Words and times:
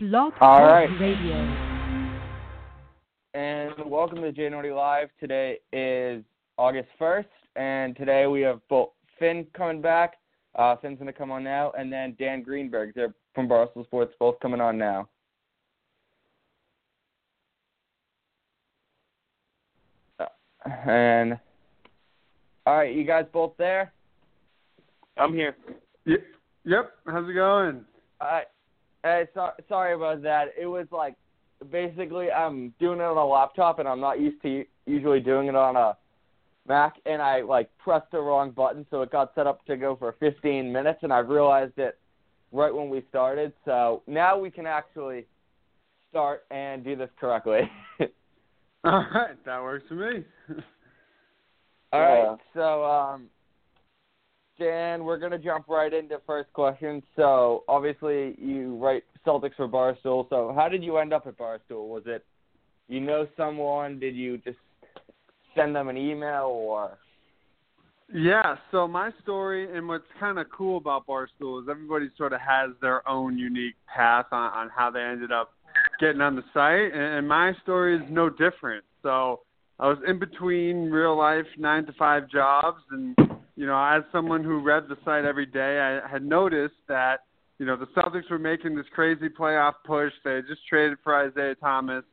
Blog 0.00 0.32
All 0.40 0.58
Talk 0.60 0.60
right. 0.60 1.00
Radio. 1.00 1.34
And 3.34 3.74
welcome 3.90 4.22
to 4.22 4.30
J 4.30 4.42
Nordy 4.42 4.72
Live. 4.74 5.08
Today 5.18 5.58
is 5.72 6.22
August 6.56 6.88
1st, 7.00 7.24
and 7.56 7.96
today 7.96 8.28
we 8.28 8.40
have 8.42 8.60
both 8.68 8.90
Finn 9.18 9.44
coming 9.56 9.82
back. 9.82 10.14
Uh, 10.54 10.76
Finn's 10.76 10.98
going 11.00 11.12
to 11.12 11.12
come 11.12 11.32
on 11.32 11.42
now, 11.42 11.72
and 11.76 11.92
then 11.92 12.14
Dan 12.16 12.42
Greenberg. 12.42 12.92
They're 12.94 13.12
from 13.34 13.48
Barstool 13.48 13.84
Sports, 13.86 14.14
both 14.20 14.38
coming 14.38 14.60
on 14.60 14.78
now. 14.78 15.08
Uh, 20.20 20.26
And, 20.86 21.38
all 22.66 22.76
right, 22.76 22.94
you 22.94 23.02
guys 23.04 23.24
both 23.32 23.52
there? 23.58 23.92
I'm 25.16 25.34
here. 25.34 25.56
Y- 26.06 26.16
Yep. 26.64 26.92
How's 27.06 27.28
it 27.28 27.32
going? 27.32 27.84
I, 28.20 28.42
hey, 29.02 29.26
so, 29.34 29.50
sorry 29.68 29.94
about 29.94 30.22
that. 30.22 30.48
It 30.60 30.66
was 30.66 30.86
like 30.90 31.14
basically 31.70 32.30
I'm 32.30 32.72
doing 32.78 33.00
it 33.00 33.04
on 33.04 33.16
a 33.16 33.26
laptop 33.26 33.78
and 33.78 33.88
I'm 33.88 34.00
not 34.00 34.20
used 34.20 34.40
to 34.42 34.64
usually 34.86 35.20
doing 35.20 35.48
it 35.48 35.54
on 35.54 35.76
a 35.76 35.96
Mac, 36.66 36.96
and 37.06 37.22
I 37.22 37.40
like 37.40 37.70
pressed 37.78 38.10
the 38.12 38.20
wrong 38.20 38.50
button, 38.50 38.86
so 38.90 39.00
it 39.00 39.10
got 39.10 39.32
set 39.34 39.46
up 39.46 39.64
to 39.64 39.76
go 39.76 39.96
for 39.96 40.14
15 40.20 40.70
minutes, 40.70 40.98
and 41.02 41.12
I 41.12 41.18
realized 41.20 41.78
it 41.78 41.98
right 42.52 42.74
when 42.74 42.90
we 42.90 43.04
started. 43.08 43.54
So 43.64 44.02
now 44.06 44.38
we 44.38 44.50
can 44.50 44.66
actually 44.66 45.26
start 46.10 46.44
and 46.50 46.84
do 46.84 46.94
this 46.94 47.08
correctly. 47.18 47.60
All 48.84 49.06
right, 49.14 49.42
that 49.46 49.62
works 49.62 49.84
for 49.88 49.94
me. 49.94 50.24
All 51.92 52.00
right, 52.00 52.22
Yeah. 52.22 52.36
so 52.54 52.84
um, 52.84 53.26
Dan, 54.58 55.04
we're 55.04 55.18
gonna 55.18 55.38
jump 55.38 55.68
right 55.68 55.92
into 55.92 56.20
first 56.26 56.52
question. 56.52 57.02
So 57.16 57.64
obviously 57.68 58.34
you 58.38 58.76
write 58.76 59.04
Celtics 59.26 59.54
for 59.56 59.68
Barstool. 59.68 60.28
So 60.30 60.52
how 60.54 60.68
did 60.68 60.82
you 60.82 60.98
end 60.98 61.12
up 61.12 61.26
at 61.26 61.38
Barstool? 61.38 61.88
Was 61.88 62.02
it 62.06 62.24
you 62.88 63.00
know 63.00 63.28
someone? 63.36 63.98
Did 63.98 64.16
you 64.16 64.38
just 64.38 64.58
send 65.54 65.76
them 65.76 65.88
an 65.88 65.96
email 65.96 66.46
or? 66.46 66.98
yeah. 68.12 68.56
So 68.70 68.88
my 68.88 69.10
story 69.22 69.76
and 69.76 69.86
what's 69.86 70.04
kind 70.18 70.38
of 70.38 70.46
cool 70.50 70.78
about 70.78 71.06
Barstool 71.06 71.62
is 71.62 71.68
everybody 71.70 72.08
sort 72.16 72.32
of 72.32 72.40
has 72.40 72.70
their 72.80 73.06
own 73.08 73.38
unique 73.38 73.74
path 73.86 74.26
on, 74.32 74.52
on 74.52 74.70
how 74.74 74.90
they 74.90 75.00
ended 75.00 75.30
up 75.30 75.52
getting 76.00 76.20
on 76.20 76.36
the 76.36 76.44
site, 76.54 76.92
and, 76.92 77.18
and 77.18 77.28
my 77.28 77.52
story 77.62 77.96
is 77.96 78.02
no 78.08 78.30
different. 78.30 78.84
So 79.02 79.40
I 79.78 79.88
was 79.88 79.98
in 80.06 80.18
between 80.18 80.90
real 80.90 81.16
life 81.16 81.46
nine 81.58 81.84
to 81.86 81.92
five 81.92 82.28
jobs, 82.30 82.80
and 82.90 83.14
you 83.58 83.66
know, 83.66 83.76
as 83.76 84.04
someone 84.12 84.44
who 84.44 84.60
read 84.60 84.84
the 84.88 84.96
site 85.04 85.24
every 85.24 85.44
day, 85.44 85.80
I 85.80 86.08
had 86.08 86.24
noticed 86.24 86.76
that 86.86 87.24
you 87.58 87.66
know 87.66 87.76
the 87.76 87.86
Celtics 87.86 88.30
were 88.30 88.38
making 88.38 88.76
this 88.76 88.86
crazy 88.94 89.28
playoff 89.28 89.72
push. 89.84 90.12
They 90.24 90.36
had 90.36 90.46
just 90.46 90.60
traded 90.68 90.98
for 91.02 91.12
Isaiah 91.26 91.56
Thomas, 91.56 92.04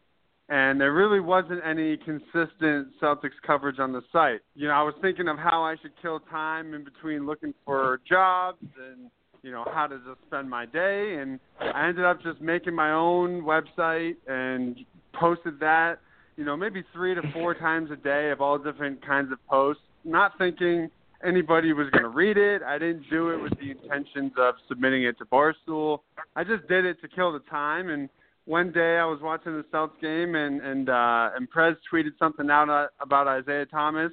and 0.50 0.82
there 0.82 0.92
really 0.92 1.20
wasn't 1.20 1.62
any 1.64 1.98
consistent 1.98 2.88
Celtics 3.00 3.38
coverage 3.46 3.78
on 3.78 3.94
the 3.94 4.02
site. 4.12 4.40
You 4.56 4.70
know, 4.70 4.74
I 4.74 4.82
was 4.82 4.96
thinking 5.04 5.28
of 5.28 5.38
how 5.38 5.62
I 5.62 5.76
should 5.84 5.92
kill 6.02 6.20
time 6.32 6.74
in 6.74 6.84
between 6.84 7.28
looking 7.28 7.54
for 7.64 8.02
jobs 8.10 8.66
and 8.80 9.12
you 9.44 9.52
know 9.52 9.66
how 9.72 9.86
to 9.86 9.98
just 10.00 10.22
spend 10.26 10.50
my 10.50 10.66
day, 10.66 11.18
and 11.22 11.40
I 11.62 11.88
ended 11.88 12.06
up 12.06 12.24
just 12.24 12.42
making 12.42 12.74
my 12.74 12.92
own 12.92 13.44
website 13.44 14.16
and 14.28 14.80
posted 15.14 15.60
that. 15.60 16.00
You 16.38 16.44
know, 16.44 16.58
maybe 16.58 16.84
three 16.92 17.14
to 17.14 17.22
four 17.34 17.54
times 17.54 17.92
a 17.92 17.98
day 17.98 18.32
of 18.32 18.42
all 18.42 18.58
different 18.58 19.06
kinds 19.06 19.32
of 19.32 19.38
posts, 19.48 19.84
not 20.04 20.32
thinking 20.40 20.90
anybody 21.24 21.74
was 21.74 21.90
going 21.92 22.04
to 22.04 22.10
read 22.10 22.38
it. 22.38 22.62
I 22.64 22.78
didn't 22.78 23.10
do 23.10 23.30
it 23.30 23.42
with 23.42 23.54
the 23.60 23.72
intentions 23.72 24.32
of 24.38 24.56
submitting 24.68 25.04
it 25.04 25.18
to 25.20 25.26
Barstool. 25.26 26.00
I 26.36 26.44
just 26.44 26.68
did 26.68 26.86
it 26.86 27.02
to 27.02 27.08
kill 27.08 27.32
the 27.32 27.40
time. 27.50 27.90
And 27.90 28.10
one 28.46 28.72
day 28.72 28.98
I 28.98 29.06
was 29.06 29.20
watching 29.22 29.54
the 29.54 29.64
Celtics 29.74 30.00
game, 30.02 30.36
and 30.36 30.62
and 30.62 30.90
uh, 30.90 31.32
and 31.36 31.50
Prez 31.50 31.76
tweeted 31.92 32.18
something 32.20 32.50
out 32.50 32.70
uh, 32.70 32.88
about 33.02 33.28
Isaiah 33.28 33.66
Thomas. 33.66 34.12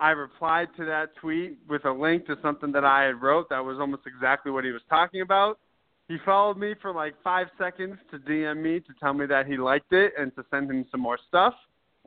I 0.00 0.10
replied 0.10 0.68
to 0.76 0.84
that 0.84 1.16
tweet 1.20 1.58
with 1.68 1.84
a 1.84 1.90
link 1.90 2.26
to 2.26 2.36
something 2.40 2.70
that 2.72 2.84
I 2.84 3.04
had 3.04 3.20
wrote 3.20 3.48
that 3.50 3.64
was 3.64 3.78
almost 3.80 4.02
exactly 4.06 4.52
what 4.52 4.64
he 4.64 4.70
was 4.70 4.82
talking 4.88 5.22
about. 5.22 5.58
He 6.06 6.16
followed 6.24 6.56
me 6.56 6.74
for 6.80 6.92
like 6.92 7.14
five 7.22 7.48
seconds 7.58 7.96
to 8.10 8.18
DM 8.18 8.62
me 8.62 8.80
to 8.80 8.94
tell 9.00 9.12
me 9.12 9.26
that 9.26 9.46
he 9.46 9.56
liked 9.56 9.92
it 9.92 10.12
and 10.18 10.34
to 10.36 10.44
send 10.50 10.70
him 10.70 10.86
some 10.90 11.00
more 11.00 11.18
stuff. 11.28 11.52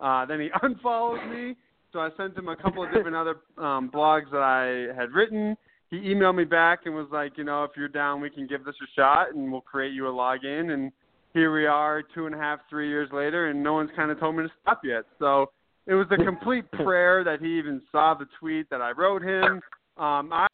Uh, 0.02 0.26
then 0.26 0.40
he 0.40 0.50
unfollowed 0.62 1.30
me 1.30 1.56
so 1.94 2.00
I 2.00 2.10
sent 2.18 2.38
him 2.38 2.48
a 2.48 2.56
couple 2.56 2.84
of 2.84 2.92
different 2.94 3.16
other 3.16 3.38
um, 3.58 3.90
blogs 3.90 4.32
that 4.32 4.42
I 4.42 4.94
had 5.00 5.12
written. 5.12 5.56
He 5.90 5.98
emailed 5.98 6.36
me 6.36 6.46
back 6.46 6.82
and 6.86 6.96
was 6.96 7.08
like, 7.12 7.38
you 7.38 7.44
know, 7.44 7.64
if 7.66 7.72
you're 7.76 7.90
down, 7.90 8.22
we 8.22 8.30
can 8.30 8.48
give 8.48 8.64
this 8.64 8.76
a 8.82 8.90
shot 8.96 9.34
and 9.36 9.52
we'll 9.52 9.62
create 9.62 9.94
you 9.94 10.08
a 10.08 10.12
login. 10.12 10.72
And 10.72 10.92
here 11.34 11.54
we 11.54 11.66
are, 11.66 12.02
two 12.02 12.26
and 12.26 12.36
a 12.36 12.38
half, 12.38 12.60
three 12.70 12.88
years 12.88 13.10
later, 13.12 13.50
and 13.50 13.62
no 13.62 13.74
one's 13.74 13.92
kind 13.96 14.10
of 14.10 14.20
told 14.20 14.36
me 14.36 14.44
to 14.44 14.50
stop 14.62 14.82
yet. 14.84 15.04
So 15.20 15.52
it 15.88 15.94
was 15.94 16.08
a 16.12 16.24
complete 16.24 16.70
prayer 16.72 17.24
that 17.24 17.42
he 17.42 17.58
even 17.58 17.82
saw 17.92 18.14
the 18.14 18.26
tweet 18.40 18.70
that 18.70 18.82
I 18.82 18.92
wrote 18.92 19.22
him. 19.22 19.62
Um, 19.98 20.32
I, 20.32 20.48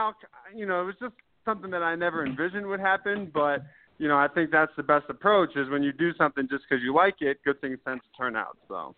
you 0.54 0.66
know, 0.66 0.82
it 0.82 0.84
was 0.84 0.96
just 1.00 1.14
something 1.44 1.70
that 1.70 1.82
I 1.82 1.94
never 1.94 2.26
envisioned 2.26 2.66
would 2.66 2.80
happen, 2.80 3.30
but 3.32 3.62
you 3.98 4.08
know, 4.08 4.16
I 4.16 4.28
think 4.28 4.50
that's 4.50 4.72
the 4.76 4.82
best 4.82 5.06
approach 5.08 5.50
is 5.56 5.68
when 5.70 5.82
you 5.82 5.92
do 5.92 6.12
something 6.14 6.46
just 6.48 6.64
because 6.68 6.82
you 6.82 6.94
like 6.94 7.16
it, 7.20 7.38
good 7.44 7.60
things 7.60 7.78
tend 7.84 8.00
to 8.00 8.18
turn 8.18 8.36
out. 8.36 8.56
So. 8.68 8.94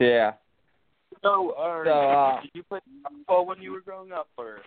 Yeah. 0.00 0.32
So, 1.22 1.50
uh, 1.50 1.84
So, 1.84 1.90
uh, 1.90 2.40
did 2.42 2.50
you 2.54 2.62
play 2.64 2.80
basketball 3.02 3.46
when 3.46 3.62
you 3.62 3.72
were 3.72 3.80
growing 3.80 4.12
up, 4.12 4.28
or 4.36 4.58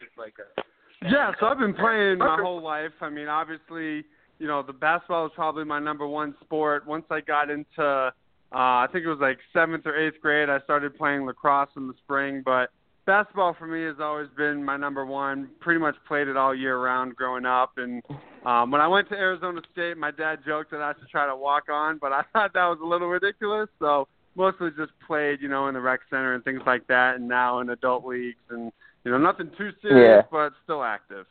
just 0.00 0.16
like 0.18 0.34
a? 0.38 0.62
Yeah, 1.06 1.32
so 1.40 1.46
I've 1.46 1.58
been 1.58 1.74
playing 1.74 2.18
my 2.18 2.38
whole 2.40 2.62
life. 2.62 2.92
I 3.00 3.08
mean, 3.08 3.28
obviously, 3.28 4.04
you 4.38 4.46
know, 4.46 4.62
the 4.62 4.72
basketball 4.72 5.24
was 5.24 5.32
probably 5.34 5.64
my 5.64 5.78
number 5.78 6.06
one 6.06 6.34
sport. 6.42 6.86
Once 6.86 7.04
I 7.10 7.20
got 7.20 7.50
into, 7.50 7.82
uh, 7.82 8.12
I 8.52 8.86
think 8.92 9.04
it 9.04 9.08
was 9.08 9.18
like 9.20 9.38
seventh 9.52 9.86
or 9.86 9.96
eighth 9.96 10.20
grade, 10.20 10.50
I 10.50 10.60
started 10.60 10.96
playing 10.96 11.24
lacrosse 11.24 11.70
in 11.76 11.86
the 11.86 11.94
spring. 12.04 12.42
But 12.44 12.70
basketball 13.06 13.54
for 13.58 13.66
me 13.66 13.82
has 13.84 13.96
always 14.00 14.28
been 14.36 14.64
my 14.64 14.76
number 14.76 15.04
one. 15.06 15.48
Pretty 15.60 15.80
much 15.80 15.96
played 16.06 16.28
it 16.28 16.36
all 16.36 16.54
year 16.54 16.78
round 16.78 17.16
growing 17.16 17.46
up. 17.46 17.72
And 17.76 18.02
um, 18.44 18.70
when 18.70 18.80
I 18.80 18.88
went 18.88 19.08
to 19.10 19.14
Arizona 19.14 19.60
State, 19.72 19.96
my 19.96 20.10
dad 20.10 20.40
joked 20.46 20.70
that 20.72 20.80
I 20.80 20.92
should 20.98 21.08
try 21.08 21.26
to 21.26 21.36
walk 21.36 21.64
on, 21.70 21.98
but 21.98 22.12
I 22.12 22.22
thought 22.32 22.52
that 22.54 22.66
was 22.66 22.78
a 22.82 22.86
little 22.86 23.08
ridiculous. 23.08 23.68
So 23.78 24.06
mostly 24.34 24.70
just 24.76 24.92
played, 25.06 25.40
you 25.40 25.48
know, 25.48 25.68
in 25.68 25.74
the 25.74 25.80
rec 25.80 26.00
center 26.10 26.34
and 26.34 26.44
things 26.44 26.60
like 26.66 26.86
that, 26.88 27.16
and 27.16 27.28
now 27.28 27.60
in 27.60 27.70
adult 27.70 28.04
leagues 28.04 28.38
and 28.50 28.72
you 29.04 29.10
know 29.10 29.18
nothing 29.18 29.50
too 29.56 29.70
serious, 29.82 30.24
but 30.30 30.52
still 30.64 30.82
active. 30.82 31.26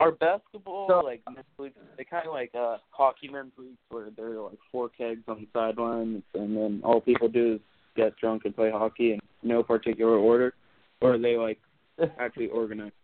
Are 0.00 0.12
basketball 0.12 0.86
So- 0.88 1.00
like 1.00 1.22
men's 1.26 1.46
leagues? 1.58 1.76
They 1.96 2.04
kind 2.04 2.26
of 2.26 2.32
like 2.32 2.54
uh, 2.54 2.76
hockey 2.90 3.28
men's 3.28 3.52
leagues 3.56 3.78
where 3.90 4.10
there 4.16 4.32
are 4.38 4.42
like 4.50 4.58
four 4.70 4.88
kegs 4.88 5.22
on 5.28 5.40
the 5.40 5.46
sidelines, 5.52 6.22
and 6.34 6.56
then 6.56 6.80
all 6.84 7.00
people 7.00 7.28
do 7.28 7.54
is 7.54 7.60
get 7.96 8.16
drunk 8.16 8.42
and 8.44 8.54
play 8.54 8.70
hockey 8.70 9.12
in 9.14 9.20
no 9.42 9.62
particular 9.62 10.16
order, 10.16 10.54
or 11.00 11.14
are 11.14 11.18
they 11.18 11.36
like 11.36 11.58
actually 12.20 12.48
organized? 12.48 12.94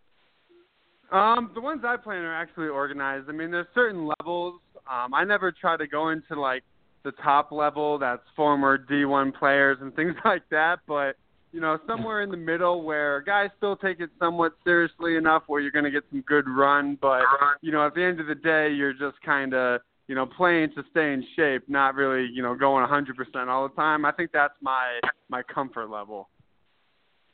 Um, 1.11 1.51
the 1.53 1.61
ones 1.61 1.81
I 1.85 1.97
play 1.97 2.15
in 2.17 2.23
are 2.23 2.33
actually 2.33 2.67
organized. 2.67 3.29
I 3.29 3.31
mean, 3.31 3.51
there's 3.51 3.67
certain 3.75 4.09
levels. 4.19 4.59
Um, 4.89 5.13
I 5.13 5.23
never 5.23 5.51
try 5.51 5.77
to 5.77 5.87
go 5.87 6.09
into 6.09 6.39
like 6.39 6.63
the 7.05 7.13
top 7.23 7.53
level 7.53 7.97
that's 7.97 8.21
former 8.35 8.77
D1 8.77 9.33
players 9.33 9.77
and 9.79 9.95
things 9.95 10.15
like 10.25 10.43
that, 10.51 10.79
but 10.87 11.15
you 11.53 11.61
know, 11.61 11.77
somewhere 11.87 12.21
in 12.21 12.29
the 12.29 12.35
middle 12.35 12.83
where 12.83 13.21
guys 13.21 13.49
still 13.55 13.77
take 13.77 14.01
it 14.01 14.09
somewhat 14.19 14.57
seriously 14.65 15.15
enough 15.15 15.43
where 15.47 15.61
you're 15.61 15.71
going 15.71 15.85
to 15.85 15.91
get 15.91 16.03
some 16.11 16.19
good 16.27 16.49
run, 16.49 16.97
but 17.01 17.21
you 17.61 17.71
know, 17.71 17.87
at 17.87 17.95
the 17.95 18.03
end 18.03 18.19
of 18.19 18.27
the 18.27 18.35
day, 18.35 18.73
you're 18.73 18.91
just 18.91 19.15
kind 19.25 19.53
of 19.53 19.79
you 20.07 20.15
know 20.15 20.25
playing 20.25 20.71
to 20.75 20.83
stay 20.91 21.13
in 21.13 21.25
shape, 21.37 21.63
not 21.69 21.95
really 21.95 22.27
you 22.33 22.43
know 22.43 22.55
going 22.55 22.85
100% 22.85 23.47
all 23.47 23.69
the 23.69 23.75
time. 23.75 24.03
I 24.03 24.11
think 24.11 24.31
that's 24.33 24.55
my 24.61 24.99
my 25.29 25.43
comfort 25.43 25.89
level. 25.89 26.27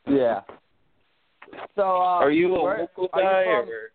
Yeah. 0.08 0.42
So 1.76 1.82
uh, 1.82 2.22
are 2.22 2.32
you 2.32 2.56
a 2.56 2.64
where- 2.64 2.80
local 2.82 3.10
guy 3.14 3.44
from- 3.44 3.70
or? 3.70 3.92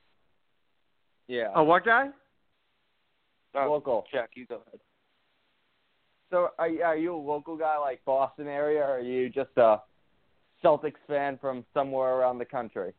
Yeah. 1.29 1.51
Oh, 1.55 1.63
what 1.63 1.85
guy? 1.85 2.09
Oh, 3.55 3.71
local. 3.71 4.05
Jack, 4.13 4.31
you 4.35 4.47
go 4.47 4.57
ahead. 4.67 4.81
So 6.31 6.49
are 6.59 6.69
you, 6.69 6.83
are 6.83 6.97
you 6.97 7.15
a 7.15 7.17
local 7.17 7.57
guy 7.57 7.79
like 7.79 8.05
Boston 8.05 8.49
area, 8.49 8.81
or 8.81 8.97
are 8.97 9.01
you 9.01 9.29
just 9.29 9.51
a 9.57 9.81
Celtics 10.65 10.95
fan 11.07 11.39
from 11.41 11.65
somewhere 11.73 12.15
around 12.15 12.39
the 12.39 12.45
country? 12.45 12.93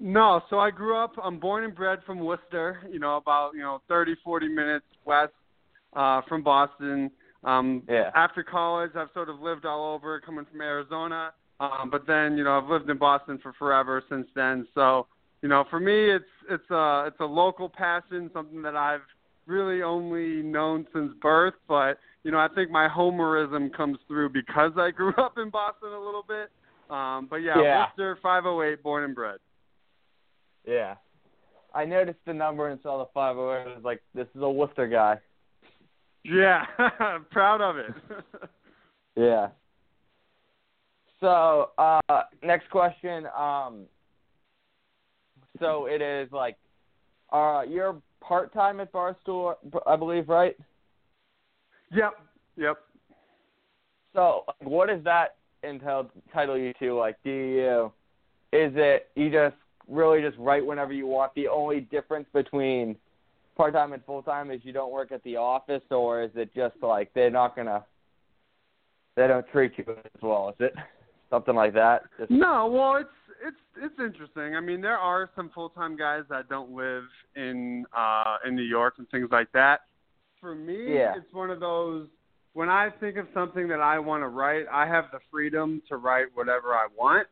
No, 0.00 0.40
so 0.48 0.60
I 0.60 0.70
grew 0.70 0.96
up. 0.96 1.14
I'm 1.22 1.40
born 1.40 1.64
and 1.64 1.74
bred 1.74 1.98
from 2.06 2.20
Worcester. 2.20 2.82
You 2.90 3.00
know, 3.00 3.16
about 3.16 3.52
you 3.54 3.60
know 3.60 3.82
30, 3.88 4.14
40 4.22 4.48
minutes 4.48 4.86
west 5.04 5.32
uh, 5.94 6.22
from 6.28 6.42
Boston. 6.42 7.10
Um, 7.44 7.82
Yeah. 7.88 8.10
After 8.14 8.42
college, 8.42 8.92
I've 8.94 9.08
sort 9.14 9.28
of 9.28 9.40
lived 9.40 9.64
all 9.64 9.94
over, 9.94 10.20
coming 10.20 10.44
from 10.50 10.60
Arizona. 10.60 11.32
Um, 11.60 11.90
but 11.90 12.06
then, 12.06 12.36
you 12.38 12.44
know, 12.44 12.56
I've 12.56 12.68
lived 12.68 12.88
in 12.88 12.98
Boston 12.98 13.38
for 13.42 13.52
forever 13.54 14.02
since 14.08 14.28
then. 14.34 14.66
So, 14.74 15.08
you 15.42 15.48
know, 15.48 15.64
for 15.70 15.80
me, 15.80 16.10
it's 16.10 16.24
it's 16.48 16.70
a 16.70 17.04
it's 17.08 17.20
a 17.20 17.24
local 17.24 17.68
passion, 17.68 18.30
something 18.32 18.62
that 18.62 18.76
I've 18.76 19.00
really 19.48 19.82
only 19.82 20.42
known 20.42 20.86
since 20.92 21.12
birth. 21.20 21.54
But 21.66 21.98
you 22.22 22.30
know, 22.30 22.38
I 22.38 22.48
think 22.54 22.70
my 22.70 22.88
homerism 22.88 23.74
comes 23.74 23.98
through 24.06 24.28
because 24.30 24.72
I 24.76 24.90
grew 24.90 25.14
up 25.18 25.38
in 25.38 25.50
Boston 25.50 25.92
a 25.92 26.00
little 26.00 26.24
bit. 26.26 26.50
Um, 26.90 27.26
but 27.28 27.36
yeah, 27.36 27.60
Yeah. 27.60 27.84
Worcester, 27.86 28.18
508, 28.22 28.82
born 28.82 29.04
and 29.04 29.14
bred. 29.14 29.38
Yeah. 30.66 30.94
I 31.74 31.84
noticed 31.84 32.18
the 32.26 32.32
number 32.32 32.68
and 32.68 32.80
saw 32.82 32.98
the 32.98 33.10
five 33.12 33.36
oh 33.36 33.52
eight. 33.54 33.70
I 33.70 33.74
was 33.74 33.84
like, 33.84 34.02
this 34.14 34.26
is 34.34 34.40
a 34.42 34.48
Worcester 34.50 34.86
guy. 34.88 35.18
Yeah, 36.24 36.64
proud 37.30 37.60
of 37.60 37.76
it. 37.76 37.94
Yeah. 39.16 39.48
So, 41.18 41.70
uh, 41.76 41.98
next 42.44 42.70
question. 42.70 43.26
Um, 43.36 43.86
so 45.58 45.86
it 45.86 46.00
is 46.00 46.30
like, 46.30 46.56
uh, 47.32 47.62
you're 47.68 47.96
part 48.28 48.52
time 48.52 48.78
at 48.80 48.92
Barstool, 48.92 49.54
I 49.86 49.96
believe, 49.96 50.28
right? 50.28 50.56
yep, 51.90 52.12
yep. 52.56 52.76
So, 54.14 54.44
what 54.62 54.88
does 54.88 55.02
that 55.04 55.36
entail? 55.64 56.10
Title 56.32 56.58
you 56.58 56.74
to? 56.78 56.94
Like, 56.94 57.16
do 57.24 57.30
you? 57.30 57.92
Is 58.52 58.72
it 58.76 59.08
you 59.14 59.30
just 59.30 59.56
really 59.88 60.20
just 60.20 60.36
write 60.38 60.64
whenever 60.64 60.92
you 60.92 61.06
want? 61.06 61.34
The 61.34 61.48
only 61.48 61.80
difference 61.80 62.26
between 62.32 62.96
part 63.56 63.72
time 63.72 63.92
and 63.92 64.04
full 64.04 64.22
time 64.22 64.50
is 64.50 64.60
you 64.62 64.72
don't 64.72 64.92
work 64.92 65.12
at 65.12 65.22
the 65.24 65.36
office, 65.36 65.82
or 65.90 66.22
is 66.22 66.30
it 66.34 66.54
just 66.54 66.76
like 66.82 67.12
they're 67.14 67.30
not 67.30 67.56
gonna? 67.56 67.84
They 69.16 69.26
don't 69.26 69.46
treat 69.50 69.72
you 69.76 69.84
as 69.88 70.22
well, 70.22 70.50
is 70.50 70.66
it? 70.66 70.74
Something 71.30 71.54
like 71.54 71.74
that. 71.74 72.04
Just, 72.18 72.30
No, 72.30 72.66
well, 72.66 72.96
it's 72.96 73.08
it's 73.42 73.56
it's 73.76 73.98
interesting. 73.98 74.56
I 74.56 74.60
mean, 74.60 74.80
there 74.80 74.98
are 74.98 75.30
some 75.36 75.50
full 75.54 75.70
time 75.70 75.96
guys 75.96 76.24
that 76.30 76.48
don't 76.48 76.70
live 76.72 77.04
in 77.36 77.84
uh 77.96 78.36
in 78.46 78.54
New 78.54 78.62
York 78.62 78.94
and 78.98 79.08
things 79.10 79.28
like 79.30 79.50
that. 79.52 79.80
For 80.40 80.54
me, 80.54 80.94
Yeah. 80.94 81.14
it's 81.16 81.32
one 81.32 81.50
of 81.50 81.60
those 81.60 82.08
when 82.54 82.68
I 82.68 82.90
think 83.00 83.16
of 83.16 83.26
something 83.34 83.68
that 83.68 83.80
I 83.80 83.98
want 83.98 84.22
to 84.22 84.28
write, 84.28 84.66
I 84.72 84.86
have 84.86 85.04
the 85.12 85.20
freedom 85.30 85.82
to 85.88 85.96
write 85.96 86.26
whatever 86.34 86.74
I 86.74 86.88
want. 86.96 87.28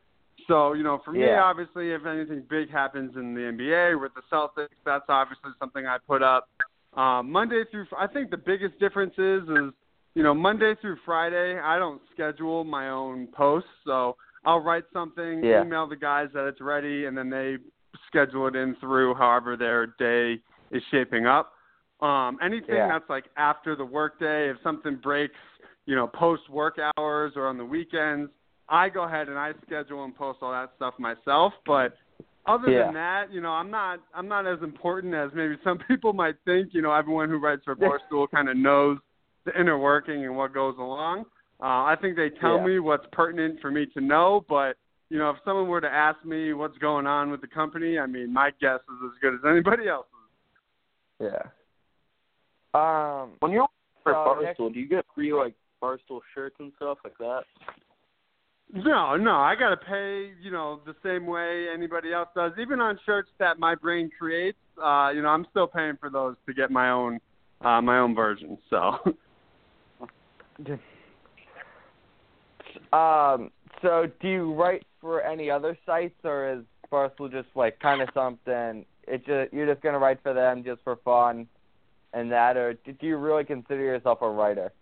So, 0.47 0.75
you 0.75 0.85
know, 0.85 0.99
for 1.05 1.13
me, 1.13 1.25
Yeah. 1.25 1.43
obviously, 1.43 1.93
if 1.93 2.05
anything 2.07 2.43
big 2.49 2.71
happens 2.71 3.17
in 3.17 3.35
the 3.35 3.41
NBA 3.41 3.97
with 3.97 4.13
the 4.15 4.23
Celtics, 4.31 4.77
that's 4.85 5.07
obviously 5.09 5.51
something 5.59 5.87
I 5.87 5.99
put 5.99 6.23
up. 6.23 6.49
Um, 6.95 7.33
Monday 7.33 7.65
through, 7.65 7.87
I 7.97 8.07
think 8.07 8.31
the 8.31 8.37
biggest 8.37 8.79
difference 8.79 9.15
is, 9.19 9.43
is 9.49 9.73
you 10.15 10.23
know, 10.23 10.33
Monday 10.33 10.75
through 10.81 10.97
Friday, 11.05 11.59
I 11.59 11.79
don't 11.79 12.01
schedule 12.13 12.65
my 12.65 12.89
own 12.89 13.27
posts, 13.27 13.69
so 13.85 14.17
I'll 14.47 14.61
write 14.61 14.85
something, 14.93 15.45
Yeah. 15.45 15.63
email 15.63 15.87
the 15.87 15.97
guys 15.97 16.29
that 16.33 16.47
it's 16.47 16.61
ready, 16.61 17.07
and 17.07 17.19
then 17.19 17.29
they 17.29 17.59
schedule 18.07 18.47
it 18.47 18.55
in 18.57 18.77
through 18.77 19.15
however 19.15 19.57
their 19.57 19.89
day 19.99 20.41
is 20.71 20.83
shaping 20.91 21.27
up. 21.27 21.53
Um, 22.01 22.39
anything 22.41 22.77
Yeah. 22.77 22.89
that's 22.89 23.09
like 23.11 23.25
after 23.37 23.75
the 23.75 23.85
workday, 23.85 24.49
if 24.51 24.61
something 24.63 24.97
breaks, 24.97 25.35
you 25.87 25.97
know, 25.97 26.07
post 26.07 26.49
work 26.49 26.79
hours 26.97 27.37
or 27.37 27.49
on 27.49 27.59
the 27.59 27.65
weekends, 27.65 28.31
I 28.69 28.89
go 28.89 29.03
ahead 29.05 29.29
and 29.29 29.39
I 29.39 29.53
schedule 29.65 30.05
and 30.05 30.15
post 30.15 30.39
all 30.43 30.53
that 30.53 30.73
stuff 30.77 30.99
myself. 30.99 31.55
But 31.65 31.97
other 32.47 32.71
Yeah. 32.71 32.85
than 32.85 32.95
that, 32.95 33.33
you 33.33 33.41
know, 33.41 33.53
I'm 33.53 33.71
not 33.71 34.01
I'm 34.15 34.29
not 34.29 34.47
as 34.47 34.63
important 34.63 35.15
as 35.15 35.33
maybe 35.35 35.57
some 35.65 35.79
people 35.79 36.13
might 36.13 36.37
think. 36.45 36.73
You 36.75 36.83
know, 36.83 36.93
everyone 36.93 37.31
who 37.31 37.39
writes 37.39 37.65
for 37.65 37.75
Barstool 37.75 38.31
kind 38.31 38.49
of 38.49 38.57
knows 38.57 38.99
the 39.45 39.59
inner 39.59 39.79
working 39.79 40.25
and 40.25 40.37
what 40.37 40.53
goes 40.53 40.77
along. 40.79 41.25
Uh, 41.61 41.85
I 41.85 41.97
think 42.01 42.17
they 42.17 42.29
tell 42.31 42.57
Yeah. 42.57 42.65
me 42.67 42.79
what's 42.81 43.07
pertinent 43.13 43.61
for 43.61 43.71
me 43.71 43.87
to 43.87 44.01
know, 44.01 44.45
but 44.49 44.77
you 45.09 45.19
know, 45.19 45.31
if 45.31 45.37
someone 45.45 45.69
were 45.69 45.81
to 45.81 45.89
ask 45.89 46.23
me 46.25 46.53
what's 46.53 46.77
going 46.79 47.07
on 47.07 47.31
with 47.31 47.41
the 47.41 47.47
company, 47.47 47.99
I 47.99 48.07
mean, 48.07 48.33
my 48.33 48.51
guess 48.61 48.81
is 48.81 49.05
as 49.05 49.19
good 49.21 49.35
as 49.35 49.41
anybody 49.49 49.89
else's. 49.89 50.11
yeah. 51.21 51.43
Um. 52.75 53.37
When 53.41 53.53
you're 53.53 53.69
for 54.03 54.13
So, 54.13 54.17
Barstool, 54.17 54.43
next- 54.43 54.59
do 54.75 54.81
you 54.81 54.87
get 54.89 55.07
free 55.15 55.33
like 55.33 55.55
Barstool 55.83 56.21
shirts 56.35 56.57
and 56.59 56.73
stuff 56.77 56.99
like 57.05 57.17
that? 57.19 57.45
No, 58.73 59.17
no, 59.17 59.37
I 59.37 59.55
gotta 59.55 59.77
pay, 59.77 60.33
you 60.43 60.51
know, 60.51 60.81
the 60.85 60.95
same 61.03 61.25
way 61.27 61.69
anybody 61.73 62.13
else 62.13 62.29
does. 62.35 62.53
Even 62.59 62.81
on 62.81 62.99
shirts 63.07 63.31
that 63.39 63.59
my 63.61 63.77
brain 63.77 64.11
creates, 64.19 64.59
uh, 64.83 65.13
you 65.15 65.23
know, 65.23 65.29
I'm 65.29 65.47
still 65.51 65.69
paying 65.69 65.97
for 65.97 66.11
those 66.11 66.35
to 66.47 66.53
get 66.53 66.71
my 66.73 66.91
own, 66.91 67.21
uh, 67.61 67.81
my 67.81 67.99
own 68.01 68.15
version. 68.15 68.59
So, 68.69 68.99
Um. 72.93 73.51
So, 73.83 74.07
do 74.21 74.29
you 74.29 74.55
write 74.55 74.85
for 75.01 75.21
any 75.23 75.51
other 75.51 75.77
sites, 75.85 76.15
or 76.25 76.51
is 76.53 76.65
Barstool 76.91 77.31
just 77.31 77.49
like 77.55 77.79
kind 77.81 78.01
of 78.01 78.09
something? 78.15 78.85
It 79.07 79.27
just 79.27 79.53
you're 79.53 79.67
just 79.67 79.83
gonna 79.83 79.99
write 79.99 80.23
for 80.23 80.33
them 80.33 80.65
just 80.65 80.83
for 80.83 80.97
fun, 81.05 81.47
and 82.13 82.31
that, 82.33 82.57
or 82.57 82.75
do 82.75 82.95
you 83.01 83.17
really 83.17 83.45
consider 83.45 83.83
yourself 83.83 84.23
a 84.23 84.29
writer? 84.29 84.73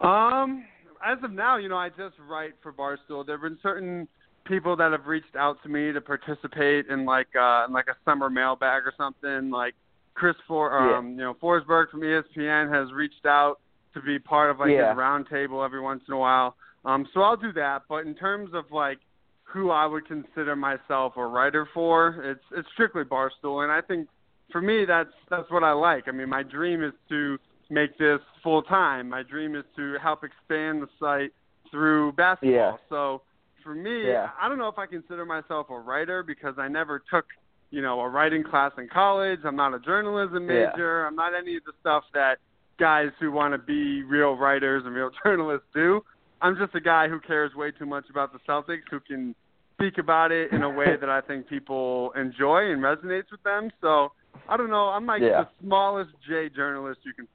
um, 0.00 0.64
as 1.04 1.18
of 1.22 1.32
now, 1.32 1.56
you 1.56 1.68
know, 1.68 1.76
I 1.76 1.88
just 1.90 2.14
write 2.28 2.52
for 2.62 2.72
Barstool. 2.72 3.24
There've 3.26 3.40
been 3.40 3.58
certain 3.62 4.08
people 4.44 4.74
that 4.76 4.92
have 4.92 5.06
reached 5.06 5.36
out 5.36 5.62
to 5.62 5.68
me 5.68 5.92
to 5.92 6.00
participate 6.00 6.86
in 6.88 7.04
like, 7.04 7.28
uh, 7.38 7.66
in 7.68 7.72
like 7.72 7.86
a 7.88 7.96
summer 8.04 8.28
mailbag 8.28 8.82
or 8.84 8.92
something. 8.96 9.50
Like 9.50 9.74
Chris 10.14 10.34
For, 10.48 10.70
Yeah. 10.70 10.98
um, 10.98 11.10
you 11.10 11.16
know, 11.18 11.34
Forsberg 11.34 11.90
from 11.90 12.00
ESPN 12.00 12.72
has 12.72 12.92
reached 12.92 13.26
out 13.26 13.60
to 13.94 14.00
be 14.00 14.18
part 14.18 14.50
of 14.50 14.58
like 14.60 14.70
Yeah. 14.70 14.90
his 14.90 14.98
roundtable 14.98 15.64
every 15.64 15.80
once 15.80 16.02
in 16.08 16.14
a 16.14 16.18
while. 16.18 16.56
Um, 16.84 17.06
so 17.14 17.22
I'll 17.22 17.36
do 17.36 17.52
that. 17.52 17.82
But 17.88 18.06
in 18.06 18.14
terms 18.14 18.50
of 18.54 18.64
like 18.72 18.98
who 19.44 19.70
I 19.70 19.86
would 19.86 20.06
consider 20.06 20.56
myself 20.56 21.16
a 21.16 21.26
writer 21.26 21.68
for, 21.74 22.22
it's 22.24 22.44
it's 22.52 22.68
strictly 22.72 23.04
Barstool, 23.04 23.62
and 23.62 23.70
I 23.72 23.80
think 23.80 24.08
for 24.50 24.60
me 24.60 24.84
that's 24.84 25.12
that's 25.30 25.50
what 25.50 25.62
I 25.64 25.72
like. 25.72 26.08
I 26.08 26.10
mean, 26.10 26.28
my 26.28 26.42
dream 26.42 26.82
is 26.82 26.92
to 27.10 27.38
make 27.70 27.96
this 27.98 28.20
full 28.42 28.62
time. 28.62 29.08
My 29.08 29.22
dream 29.22 29.54
is 29.54 29.64
to 29.76 29.96
help 30.02 30.24
expand 30.24 30.82
the 30.82 30.88
site 30.98 31.32
through 31.70 32.12
basketball. 32.12 32.52
Yeah. 32.52 32.76
So 32.88 33.22
for 33.62 33.74
me, 33.74 34.08
Yeah. 34.08 34.30
I 34.40 34.48
don't 34.48 34.58
know 34.58 34.68
if 34.68 34.78
I 34.78 34.86
consider 34.86 35.24
myself 35.24 35.70
a 35.70 35.78
writer 35.78 36.22
because 36.22 36.58
I 36.58 36.68
never 36.68 37.02
took 37.10 37.26
you 37.70 37.80
know 37.80 38.00
a 38.00 38.08
writing 38.08 38.42
class 38.42 38.72
in 38.78 38.88
college. 38.88 39.40
I'm 39.44 39.56
not 39.56 39.72
a 39.74 39.78
journalism 39.78 40.50
Yeah. 40.50 40.70
major. 40.70 41.06
I'm 41.06 41.14
not 41.16 41.34
any 41.34 41.56
of 41.56 41.64
the 41.64 41.72
stuff 41.80 42.04
that 42.14 42.38
guys 42.82 43.10
who 43.20 43.30
want 43.30 43.54
to 43.54 43.58
be 43.58 44.02
real 44.02 44.36
writers 44.36 44.82
and 44.84 44.92
real 44.92 45.10
journalists 45.24 45.68
do. 45.72 46.00
I'm 46.40 46.56
just 46.56 46.74
a 46.74 46.80
guy 46.80 47.08
who 47.08 47.20
cares 47.20 47.54
way 47.54 47.70
too 47.70 47.86
much 47.86 48.06
about 48.10 48.32
the 48.32 48.40
Celtics, 48.40 48.80
who 48.90 48.98
can 48.98 49.36
speak 49.74 49.98
about 49.98 50.32
it 50.32 50.52
in 50.52 50.64
a 50.64 50.68
way 50.68 50.96
that 51.00 51.08
I 51.08 51.20
think 51.20 51.46
people 51.46 52.12
enjoy 52.16 52.72
and 52.72 52.82
resonates 52.82 53.30
with 53.30 53.40
them. 53.44 53.70
So 53.80 54.10
I 54.48 54.56
don't 54.56 54.68
know. 54.68 54.88
I'm 54.88 55.06
like 55.06 55.22
Yeah. 55.22 55.44
the 55.44 55.48
smallest 55.62 56.10
J 56.28 56.48
journalist 56.48 56.98
you 57.04 57.12
can 57.14 57.28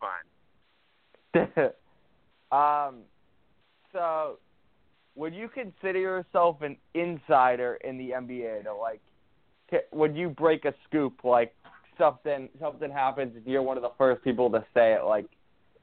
find. 1.33 1.71
um. 2.51 3.03
So, 3.93 4.37
would 5.15 5.33
you 5.33 5.47
consider 5.47 5.97
yourself 5.99 6.61
an 6.61 6.75
insider 6.93 7.75
in 7.85 7.97
the 7.97 8.09
NBA? 8.09 8.65
To 8.65 8.73
like, 8.75 8.99
would 9.93 10.13
you 10.17 10.29
break 10.29 10.65
a 10.65 10.73
scoop 10.85 11.23
like 11.23 11.55
something 11.97 12.49
something 12.59 12.91
happens 12.91 13.33
and 13.37 13.45
you're 13.45 13.61
one 13.61 13.77
of 13.77 13.83
the 13.83 13.93
first 13.97 14.23
people 14.25 14.49
to 14.51 14.65
say 14.73 14.93
it? 14.93 15.05
Like, 15.05 15.27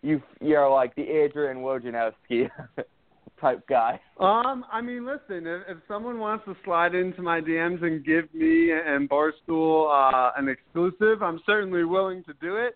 you 0.05 0.23
you're 0.41 0.69
like 0.69 0.95
the 0.95 1.03
Adrian 1.03 1.59
Wojnarowski 1.59 2.51
type 3.41 3.67
guy. 3.69 3.99
Um, 4.21 4.65
I 4.71 4.81
mean, 4.81 5.07
listen, 5.07 5.47
if, 5.47 5.63
if 5.69 5.79
someone 5.89 6.19
wants 6.19 6.45
to 6.45 6.55
slide 6.65 6.95
into 6.95 7.23
my 7.23 7.41
DMs 7.41 7.83
and 7.83 8.05
give 8.05 8.33
me 8.35 8.71
and 8.73 9.09
Barstool 9.09 9.91
uh, 9.91 10.33
an 10.37 10.49
exclusive, 10.49 11.23
I'm 11.23 11.41
certainly 11.47 11.85
willing 11.85 12.23
to 12.25 12.35
do 12.41 12.57
it. 12.57 12.75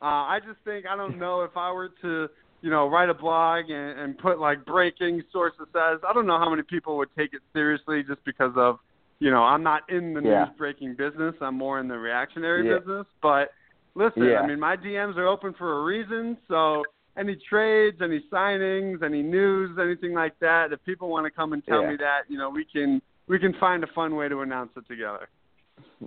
Uh, 0.00 0.04
I 0.04 0.38
just 0.46 0.60
think 0.64 0.86
I 0.86 0.96
don't 0.96 1.18
know 1.18 1.42
if 1.42 1.56
I 1.56 1.72
were 1.72 1.90
to, 2.02 2.28
you 2.62 2.70
know, 2.70 2.88
write 2.88 3.10
a 3.10 3.14
blog 3.14 3.64
and, 3.68 3.98
and 3.98 4.16
put 4.18 4.38
like 4.38 4.64
breaking 4.64 5.22
sources 5.32 5.66
says. 5.72 5.98
I 6.08 6.12
don't 6.12 6.26
know 6.26 6.38
how 6.38 6.48
many 6.48 6.62
people 6.62 6.96
would 6.98 7.08
take 7.18 7.34
it 7.34 7.40
seriously 7.52 8.04
just 8.04 8.24
because 8.24 8.52
of, 8.56 8.78
you 9.18 9.32
know, 9.32 9.42
I'm 9.42 9.64
not 9.64 9.82
in 9.90 10.14
the 10.14 10.20
Yeah. 10.20 10.44
news 10.44 10.54
breaking 10.56 10.94
business. 10.94 11.34
I'm 11.40 11.56
more 11.56 11.80
in 11.80 11.88
the 11.88 11.98
reactionary 11.98 12.64
Yeah. 12.64 12.78
business. 12.78 13.06
But 13.20 13.50
listen, 13.98 14.22
Yeah. 14.24 14.40
I 14.40 14.46
mean, 14.46 14.60
my 14.60 14.76
DMs 14.76 15.16
are 15.16 15.26
open 15.26 15.52
for 15.54 15.80
a 15.80 15.84
reason. 15.84 16.38
So 16.46 16.84
any 17.16 17.36
trades, 17.50 18.00
any 18.00 18.20
signings, 18.32 19.02
any 19.02 19.22
news, 19.22 19.76
anything 19.78 20.14
like 20.14 20.38
that, 20.38 20.72
if 20.72 20.82
people 20.84 21.08
want 21.08 21.26
to 21.26 21.30
come 21.30 21.52
and 21.52 21.64
tell 21.66 21.82
Yeah. 21.82 21.90
me 21.90 21.96
that, 21.96 22.22
you 22.28 22.38
know, 22.38 22.48
we 22.48 22.64
can 22.64 23.02
we 23.26 23.38
can 23.38 23.52
find 23.60 23.84
a 23.84 23.86
fun 23.88 24.16
way 24.16 24.26
to 24.28 24.40
announce 24.40 24.70
it 24.76 24.86
together. 24.88 25.28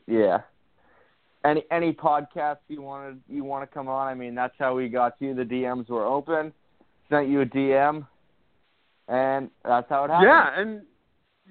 Yeah. 0.07 0.41
Any 1.43 1.63
any 1.69 1.93
podcast 1.93 2.59
you 2.67 2.81
wanted 2.81 3.21
you 3.27 3.43
want 3.43 3.67
to 3.69 3.73
come 3.73 3.87
on? 3.87 4.07
I 4.07 4.13
mean, 4.13 4.33
that's 4.35 4.55
how 4.57 4.75
we 4.75 4.89
got 4.89 5.15
you. 5.19 5.35
The 5.35 5.43
DMs 5.43 5.89
were 5.89 6.05
open. 6.05 6.53
Sent 7.09 7.27
you 7.27 7.41
a 7.41 7.45
DM, 7.45 8.07
and 9.07 9.49
that's 9.65 9.89
how 9.89 10.05
it 10.05 10.11
happened. 10.11 10.29
Yeah, 10.29 10.61
and 10.61 10.81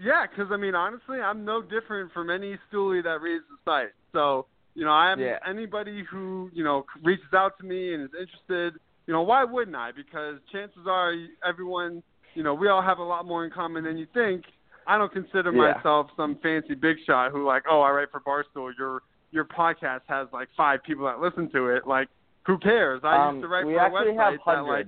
yeah, 0.00 0.26
because 0.26 0.50
I 0.50 0.56
mean, 0.56 0.74
honestly, 0.74 1.20
I'm 1.20 1.44
no 1.44 1.60
different 1.60 2.12
from 2.12 2.30
any 2.30 2.56
stoolie 2.72 3.02
that 3.04 3.20
reads 3.20 3.44
the 3.50 3.58
site. 3.70 3.92
So 4.12 4.46
you 4.74 4.84
know, 4.84 4.92
I 4.92 5.12
am 5.12 5.20
Yeah. 5.20 5.38
anybody 5.46 6.04
who 6.10 6.50
you 6.52 6.64
know 6.64 6.84
reaches 7.02 7.32
out 7.34 7.58
to 7.58 7.64
me 7.64 7.94
and 7.94 8.02
is 8.04 8.10
interested. 8.18 8.74
You 9.06 9.14
know, 9.14 9.22
why 9.22 9.44
wouldn't 9.44 9.76
I? 9.76 9.90
Because 9.92 10.36
chances 10.52 10.86
are, 10.86 11.14
everyone, 11.44 12.02
you 12.34 12.42
know, 12.44 12.54
we 12.54 12.68
all 12.68 12.82
have 12.82 12.98
a 12.98 13.02
lot 13.02 13.26
more 13.26 13.44
in 13.44 13.50
common 13.50 13.82
than 13.84 13.96
you 13.98 14.06
think. 14.14 14.44
I 14.86 14.98
don't 14.98 15.12
consider 15.12 15.50
Yeah. 15.52 15.74
myself 15.74 16.08
some 16.16 16.36
fancy 16.42 16.74
big 16.74 16.96
shot 17.06 17.32
who 17.32 17.44
like, 17.46 17.64
oh, 17.68 17.80
I 17.80 17.90
write 17.90 18.10
for 18.10 18.20
Barstool. 18.20 18.72
Your 18.78 19.02
your 19.32 19.44
podcast 19.44 20.02
has 20.08 20.28
like 20.32 20.48
five 20.56 20.82
people 20.82 21.04
that 21.06 21.20
listen 21.20 21.50
to 21.52 21.68
it. 21.68 21.86
Like, 21.86 22.08
who 22.46 22.58
cares? 22.58 23.00
I 23.04 23.28
um, 23.28 23.34
used 23.36 23.44
to 23.44 23.48
write 23.48 23.66
we 23.66 23.74
for 23.74 23.82
a 23.86 23.90
actually 23.90 24.14
have 24.16 24.34
website 24.34 24.44
that 24.46 24.60
like, 24.62 24.86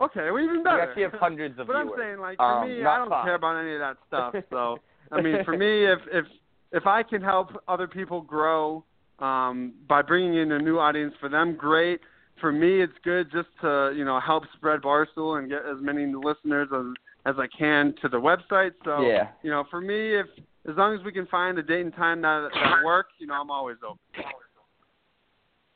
okay, 0.00 0.30
well 0.30 0.42
even 0.42 0.62
better. 0.62 0.76
we 0.76 0.82
actually 0.82 1.02
have 1.02 1.12
hundreds 1.14 1.58
of 1.58 1.66
But 1.68 1.76
I'm 1.76 1.90
saying, 1.96 2.18
like, 2.18 2.38
for 2.38 2.44
Um, 2.62 2.68
me, 2.68 2.84
I 2.84 2.98
don't 2.98 3.08
five. 3.08 3.24
care 3.24 3.34
about 3.34 3.56
any 3.60 3.74
of 3.74 3.80
that 3.80 3.96
stuff. 4.08 4.34
So, 4.50 4.78
I 5.12 5.20
mean, 5.20 5.44
for 5.44 5.56
me, 5.64 5.84
if 5.86 5.98
if 6.12 6.26
if 6.72 6.86
I 6.86 7.02
can 7.02 7.22
help 7.22 7.48
other 7.68 7.86
people 7.86 8.20
grow 8.20 8.84
um, 9.18 9.74
by 9.88 10.02
bringing 10.02 10.34
in 10.34 10.52
a 10.52 10.58
new 10.58 10.78
audience 10.78 11.14
for 11.20 11.28
them, 11.28 11.54
great. 11.56 12.00
For 12.40 12.52
me, 12.52 12.80
it's 12.80 12.92
good 13.04 13.30
just 13.30 13.48
to 13.60 13.92
you 13.94 14.04
know 14.04 14.18
help 14.18 14.44
spread 14.56 14.80
Barstool 14.80 15.38
and 15.38 15.48
get 15.48 15.60
as 15.66 15.76
many 15.80 16.06
listeners 16.06 16.68
as 16.74 16.86
as 17.26 17.34
I 17.38 17.46
can 17.56 17.94
to 18.00 18.08
the 18.08 18.16
website. 18.16 18.72
So 18.84 19.02
Yeah. 19.02 19.28
you 19.42 19.50
know, 19.50 19.64
for 19.70 19.80
me, 19.80 20.14
if 20.14 20.26
as 20.68 20.76
long 20.76 20.94
as 20.98 21.04
we 21.04 21.12
can 21.12 21.26
find 21.26 21.58
a 21.58 21.62
date 21.62 21.82
and 21.82 21.94
time 21.94 22.22
that 22.22 22.50
that 22.54 22.84
work, 22.84 23.08
you 23.18 23.26
know, 23.26 23.34
I'm 23.34 23.50
always 23.50 23.76
open. 23.86 23.98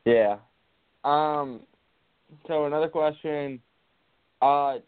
Yeah. 0.05 0.37
Um. 1.05 1.61
So 2.47 2.65
another 2.65 2.89
question. 2.89 3.61
Uh, 4.41 4.79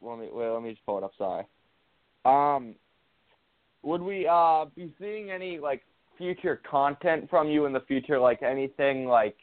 let 0.00 0.18
me 0.18 0.28
wait. 0.32 0.48
Let 0.48 0.62
me 0.62 0.70
just 0.70 0.84
pull 0.84 0.98
it 0.98 1.04
up. 1.04 1.12
Sorry. 1.16 1.44
Um, 2.24 2.74
would 3.86 4.02
we 4.02 4.26
uh 4.26 4.64
be 4.74 4.92
seeing 4.98 5.30
any 5.30 5.58
like 5.58 5.82
future 6.18 6.60
content 6.68 7.30
from 7.30 7.48
you 7.48 7.66
in 7.66 7.72
the 7.72 7.80
future? 7.80 8.18
Like 8.18 8.42
anything 8.42 9.06
like 9.06 9.36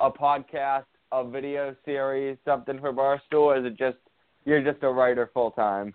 a 0.00 0.10
podcast, 0.10 0.86
a 1.12 1.28
video 1.28 1.76
series, 1.84 2.38
something 2.44 2.80
for 2.80 2.92
Barstool? 2.92 3.52
Or 3.52 3.58
is 3.58 3.66
it 3.66 3.76
just 3.78 3.98
you're 4.46 4.62
just 4.62 4.82
a 4.82 4.88
writer 4.88 5.30
full 5.34 5.50
time? 5.50 5.92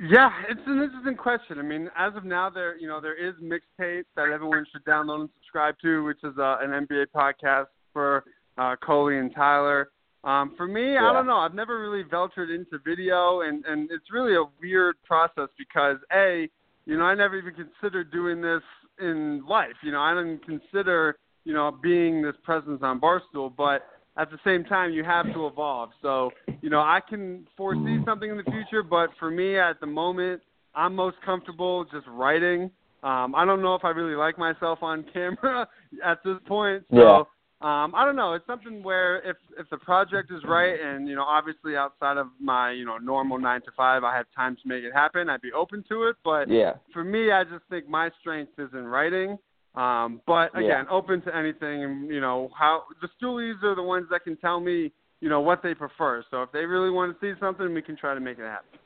Yeah, 0.00 0.30
it's 0.50 0.60
an 0.66 0.82
interesting 0.82 1.16
question. 1.16 1.60
I 1.60 1.62
mean, 1.62 1.88
as 1.96 2.16
of 2.16 2.24
now, 2.24 2.50
there 2.50 2.76
you 2.76 2.88
know 2.88 3.00
there 3.00 3.14
is 3.16 3.34
mixtape 3.40 4.04
that 4.16 4.30
everyone 4.34 4.66
should 4.72 4.84
download 4.84 5.20
and 5.20 5.28
subscribe 5.38 5.76
to, 5.82 6.02
which 6.02 6.18
is 6.24 6.36
uh, 6.36 6.56
an 6.60 6.70
NBA 6.86 7.06
podcast 7.14 7.66
for 7.92 8.24
uh, 8.58 8.74
Coley 8.84 9.18
and 9.18 9.32
Tyler. 9.32 9.90
Um, 10.24 10.54
for 10.56 10.66
me, 10.66 10.94
Yeah. 10.94 11.10
I 11.10 11.12
don't 11.12 11.26
know. 11.26 11.36
I've 11.36 11.54
never 11.54 11.80
really 11.80 12.02
ventured 12.02 12.50
into 12.50 12.78
video, 12.84 13.42
and 13.42 13.64
and 13.66 13.88
it's 13.92 14.10
really 14.10 14.34
a 14.34 14.44
weird 14.60 14.96
process 15.04 15.48
because 15.56 15.98
a, 16.12 16.48
you 16.86 16.98
know, 16.98 17.04
I 17.04 17.14
never 17.14 17.36
even 17.36 17.54
considered 17.54 18.10
doing 18.12 18.40
this 18.40 18.62
in 19.00 19.44
life. 19.46 19.74
You 19.82 19.92
know, 19.92 20.00
I 20.00 20.14
didn't 20.14 20.44
consider 20.44 21.16
you 21.44 21.52
know 21.52 21.76
being 21.82 22.22
this 22.22 22.36
presence 22.44 22.80
on 22.82 23.00
Barstool, 23.00 23.54
but 23.56 23.86
at 24.16 24.30
the 24.30 24.38
same 24.44 24.64
time, 24.64 24.92
you 24.92 25.02
have 25.02 25.26
to 25.32 25.46
evolve. 25.46 25.90
So, 26.00 26.30
you 26.60 26.70
know, 26.70 26.78
I 26.78 27.00
can 27.06 27.46
foresee 27.56 27.98
something 28.04 28.30
in 28.30 28.36
the 28.36 28.44
future, 28.44 28.82
but 28.82 29.10
for 29.18 29.30
me 29.30 29.58
at 29.58 29.80
the 29.80 29.86
moment, 29.86 30.40
I'm 30.74 30.94
most 30.94 31.16
comfortable 31.24 31.84
just 31.84 32.06
writing. 32.06 32.70
Um, 33.02 33.34
I 33.34 33.44
don't 33.44 33.60
know 33.60 33.74
if 33.74 33.84
I 33.84 33.90
really 33.90 34.14
like 34.14 34.38
myself 34.38 34.82
on 34.82 35.04
camera 35.12 35.68
at 36.04 36.18
this 36.24 36.36
point. 36.46 36.84
So. 36.90 37.28
Um, 37.64 37.94
I 37.94 38.04
don't 38.04 38.14
know. 38.14 38.34
It's 38.34 38.46
something 38.46 38.82
where 38.82 39.22
if 39.22 39.38
if 39.58 39.70
the 39.70 39.78
project 39.78 40.30
is 40.30 40.42
right, 40.44 40.78
and 40.78 41.08
you 41.08 41.16
know, 41.16 41.22
obviously 41.22 41.76
outside 41.76 42.18
of 42.18 42.26
my 42.38 42.72
you 42.72 42.84
know 42.84 42.98
normal 42.98 43.38
nine 43.38 43.62
to 43.62 43.70
five, 43.74 44.04
I 44.04 44.14
have 44.14 44.26
time 44.36 44.54
to 44.56 44.68
make 44.68 44.84
it 44.84 44.92
happen. 44.92 45.30
I'd 45.30 45.40
be 45.40 45.52
open 45.52 45.82
to 45.88 46.04
it. 46.08 46.16
But 46.22 46.50
Yeah. 46.50 46.74
for 46.92 47.02
me, 47.02 47.32
I 47.32 47.42
just 47.42 47.64
think 47.70 47.88
my 47.88 48.10
strength 48.20 48.52
is 48.58 48.68
in 48.74 48.86
writing. 48.86 49.38
Um, 49.76 50.20
but 50.26 50.52
Yeah. 50.52 50.60
again, 50.60 50.86
open 50.90 51.22
to 51.22 51.34
anything, 51.34 51.84
and 51.84 52.10
you 52.10 52.20
know 52.20 52.50
how 52.54 52.84
the 53.00 53.08
stoolies 53.18 53.62
are 53.62 53.74
the 53.74 53.82
ones 53.82 54.08
that 54.10 54.24
can 54.24 54.36
tell 54.36 54.60
me, 54.60 54.92
you 55.20 55.30
know, 55.30 55.40
what 55.40 55.62
they 55.62 55.72
prefer. 55.72 56.22
So 56.30 56.42
if 56.42 56.52
they 56.52 56.66
really 56.66 56.90
want 56.90 57.18
to 57.18 57.34
see 57.34 57.38
something, 57.40 57.72
we 57.72 57.80
can 57.80 57.96
try 57.96 58.12
to 58.12 58.20
make 58.20 58.38
it 58.38 58.44
happen. 58.44 58.78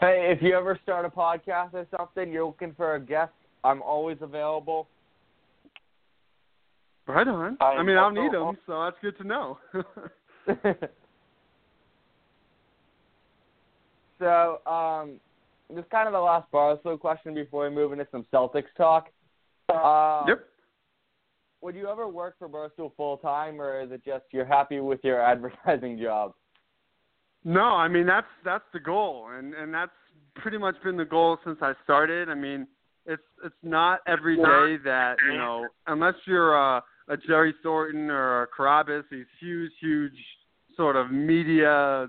Hey, 0.00 0.32
if 0.36 0.42
you 0.42 0.54
ever 0.56 0.76
start 0.82 1.04
a 1.04 1.08
podcast 1.08 1.74
or 1.74 1.86
something, 1.96 2.32
you're 2.32 2.46
looking 2.46 2.74
for 2.74 2.96
a 2.96 3.00
guest. 3.00 3.32
I'm 3.62 3.80
always 3.80 4.18
available. 4.22 4.88
Right 7.10 7.28
on. 7.28 7.56
I 7.60 7.64
I 7.64 7.82
mean, 7.82 7.96
I'll 7.96 8.10
need 8.10 8.32
them, 8.32 8.56
so 8.66 8.84
that's 8.84 8.96
good 9.02 9.16
to 9.18 9.24
know. 9.24 9.58
so, 14.18 14.70
um, 14.70 15.20
this 15.74 15.84
kind 15.90 16.06
of 16.06 16.12
the 16.12 16.20
last 16.20 16.50
Barstool 16.52 16.98
question 16.98 17.34
before 17.34 17.68
we 17.68 17.74
move 17.74 17.92
into 17.92 18.06
some 18.10 18.24
Celtics 18.32 18.64
talk. 18.76 19.08
Uh, 19.68 20.24
yep. 20.26 20.44
Would 21.62 21.74
you 21.74 21.88
ever 21.88 22.08
work 22.08 22.36
for 22.38 22.48
Barstool 22.48 22.92
full 22.96 23.18
time, 23.18 23.60
or 23.60 23.80
is 23.80 23.90
it 23.92 24.02
just 24.04 24.24
you're 24.30 24.46
happy 24.46 24.80
with 24.80 25.00
your 25.04 25.20
advertising 25.30 25.98
job? 25.98 26.32
No, 27.44 27.62
I 27.62 27.88
mean 27.88 28.06
that's 28.06 28.26
that's 28.44 28.64
the 28.72 28.80
goal, 28.80 29.28
and 29.32 29.54
and 29.54 29.72
that's 29.72 29.92
pretty 30.36 30.58
much 30.58 30.74
been 30.82 30.96
the 30.96 31.04
goal 31.04 31.38
since 31.44 31.58
I 31.62 31.72
started. 31.84 32.28
I 32.28 32.34
mean, 32.34 32.66
it's 33.06 33.22
it's 33.44 33.54
not 33.62 34.00
every 34.06 34.36
day 34.36 34.76
that 34.84 35.16
you 35.26 35.36
know, 35.38 35.66
unless 35.86 36.14
you're 36.26 36.54
a, 36.54 36.82
a 37.10 37.16
Jerry 37.16 37.54
Thornton 37.62 38.08
or 38.08 38.42
a 38.42 38.46
Carabas, 38.46 39.04
these 39.10 39.26
huge, 39.40 39.72
huge 39.80 40.14
sort 40.76 40.96
of 40.96 41.10
media 41.10 42.08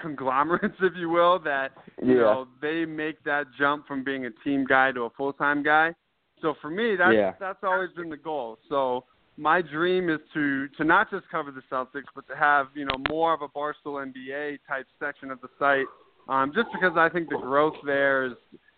conglomerates, 0.00 0.76
if 0.82 0.92
you 0.96 1.08
will, 1.08 1.38
that 1.40 1.72
you 2.02 2.14
Yeah. 2.14 2.22
know 2.22 2.48
they 2.60 2.84
make 2.84 3.22
that 3.24 3.46
jump 3.58 3.86
from 3.86 4.04
being 4.04 4.26
a 4.26 4.30
team 4.44 4.64
guy 4.64 4.92
to 4.92 5.02
a 5.04 5.10
full 5.10 5.32
time 5.32 5.62
guy. 5.62 5.94
So 6.42 6.54
for 6.60 6.70
me, 6.70 6.96
that's 6.96 7.14
Yeah. 7.14 7.32
that's 7.40 7.64
always 7.64 7.90
been 7.92 8.10
the 8.10 8.16
goal. 8.16 8.58
So 8.68 9.04
my 9.38 9.62
dream 9.62 10.10
is 10.10 10.20
to 10.34 10.68
to 10.76 10.84
not 10.84 11.10
just 11.10 11.28
cover 11.30 11.50
the 11.50 11.62
Celtics, 11.72 12.10
but 12.14 12.26
to 12.28 12.36
have 12.36 12.68
you 12.74 12.84
know 12.84 12.98
more 13.08 13.32
of 13.32 13.40
a 13.40 13.48
Barstool 13.48 14.04
NBA 14.06 14.58
type 14.68 14.86
section 14.98 15.30
of 15.30 15.40
the 15.40 15.48
site. 15.58 15.86
Um, 16.28 16.52
just 16.54 16.68
because 16.72 16.96
I 16.96 17.08
think 17.08 17.28
the 17.30 17.36
growth 17.36 17.74
there 17.84 18.24
is 18.26 18.32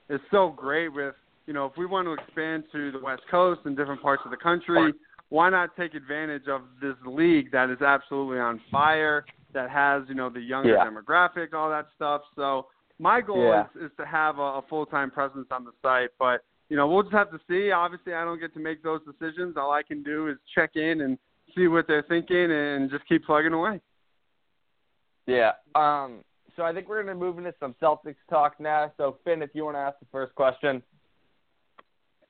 is 0.08 0.20
so 0.30 0.50
great. 0.50 0.88
With 0.88 1.16
you 1.46 1.52
know, 1.54 1.66
if 1.66 1.76
we 1.76 1.86
want 1.86 2.06
to 2.06 2.12
expand 2.12 2.64
to 2.72 2.92
the 2.92 2.98
West 3.00 3.22
Coast 3.30 3.62
and 3.64 3.76
different 3.76 4.02
parts 4.02 4.22
of 4.24 4.30
the 4.30 4.36
country, 4.36 4.92
why 5.30 5.50
not 5.50 5.76
take 5.76 5.94
advantage 5.94 6.49
of 6.49 6.62
this 6.80 6.97
league 7.06 7.50
that 7.52 7.70
is 7.70 7.82
absolutely 7.82 8.38
on 8.38 8.61
fire, 8.70 9.25
that 9.52 9.70
has 9.70 10.02
you 10.08 10.14
know 10.14 10.28
the 10.30 10.40
younger 10.40 10.75
Yeah. 10.75 10.85
demographic, 10.87 11.52
all 11.54 11.70
that 11.70 11.88
stuff. 11.97 12.23
So 12.37 12.68
my 12.99 13.20
goal 13.20 13.42
Yeah. 13.42 13.66
is 13.76 13.90
is 13.90 13.97
to 13.99 14.06
have 14.06 14.38
a, 14.38 14.42
a 14.42 14.62
full 14.68 14.87
time 14.87 15.11
presence 15.11 15.49
on 15.50 15.64
the 15.64 15.73
site, 15.82 16.11
but 16.18 16.42
you 16.68 16.76
know, 16.76 16.87
we'll 16.87 17.02
just 17.02 17.14
have 17.14 17.30
to 17.30 17.40
see. 17.49 17.70
Obviously, 17.70 18.12
I 18.12 18.25
don't 18.26 18.38
get 18.38 18.52
to 18.52 18.61
make 18.61 18.82
those 18.82 19.00
decisions. 19.06 19.56
All 19.56 19.73
I 19.73 19.82
can 19.82 20.02
do 20.02 20.28
is 20.28 20.37
check 20.54 20.76
in 20.76 21.00
and 21.00 21.18
see 21.56 21.66
what 21.66 21.87
they're 21.87 22.02
thinking 22.02 22.52
and 22.52 22.90
just 22.90 23.06
keep 23.08 23.25
plugging 23.25 23.54
away. 23.54 23.80
Yeah. 25.26 25.52
Um. 25.75 26.25
So 26.56 26.64
I 26.64 26.73
think 26.73 26.88
we're 26.88 27.02
gonna 27.02 27.14
move 27.14 27.38
into 27.38 27.54
some 27.61 27.75
Celtics 27.80 28.16
talk 28.28 28.58
now. 28.58 28.92
So 28.97 29.16
Finn, 29.25 29.42
if 29.42 29.50
you 29.54 29.64
want 29.64 29.76
to 29.76 29.80
ask 29.80 29.99
the 30.00 30.06
first 30.11 30.35
question. 30.35 30.82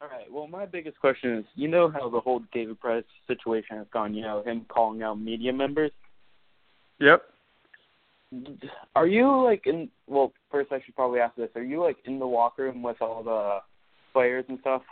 All 0.00 0.08
right. 0.08 0.30
Well, 0.30 0.46
my 0.46 0.64
biggest 0.64 0.98
question 1.00 1.38
is, 1.38 1.44
you 1.56 1.66
know 1.68 1.90
how 1.90 2.08
the 2.08 2.20
whole 2.20 2.42
David 2.52 2.78
Price 2.80 3.04
situation 3.26 3.76
has 3.78 3.86
gone. 3.92 4.14
You 4.14 4.22
know, 4.22 4.42
him 4.44 4.64
calling 4.68 5.02
out 5.02 5.18
media 5.18 5.52
members. 5.52 5.90
Yep. 7.00 7.22
Are 8.94 9.06
you 9.06 9.42
like 9.44 9.66
in? 9.66 9.88
Well, 10.06 10.32
first 10.50 10.70
I 10.70 10.80
should 10.84 10.94
probably 10.94 11.18
ask 11.20 11.34
this. 11.36 11.48
Are 11.56 11.62
you 11.62 11.82
like 11.82 11.96
in 12.04 12.18
the 12.18 12.26
locker 12.26 12.64
room 12.64 12.82
with 12.82 13.00
all 13.00 13.22
the 13.22 13.58
players 14.12 14.44
and 14.48 14.58
stuff? 14.60 14.82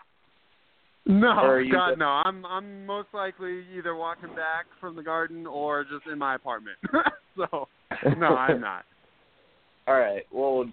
No, 1.09 1.29
Or 1.29 1.57
are 1.57 1.61
you 1.61 1.73
God, 1.73 1.91
just- 1.91 1.99
no. 2.01 2.07
I'm 2.07 2.45
I'm 2.47 2.85
most 2.87 3.09
likely 3.15 3.65
either 3.77 3.95
walking 3.95 4.31
back 4.31 4.67
from 4.81 4.97
the 4.97 5.03
garden 5.03 5.47
or 5.47 5.85
just 5.85 6.07
in 6.11 6.19
my 6.19 6.35
apartment. 6.35 6.79
so, 7.37 7.69
no, 8.17 8.27
I'm 8.27 8.61
not. 8.61 8.85
All 9.87 9.97
right. 9.99 10.23
Well, 10.33 10.65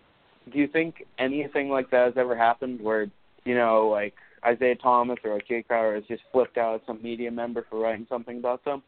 do 0.51 0.57
you 0.57 0.67
think 0.67 1.03
anything 1.19 1.69
like 1.69 1.91
that 1.91 2.05
has 2.05 2.13
ever 2.17 2.35
happened 2.35 2.81
where 2.81 3.05
you 3.45 3.55
know, 3.55 3.87
like 3.91 4.13
Isaiah 4.45 4.75
Thomas 4.75 5.17
or 5.23 5.35
like 5.35 5.47
Jay 5.47 5.63
Crowder 5.63 5.95
has 5.95 6.03
just 6.07 6.23
flipped 6.31 6.57
out 6.57 6.75
at 6.75 6.81
some 6.85 7.01
media 7.01 7.31
member 7.31 7.65
for 7.69 7.79
writing 7.79 8.05
something 8.09 8.37
about 8.37 8.63
them? 8.65 8.83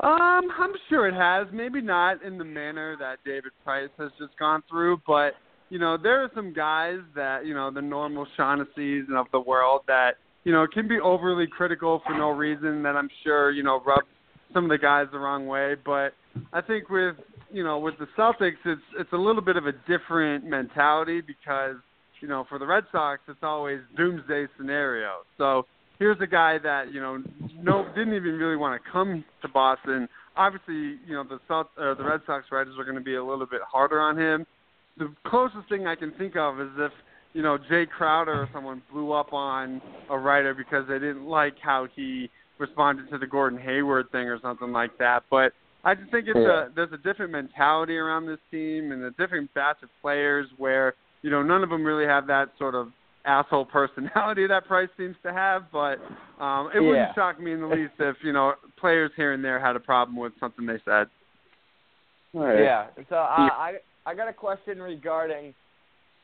Um, 0.00 0.50
I'm 0.58 0.72
sure 0.90 1.08
it 1.08 1.14
has. 1.14 1.46
Maybe 1.52 1.80
not 1.80 2.22
in 2.22 2.36
the 2.36 2.44
manner 2.44 2.96
that 2.98 3.18
David 3.24 3.52
Price 3.64 3.88
has 3.98 4.10
just 4.18 4.38
gone 4.38 4.62
through, 4.68 5.00
but 5.06 5.32
you 5.70 5.78
know, 5.78 5.96
there 6.00 6.22
are 6.22 6.30
some 6.34 6.52
guys 6.52 6.98
that 7.14 7.46
you 7.46 7.54
know 7.54 7.70
the 7.70 7.82
normal 7.82 8.26
Shaughnessy's 8.36 9.04
of 9.16 9.26
the 9.32 9.40
world 9.40 9.82
that 9.88 10.12
you 10.44 10.52
know 10.52 10.66
can 10.72 10.86
be 10.86 11.00
overly 11.00 11.46
critical 11.46 12.02
for 12.06 12.16
no 12.16 12.30
reason. 12.30 12.82
That 12.82 12.94
I'm 12.94 13.08
sure 13.24 13.50
you 13.50 13.62
know 13.62 13.82
rub 13.86 14.00
some 14.52 14.64
of 14.64 14.70
the 14.70 14.78
guys 14.78 15.06
the 15.12 15.18
wrong 15.18 15.46
way. 15.46 15.74
But 15.82 16.10
I 16.52 16.60
think 16.60 16.90
with 16.90 17.16
you 17.50 17.64
know 17.64 17.78
with 17.78 17.94
the 17.98 18.06
Celtics, 18.18 18.62
it's 18.64 18.82
it's 18.98 19.12
a 19.12 19.16
little 19.16 19.42
bit 19.42 19.56
of 19.56 19.66
a 19.66 19.72
different 19.88 20.44
mentality 20.44 21.20
because 21.20 21.76
you 22.20 22.28
know 22.28 22.44
for 22.48 22.58
the 22.58 22.66
Red 22.66 22.84
Sox, 22.92 23.22
it's 23.28 23.38
always 23.42 23.80
doomsday 23.96 24.46
scenario. 24.56 25.18
So 25.38 25.66
here's 25.98 26.20
a 26.20 26.26
guy 26.26 26.58
that 26.58 26.92
you 26.92 27.00
know 27.00 27.22
no 27.60 27.86
didn't 27.94 28.14
even 28.14 28.34
really 28.34 28.56
want 28.56 28.80
to 28.82 28.90
come 28.90 29.24
to 29.42 29.48
Boston. 29.48 30.08
Obviously, 30.36 30.98
you 31.06 31.14
know 31.14 31.24
the 31.24 31.38
South 31.48 31.66
uh, 31.78 31.94
the 31.94 32.04
Red 32.04 32.20
Sox 32.26 32.46
writers 32.52 32.74
are 32.78 32.84
going 32.84 32.96
to 32.96 33.02
be 33.04 33.14
a 33.16 33.24
little 33.24 33.46
bit 33.46 33.60
harder 33.70 34.00
on 34.00 34.18
him. 34.18 34.46
The 34.98 35.12
closest 35.26 35.68
thing 35.68 35.86
I 35.86 35.94
can 35.94 36.12
think 36.12 36.36
of 36.36 36.60
is 36.60 36.68
if 36.78 36.92
you 37.32 37.42
know 37.42 37.58
Jay 37.68 37.86
Crowder 37.86 38.42
or 38.42 38.48
someone 38.52 38.82
blew 38.90 39.12
up 39.12 39.32
on 39.32 39.80
a 40.10 40.18
writer 40.18 40.54
because 40.54 40.86
they 40.88 40.98
didn't 40.98 41.26
like 41.26 41.54
how 41.62 41.86
he 41.94 42.30
responded 42.58 43.10
to 43.10 43.18
the 43.18 43.26
Gordon 43.26 43.58
Hayward 43.58 44.10
thing 44.12 44.28
or 44.28 44.40
something 44.40 44.72
like 44.72 44.96
that. 44.98 45.24
But 45.30 45.52
I 45.84 45.94
just 45.94 46.10
think 46.10 46.26
it's 46.28 46.36
Yeah. 46.36 46.66
a 46.66 46.70
there's 46.74 46.92
a 46.92 46.98
different 46.98 47.32
mentality 47.32 47.96
around 47.96 48.26
this 48.26 48.40
team 48.50 48.92
and 48.92 49.02
a 49.04 49.10
different 49.12 49.52
batch 49.54 49.82
of 49.82 49.90
players 50.00 50.48
where 50.56 50.94
you 51.22 51.30
know 51.30 51.42
none 51.42 51.62
of 51.62 51.70
them 51.70 51.84
really 51.84 52.06
have 52.06 52.26
that 52.28 52.50
sort 52.58 52.74
of 52.74 52.88
asshole 53.24 53.64
personality 53.64 54.46
that 54.46 54.66
Price 54.66 54.88
seems 54.96 55.16
to 55.24 55.32
have. 55.32 55.64
But 55.72 55.98
um, 56.42 56.70
it 56.74 56.80
Yeah. 56.80 56.88
wouldn't 56.88 57.14
shock 57.14 57.40
me 57.40 57.52
in 57.52 57.60
the 57.60 57.66
least 57.76 57.94
if 57.98 58.16
you 58.22 58.32
know 58.32 58.54
players 58.78 59.10
here 59.16 59.32
and 59.32 59.44
there 59.44 59.58
had 59.58 59.76
a 59.76 59.80
problem 59.80 60.16
with 60.16 60.32
something 60.40 60.66
they 60.66 60.80
said. 60.84 61.08
All 62.34 62.42
right. 62.42 62.62
Yeah. 62.62 62.86
So 63.08 63.16
uh, 63.16 63.18
I 63.18 63.74
I 64.04 64.14
got 64.14 64.28
a 64.28 64.32
question 64.32 64.80
regarding 64.80 65.54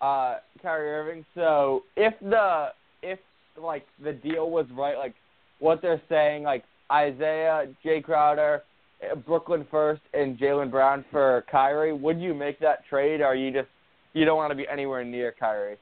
uh, 0.00 0.36
Kyrie 0.60 0.90
Irving. 0.90 1.24
So 1.34 1.84
if 1.96 2.14
the 2.20 2.68
if 3.02 3.18
like 3.60 3.86
the 4.02 4.12
deal 4.12 4.50
was 4.50 4.66
right, 4.72 4.96
like 4.96 5.14
what 5.58 5.80
they're 5.82 6.02
saying, 6.08 6.42
like 6.42 6.64
Isaiah, 6.90 7.66
Jay 7.82 8.00
Crowder, 8.00 8.62
uh, 9.10 9.14
Brooklyn 9.16 9.66
first, 9.70 10.02
and 10.12 10.38
Jaylen 10.38 10.70
Brown 10.70 11.04
for 11.10 11.44
Kyrie, 11.50 11.92
would 11.92 12.20
you 12.20 12.34
make 12.34 12.58
that 12.60 12.84
trade, 12.86 13.20
or 13.20 13.26
are 13.26 13.34
you 13.34 13.50
just 13.52 13.68
you 14.12 14.24
don't 14.24 14.36
want 14.36 14.50
to 14.50 14.56
be 14.56 14.66
anywhere 14.70 15.04
near 15.04 15.34
Kyrie? 15.38 15.76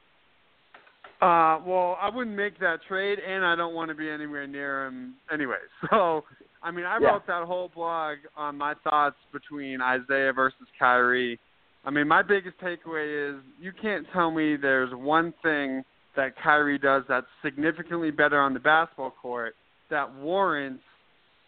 Uh, 1.21 1.59
well, 1.65 1.97
I 2.01 2.09
wouldn't 2.13 2.35
make 2.35 2.59
that 2.59 2.79
trade, 2.87 3.19
and 3.19 3.45
I 3.45 3.55
don't 3.55 3.75
want 3.75 3.89
to 3.89 3.95
be 3.95 4.09
anywhere 4.09 4.47
near 4.47 4.87
him 4.87 5.15
anyway. 5.31 5.57
So, 5.89 6.23
I 6.63 6.71
mean, 6.71 6.85
I 6.85 6.97
Yeah. 6.99 7.11
wrote 7.11 7.27
that 7.27 7.43
whole 7.43 7.69
blog 7.73 8.17
on 8.35 8.57
my 8.57 8.73
thoughts 8.83 9.17
between 9.31 9.81
Isaiah 9.81 10.33
versus 10.33 10.67
Kyrie. 10.79 11.39
I 11.85 11.89
mean, 11.89 12.07
my 12.07 12.21
biggest 12.21 12.57
takeaway 12.59 13.35
is 13.35 13.41
you 13.59 13.71
can't 13.71 14.05
tell 14.13 14.31
me 14.31 14.55
there's 14.55 14.93
one 14.93 15.33
thing 15.43 15.83
that 16.15 16.35
Kyrie 16.35 16.77
does 16.77 17.03
that's 17.07 17.27
significantly 17.43 18.11
better 18.11 18.39
on 18.39 18.53
the 18.53 18.59
basketball 18.59 19.11
court 19.11 19.55
that 19.89 20.13
warrants 20.15 20.83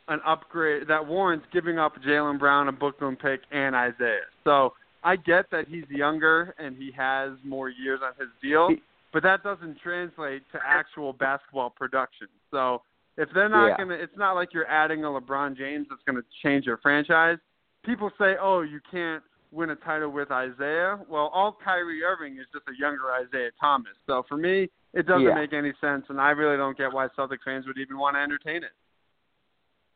an 0.07 0.19
upgrade, 0.25 0.87
that 0.87 1.05
warrants 1.05 1.45
giving 1.53 1.77
up 1.79 1.93
Jaylen 2.01 2.39
Brown, 2.39 2.67
a 2.67 2.71
Brooklyn 2.71 3.15
pick, 3.15 3.41
and 3.51 3.75
Isaiah. 3.75 4.25
So 4.43 4.73
I 5.03 5.15
get 5.15 5.49
that 5.51 5.67
he's 5.67 5.89
younger 5.89 6.55
and 6.57 6.75
he 6.77 6.91
has 6.91 7.31
more 7.43 7.69
years 7.69 7.99
on 8.03 8.13
his 8.19 8.29
deal, 8.41 8.69
but 9.11 9.23
that 9.23 9.43
doesn't 9.43 9.79
translate 9.79 10.43
to 10.51 10.59
actual 10.65 11.13
basketball 11.13 11.69
production. 11.69 12.27
So 12.51 12.81
if 13.17 13.29
they're 13.33 13.49
not 13.49 13.67
Yeah. 13.67 13.77
gonna, 13.77 13.95
it's 13.95 14.17
not 14.17 14.33
like 14.33 14.53
you're 14.53 14.69
adding 14.69 15.03
a 15.03 15.07
LeBron 15.07 15.55
James 15.57 15.87
that's 15.89 16.03
gonna 16.03 16.23
change 16.41 16.65
your 16.65 16.77
franchise. 16.77 17.37
People 17.83 18.11
say, 18.17 18.37
oh, 18.39 18.61
you 18.61 18.79
can't 18.89 19.23
win 19.51 19.69
a 19.69 19.75
title 19.75 20.09
with 20.09 20.31
Isaiah. 20.31 20.99
Well, 21.07 21.27
all 21.27 21.51
Kyrie 21.63 22.03
Irving 22.03 22.37
is 22.37 22.47
just 22.51 22.67
a 22.67 22.75
younger 22.79 23.11
Isaiah 23.11 23.51
Thomas. 23.59 23.93
So 24.07 24.23
for 24.27 24.37
me, 24.37 24.69
it 24.93 25.05
doesn't 25.05 25.23
Yeah. 25.23 25.35
make 25.35 25.53
any 25.53 25.73
sense, 25.81 26.09
and 26.09 26.19
I 26.19 26.31
really 26.31 26.57
don't 26.57 26.77
get 26.77 26.91
why 26.91 27.07
Celtics 27.09 27.43
fans 27.43 27.67
would 27.67 27.77
even 27.77 27.97
want 27.97 28.15
to 28.15 28.19
entertain 28.21 28.63
it. 28.63 28.71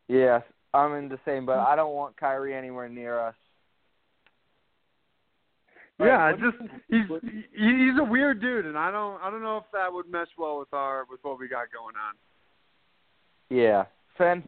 Yes, 0.08 0.44
I'm 0.74 0.94
in 0.94 1.10
the 1.10 1.20
same, 1.26 1.46
but 1.46 1.60
I 1.60 1.76
don't 1.76 1.94
want 1.94 2.18
Kyrie 2.18 2.54
anywhere 2.54 2.88
near 2.90 3.20
us. 3.20 3.36
Yeah, 6.00 6.06
Right, 6.06 6.40
just 6.40 6.58
he's 6.90 7.06
he- 7.22 7.86
he's 7.88 8.00
a 8.00 8.04
weird 8.04 8.40
dude, 8.40 8.66
and 8.66 8.78
I 8.78 8.92
don't 8.92 9.22
I 9.22 9.30
don't 9.32 9.42
know 9.42 9.58
if 9.58 9.64
that 9.74 9.92
would 9.92 10.10
mesh 10.10 10.28
well 10.38 10.60
with 10.60 10.72
our 10.74 11.06
with 11.10 11.20
what 11.24 11.40
we 11.40 11.48
got 11.48 11.68
going 11.74 11.96
on. 11.96 12.14
Yeah, 13.50 13.86
Finn. 14.18 14.44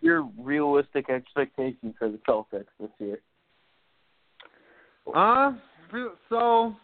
Your 0.00 0.28
realistic 0.38 1.10
expectation 1.10 1.92
for 1.98 2.08
the 2.08 2.18
Celtics 2.28 2.66
this 2.80 2.90
year? 3.00 3.18
Uh, 5.14 5.52
so 6.28 6.74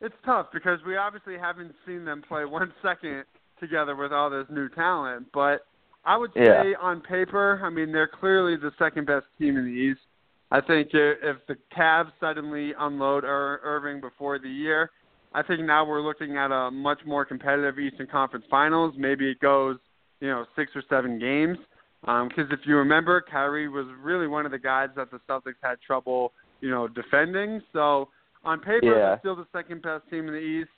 it's 0.00 0.14
tough 0.24 0.46
because 0.52 0.78
we 0.86 0.96
obviously 0.96 1.36
haven't 1.36 1.74
seen 1.86 2.04
them 2.04 2.22
play 2.26 2.44
one 2.46 2.72
second 2.82 3.24
together 3.60 3.94
with 3.96 4.12
all 4.12 4.30
this 4.30 4.46
new 4.50 4.68
talent. 4.70 5.26
But 5.34 5.66
I 6.04 6.16
would 6.16 6.32
say 6.34 6.70
Yeah. 6.70 6.72
on 6.80 7.02
paper, 7.02 7.60
I 7.62 7.68
mean, 7.70 7.92
they're 7.92 8.08
clearly 8.08 8.56
the 8.56 8.72
second 8.78 9.06
best 9.06 9.26
team 9.38 9.56
in 9.58 9.64
the 9.64 9.70
East. 9.70 10.00
I 10.54 10.60
think 10.60 10.90
if 10.92 11.36
the 11.48 11.56
Cavs 11.76 12.12
suddenly 12.20 12.74
unload 12.78 13.24
Ir- 13.24 13.58
Irving 13.64 14.00
before 14.00 14.38
the 14.38 14.48
year, 14.48 14.92
I 15.32 15.42
think 15.42 15.62
now 15.62 15.84
we're 15.84 16.00
looking 16.00 16.36
at 16.36 16.52
a 16.52 16.70
much 16.70 17.00
more 17.04 17.24
competitive 17.24 17.76
Eastern 17.76 18.06
Conference 18.06 18.44
Finals. 18.48 18.94
Maybe 18.96 19.28
it 19.28 19.40
goes, 19.40 19.78
you 20.20 20.28
know, 20.28 20.44
six 20.54 20.70
or 20.76 20.84
seven 20.88 21.18
games. 21.18 21.58
Um, 22.06 22.28
because 22.28 22.52
if 22.52 22.60
you 22.66 22.76
remember, 22.76 23.20
Kyrie 23.20 23.66
was 23.66 23.86
really 24.00 24.28
one 24.28 24.46
of 24.46 24.52
the 24.52 24.58
guys 24.58 24.90
that 24.94 25.10
the 25.10 25.18
Celtics 25.28 25.58
had 25.60 25.80
trouble, 25.84 26.32
you 26.60 26.70
know, 26.70 26.86
defending. 26.86 27.60
So 27.72 28.10
on 28.44 28.60
paper, 28.60 28.86
Yeah. 28.86 28.92
they're 28.92 29.18
still 29.18 29.36
the 29.36 29.48
second 29.52 29.82
best 29.82 30.08
team 30.08 30.28
in 30.28 30.34
the 30.34 30.38
East. 30.38 30.70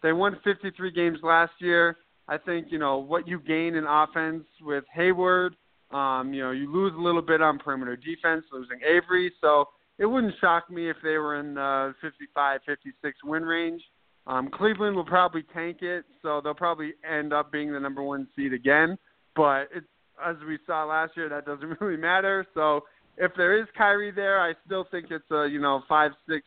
They 0.00 0.12
won 0.12 0.38
53 0.44 0.92
games 0.92 1.18
last 1.24 1.54
year. 1.60 1.96
I 2.28 2.38
think 2.38 2.70
you 2.70 2.78
know 2.78 2.98
what 2.98 3.26
you 3.26 3.40
gain 3.40 3.74
in 3.74 3.84
offense 3.84 4.44
with 4.62 4.84
Hayward. 4.92 5.56
Um, 5.94 6.34
you 6.34 6.42
know, 6.42 6.50
you 6.50 6.70
lose 6.70 6.92
a 6.96 7.00
little 7.00 7.22
bit 7.22 7.40
on 7.40 7.58
perimeter 7.58 7.96
defense, 7.96 8.44
losing 8.52 8.80
Avery. 8.84 9.32
So 9.40 9.68
it 9.98 10.06
wouldn't 10.06 10.34
shock 10.40 10.68
me 10.68 10.90
if 10.90 10.96
they 11.04 11.18
were 11.18 11.38
in 11.38 11.54
the 11.54 11.94
55, 12.00 12.60
56 12.66 13.18
win 13.24 13.44
range. 13.44 13.80
Um, 14.26 14.48
Cleveland 14.50 14.96
will 14.96 15.04
probably 15.04 15.44
tank 15.54 15.82
it, 15.82 16.04
so 16.20 16.40
they'll 16.42 16.54
probably 16.54 16.94
end 17.08 17.32
up 17.32 17.52
being 17.52 17.72
the 17.72 17.78
number 17.78 18.02
one 18.02 18.26
seed 18.34 18.52
again. 18.52 18.98
But 19.36 19.68
it, 19.74 19.84
as 20.24 20.36
we 20.46 20.58
saw 20.66 20.84
last 20.84 21.12
year, 21.16 21.28
that 21.28 21.46
doesn't 21.46 21.76
really 21.80 21.96
matter. 21.96 22.44
So 22.54 22.80
if 23.16 23.32
there 23.36 23.56
is 23.56 23.66
Kyrie 23.76 24.10
there, 24.10 24.40
I 24.40 24.54
still 24.66 24.86
think 24.90 25.06
it's 25.10 25.30
a 25.30 25.46
you 25.46 25.60
know 25.60 25.82
five, 25.88 26.12
six, 26.28 26.44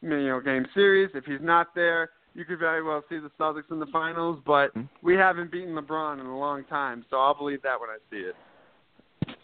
you 0.00 0.08
know 0.08 0.40
game 0.40 0.66
series. 0.72 1.10
If 1.14 1.24
he's 1.24 1.42
not 1.42 1.74
there, 1.74 2.10
you 2.34 2.44
could 2.44 2.60
very 2.60 2.82
well 2.82 3.02
see 3.10 3.18
the 3.18 3.30
Celtics 3.38 3.70
in 3.70 3.78
the 3.78 3.86
finals. 3.86 4.40
But 4.46 4.72
Mhm. 4.74 4.88
we 5.02 5.16
haven't 5.16 5.50
beaten 5.50 5.74
LeBron 5.74 6.20
in 6.20 6.26
a 6.26 6.38
long 6.38 6.64
time, 6.64 7.04
so 7.10 7.18
I'll 7.18 7.34
believe 7.34 7.60
that 7.62 7.78
when 7.78 7.90
I 7.90 7.98
see 8.10 8.20
it. 8.20 8.36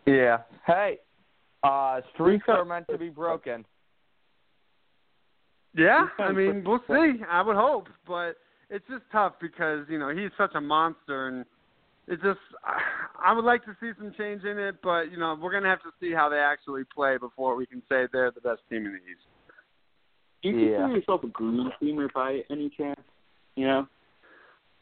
Yeah. 0.07 0.39
Hey, 0.67 0.99
uh, 1.63 2.01
streaks 2.15 2.45
are 2.49 2.65
meant 2.65 2.87
to 2.91 2.99
be 2.99 3.09
broken. 3.09 3.65
Yeah, 5.75 6.07
I 6.19 6.33
mean, 6.33 6.65
we'll 6.67 6.83
see. 6.89 7.23
I 7.31 7.41
would 7.41 7.57
hope, 7.57 7.89
but 8.07 8.37
it's 8.69 8.87
just 8.91 9.05
tough 9.11 9.35
because 9.41 9.87
you 9.89 9.99
know 9.99 10.11
he's 10.11 10.31
such 10.37 10.55
a 10.55 10.61
monster, 10.61 11.29
and 11.29 11.47
it 12.09 12.21
just 12.23 12.41
I 13.25 13.33
would 13.33 13.45
like 13.45 13.65
to 13.65 13.77
see 13.81 13.91
some 13.99 14.13
change 14.19 14.45
in 14.45 14.59
it, 14.59 14.77
but 14.83 15.11
you 15.11 15.17
know 15.19 15.37
we're 15.41 15.53
gonna 15.53 15.69
have 15.69 15.83
to 15.83 15.93
see 16.01 16.13
how 16.13 16.29
they 16.29 16.39
actually 16.39 16.83
play 16.95 17.17
before 17.17 17.57
we 17.57 17.65
can 17.65 17.81
say 17.89 18.07
they're 18.13 18.31
the 18.31 18.41
best 18.41 18.61
team 18.69 18.85
in 18.85 18.93
the 18.93 18.99
East. 18.99 19.23
Do 20.43 20.49
you 20.51 20.57
Yeah. 20.57 20.77
consider 20.79 20.97
yourself 20.99 21.25
a 21.25 21.29
green 21.29 21.73
teamer 21.81 22.13
by 22.13 22.45
any 22.51 22.69
chance? 22.69 23.01
You 23.57 23.67
know, 23.67 23.89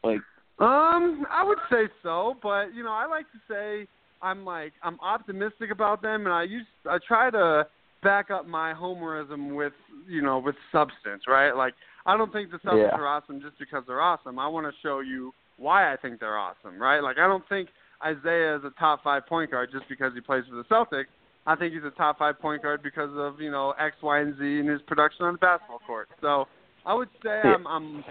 like 0.02 0.20
Um, 0.58 1.26
I 1.30 1.42
would 1.44 1.58
say 1.70 1.88
so, 2.02 2.36
but 2.42 2.74
you 2.74 2.82
know, 2.82 2.92
I 2.92 3.06
like 3.06 3.26
to 3.32 3.38
say 3.48 3.86
I'm 4.22 4.44
like 4.44 4.72
I'm 4.82 4.98
optimistic 5.00 5.70
about 5.70 6.02
them, 6.02 6.26
and 6.26 6.32
I 6.32 6.44
use 6.44 6.66
I 6.88 6.98
try 7.06 7.30
to 7.30 7.66
back 8.02 8.30
up 8.30 8.46
my 8.46 8.72
homerism 8.72 9.54
with 9.54 9.72
you 10.08 10.22
know 10.22 10.38
with 10.38 10.54
substance, 10.72 11.24
right? 11.28 11.52
Like 11.52 11.74
I 12.06 12.16
don't 12.16 12.32
think 12.32 12.50
the 12.50 12.58
Celtics 12.58 12.90
Yeah. 12.92 12.98
are 12.98 13.06
awesome 13.06 13.40
just 13.40 13.58
because 13.58 13.84
they're 13.86 14.00
awesome. 14.00 14.38
I 14.38 14.48
want 14.48 14.66
to 14.66 14.72
show 14.82 15.00
you 15.00 15.32
why 15.58 15.92
I 15.92 15.96
think 15.96 16.20
they're 16.20 16.38
awesome, 16.38 16.80
right? 16.80 17.00
Like 17.00 17.18
I 17.18 17.26
don't 17.26 17.46
think 17.48 17.68
Isaiah 18.04 18.56
is 18.56 18.64
a 18.64 18.70
top 18.78 19.02
five 19.02 19.26
point 19.26 19.50
guard 19.50 19.70
just 19.72 19.88
because 19.88 20.12
he 20.14 20.20
plays 20.20 20.44
for 20.48 20.56
the 20.56 20.64
Celtics. 20.64 21.06
I 21.46 21.56
think 21.56 21.74
he's 21.74 21.84
a 21.84 21.90
top 21.90 22.18
five 22.18 22.38
point 22.40 22.62
guard 22.62 22.82
because 22.82 23.10
of 23.14 23.40
you 23.40 23.50
know 23.50 23.74
X, 23.78 23.96
Y, 24.02 24.20
and 24.20 24.38
Z 24.38 24.42
in 24.44 24.66
his 24.66 24.80
production 24.86 25.26
on 25.26 25.34
the 25.34 25.38
basketball 25.38 25.80
court. 25.86 26.08
So 26.20 26.46
I 26.86 26.94
would 26.94 27.08
say 27.22 27.40
Yeah. 27.44 27.54
I'm, 27.54 27.66
I'm 27.66 28.04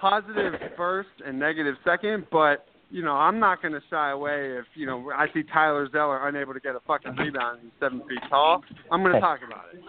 positive 0.00 0.54
first 0.76 1.08
and 1.24 1.38
negative 1.38 1.74
second, 1.84 2.26
but 2.30 2.66
you 2.90 3.02
know 3.02 3.12
I'm 3.12 3.38
not 3.38 3.60
going 3.62 3.74
to 3.74 3.80
shy 3.90 4.10
away 4.10 4.56
if 4.58 4.64
you 4.74 4.86
know 4.86 5.10
I 5.14 5.26
see 5.32 5.42
Tyler 5.42 5.88
Zeller 5.90 6.28
unable 6.28 6.54
to 6.54 6.60
get 6.60 6.74
a 6.74 6.80
fucking 6.86 7.16
rebound 7.16 7.60
and 7.60 7.70
he's 7.70 7.80
seven 7.80 8.00
feet 8.08 8.18
tall. 8.28 8.62
I'm 8.90 9.02
going 9.02 9.14
to 9.14 9.20
talk 9.20 9.40
about 9.46 9.66
it. 9.72 9.82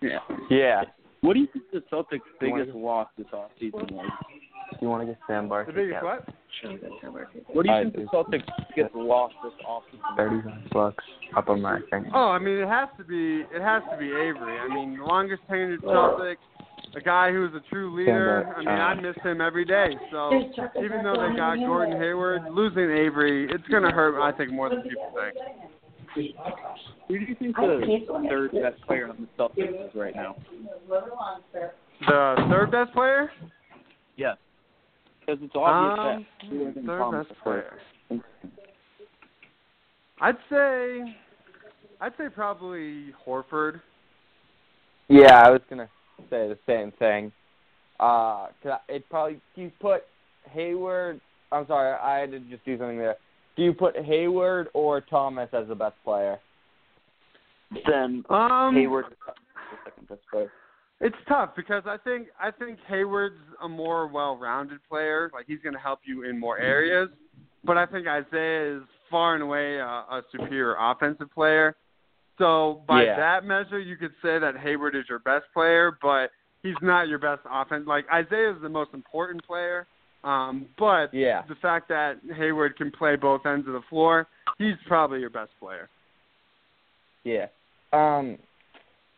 yeah. 0.00 0.18
Yeah. 0.50 0.82
What 1.20 1.34
do 1.34 1.40
you 1.40 1.46
think 1.52 1.66
the 1.72 1.82
Celtics' 1.92 2.20
You 2.40 2.50
wanna 2.50 2.64
biggest 2.64 2.76
loss 2.76 3.08
this 3.16 3.26
offseason 3.32 3.92
was? 3.92 4.10
Do 4.72 4.78
you 4.80 4.88
want 4.88 5.02
to 5.02 5.06
get 5.06 5.18
sandbar? 5.28 5.64
The 5.66 5.72
biggest 5.72 6.02
what? 6.02 6.26
What 7.52 7.64
do 7.64 7.70
you 7.70 7.76
I 7.76 7.82
think 7.84 7.94
the. 7.94 8.02
Celtics' 8.12 8.42
biggest 8.74 8.94
loss 8.94 9.30
this 9.44 9.52
offseason? 9.64 10.16
Thirty 10.16 10.48
bucks 10.72 11.04
up 11.36 11.48
on 11.48 11.60
my 11.62 11.78
thing. 11.90 12.10
Oh, 12.12 12.28
I 12.30 12.38
mean 12.38 12.58
it 12.58 12.68
has 12.68 12.88
to 12.98 13.04
be 13.04 13.44
it 13.54 13.62
has 13.62 13.82
to 13.92 13.96
be 13.98 14.06
Avery. 14.06 14.58
I 14.58 14.68
mean 14.68 14.98
longest 14.98 15.42
tenured 15.48 15.80
Celtic, 15.82 16.38
a 16.94 17.00
guy 17.00 17.32
who's 17.32 17.52
a 17.54 17.60
true 17.70 17.96
leader. 17.96 18.52
I 18.56 18.58
mean 18.60 18.68
I 18.68 18.94
miss 18.94 19.16
him 19.22 19.40
every 19.40 19.64
day. 19.64 19.96
So 20.10 20.30
even 20.82 21.02
though 21.02 21.14
they 21.14 21.36
got 21.36 21.56
Gordon 21.56 21.98
Hayward, 22.00 22.42
losing 22.50 22.90
Avery, 22.90 23.48
it's 23.50 23.66
going 23.68 23.82
to 23.82 23.90
hurt. 23.90 24.20
I 24.20 24.36
think 24.36 24.52
more 24.52 24.68
than 24.68 24.82
people 24.82 25.12
think. 25.14 26.36
Who 27.08 27.18
do 27.18 27.24
you 27.24 27.34
think 27.34 27.56
the 27.56 28.26
third 28.28 28.52
best 28.52 28.86
player 28.86 29.08
on 29.08 29.16
the 29.18 29.42
Celtics 29.42 29.88
is 29.88 29.94
right 29.94 30.14
now? 30.14 30.36
The 32.06 32.46
third 32.50 32.70
best 32.70 32.92
player? 32.92 33.30
Yes. 34.16 34.36
Because 35.20 35.42
it's 35.42 35.54
obvious 35.56 36.26
Um, 36.50 36.74
that 36.74 36.84
third 36.84 37.24
best 37.28 37.40
player. 37.42 37.78
I'd 40.20 40.36
say, 40.50 41.16
I'd 42.00 42.12
say 42.18 42.28
probably 42.28 43.12
Horford. 43.26 43.80
Yeah, 45.08 45.42
I 45.46 45.50
was 45.50 45.60
gonna 45.68 45.88
say 46.30 46.48
the 46.48 46.58
same 46.66 46.92
thing. 46.92 47.32
Uh, 48.00 48.48
'cause 48.62 48.78
I- 48.88 48.92
it 48.92 49.08
probably 49.08 49.40
do 49.54 49.62
you 49.62 49.72
put 49.80 50.04
Hayward? 50.50 51.20
I'm 51.52 51.66
sorry, 51.66 51.92
I 51.92 52.18
had 52.18 52.30
to 52.32 52.40
just 52.40 52.64
do 52.64 52.76
something 52.78 52.98
there. 52.98 53.16
Do 53.56 53.62
you 53.62 53.72
put 53.74 53.96
Hayward 53.96 54.68
or 54.72 55.00
Thomas 55.00 55.48
as 55.52 55.68
the 55.68 55.74
best 55.74 56.02
player? 56.04 56.40
Then 57.86 58.24
Um, 58.28 58.74
Hayward 58.74 59.06
is 59.12 59.18
the 59.26 59.34
second 59.84 60.08
best 60.08 60.26
player. 60.30 60.50
It's 61.00 61.16
tough 61.26 61.54
because 61.56 61.86
I 61.86 61.96
think 61.98 62.28
I 62.38 62.50
think 62.50 62.78
Hayward's 62.86 63.40
a 63.60 63.68
more 63.68 64.06
well-rounded 64.06 64.78
player. 64.88 65.30
Like 65.32 65.46
he's 65.46 65.60
going 65.60 65.74
to 65.74 65.80
help 65.80 66.00
you 66.04 66.22
in 66.22 66.38
more 66.38 66.58
areas, 66.58 67.10
but 67.64 67.76
I 67.76 67.86
think 67.86 68.06
Isaiah 68.06 68.76
is 68.76 68.82
far 69.10 69.34
and 69.34 69.42
away 69.42 69.78
a, 69.78 69.86
a 69.86 70.24
superior 70.30 70.76
offensive 70.78 71.30
player. 71.32 71.76
So 72.42 72.82
by 72.88 73.04
Yeah. 73.04 73.16
that 73.16 73.44
measure, 73.44 73.78
you 73.78 73.96
could 73.96 74.12
say 74.20 74.40
that 74.40 74.56
Hayward 74.56 74.96
is 74.96 75.08
your 75.08 75.20
best 75.20 75.46
player. 75.54 75.96
But 76.02 76.32
he's 76.64 76.74
not 76.82 77.06
your 77.06 77.18
best 77.18 77.42
offense. 77.48 77.86
Like 77.86 78.04
Isaiah 78.12 78.50
is 78.50 78.60
the 78.60 78.68
most 78.68 78.92
important 78.94 79.44
player, 79.46 79.86
um, 80.24 80.66
but 80.76 81.14
Yeah. 81.14 81.42
the 81.42 81.54
fact 81.56 81.88
that 81.88 82.18
Hayward 82.34 82.76
can 82.76 82.90
play 82.90 83.14
both 83.14 83.46
ends 83.46 83.66
of 83.68 83.74
the 83.74 83.82
floor, 83.82 84.26
he's 84.58 84.76
probably 84.86 85.20
your 85.20 85.30
best 85.30 85.52
player. 85.60 85.88
Yeah. 87.24 87.46
Um, 87.92 88.38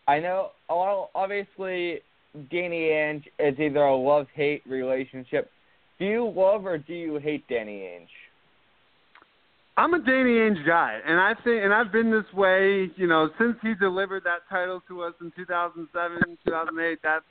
I 0.07 0.21
know. 0.21 0.53
Well, 0.69 1.11
obviously, 1.15 2.03
Danny 2.51 2.91
Ainge 2.91 3.27
is 3.39 3.59
either 3.59 3.85
a 3.85 3.97
love 3.97 4.29
hate 4.35 4.63
relationship. 4.67 5.51
Do 5.99 6.05
you 6.05 6.29
love 6.29 6.67
or 6.67 6.77
do 6.77 6.93
you 6.93 7.17
hate 7.17 7.47
Danny 7.49 7.81
Ainge? 7.81 8.09
I'm 9.77 9.93
a 9.93 9.99
Danny 9.99 10.35
Ainge 10.35 10.65
guy, 10.65 11.01
and 11.05 11.19
I 11.19 11.35
think, 11.43 11.65
and 11.65 11.75
I've 11.75 11.91
been 11.91 12.11
this 12.11 12.33
way, 12.33 12.91
you 12.97 13.09
know, 13.09 13.29
since 13.39 13.57
he 13.61 13.75
delivered 13.75 14.23
that 14.25 14.49
title 14.49 14.81
to 14.89 15.03
us 15.03 15.15
in 15.21 15.33
2007, 15.37 16.39
2008. 16.47 16.99
That's 17.03 17.25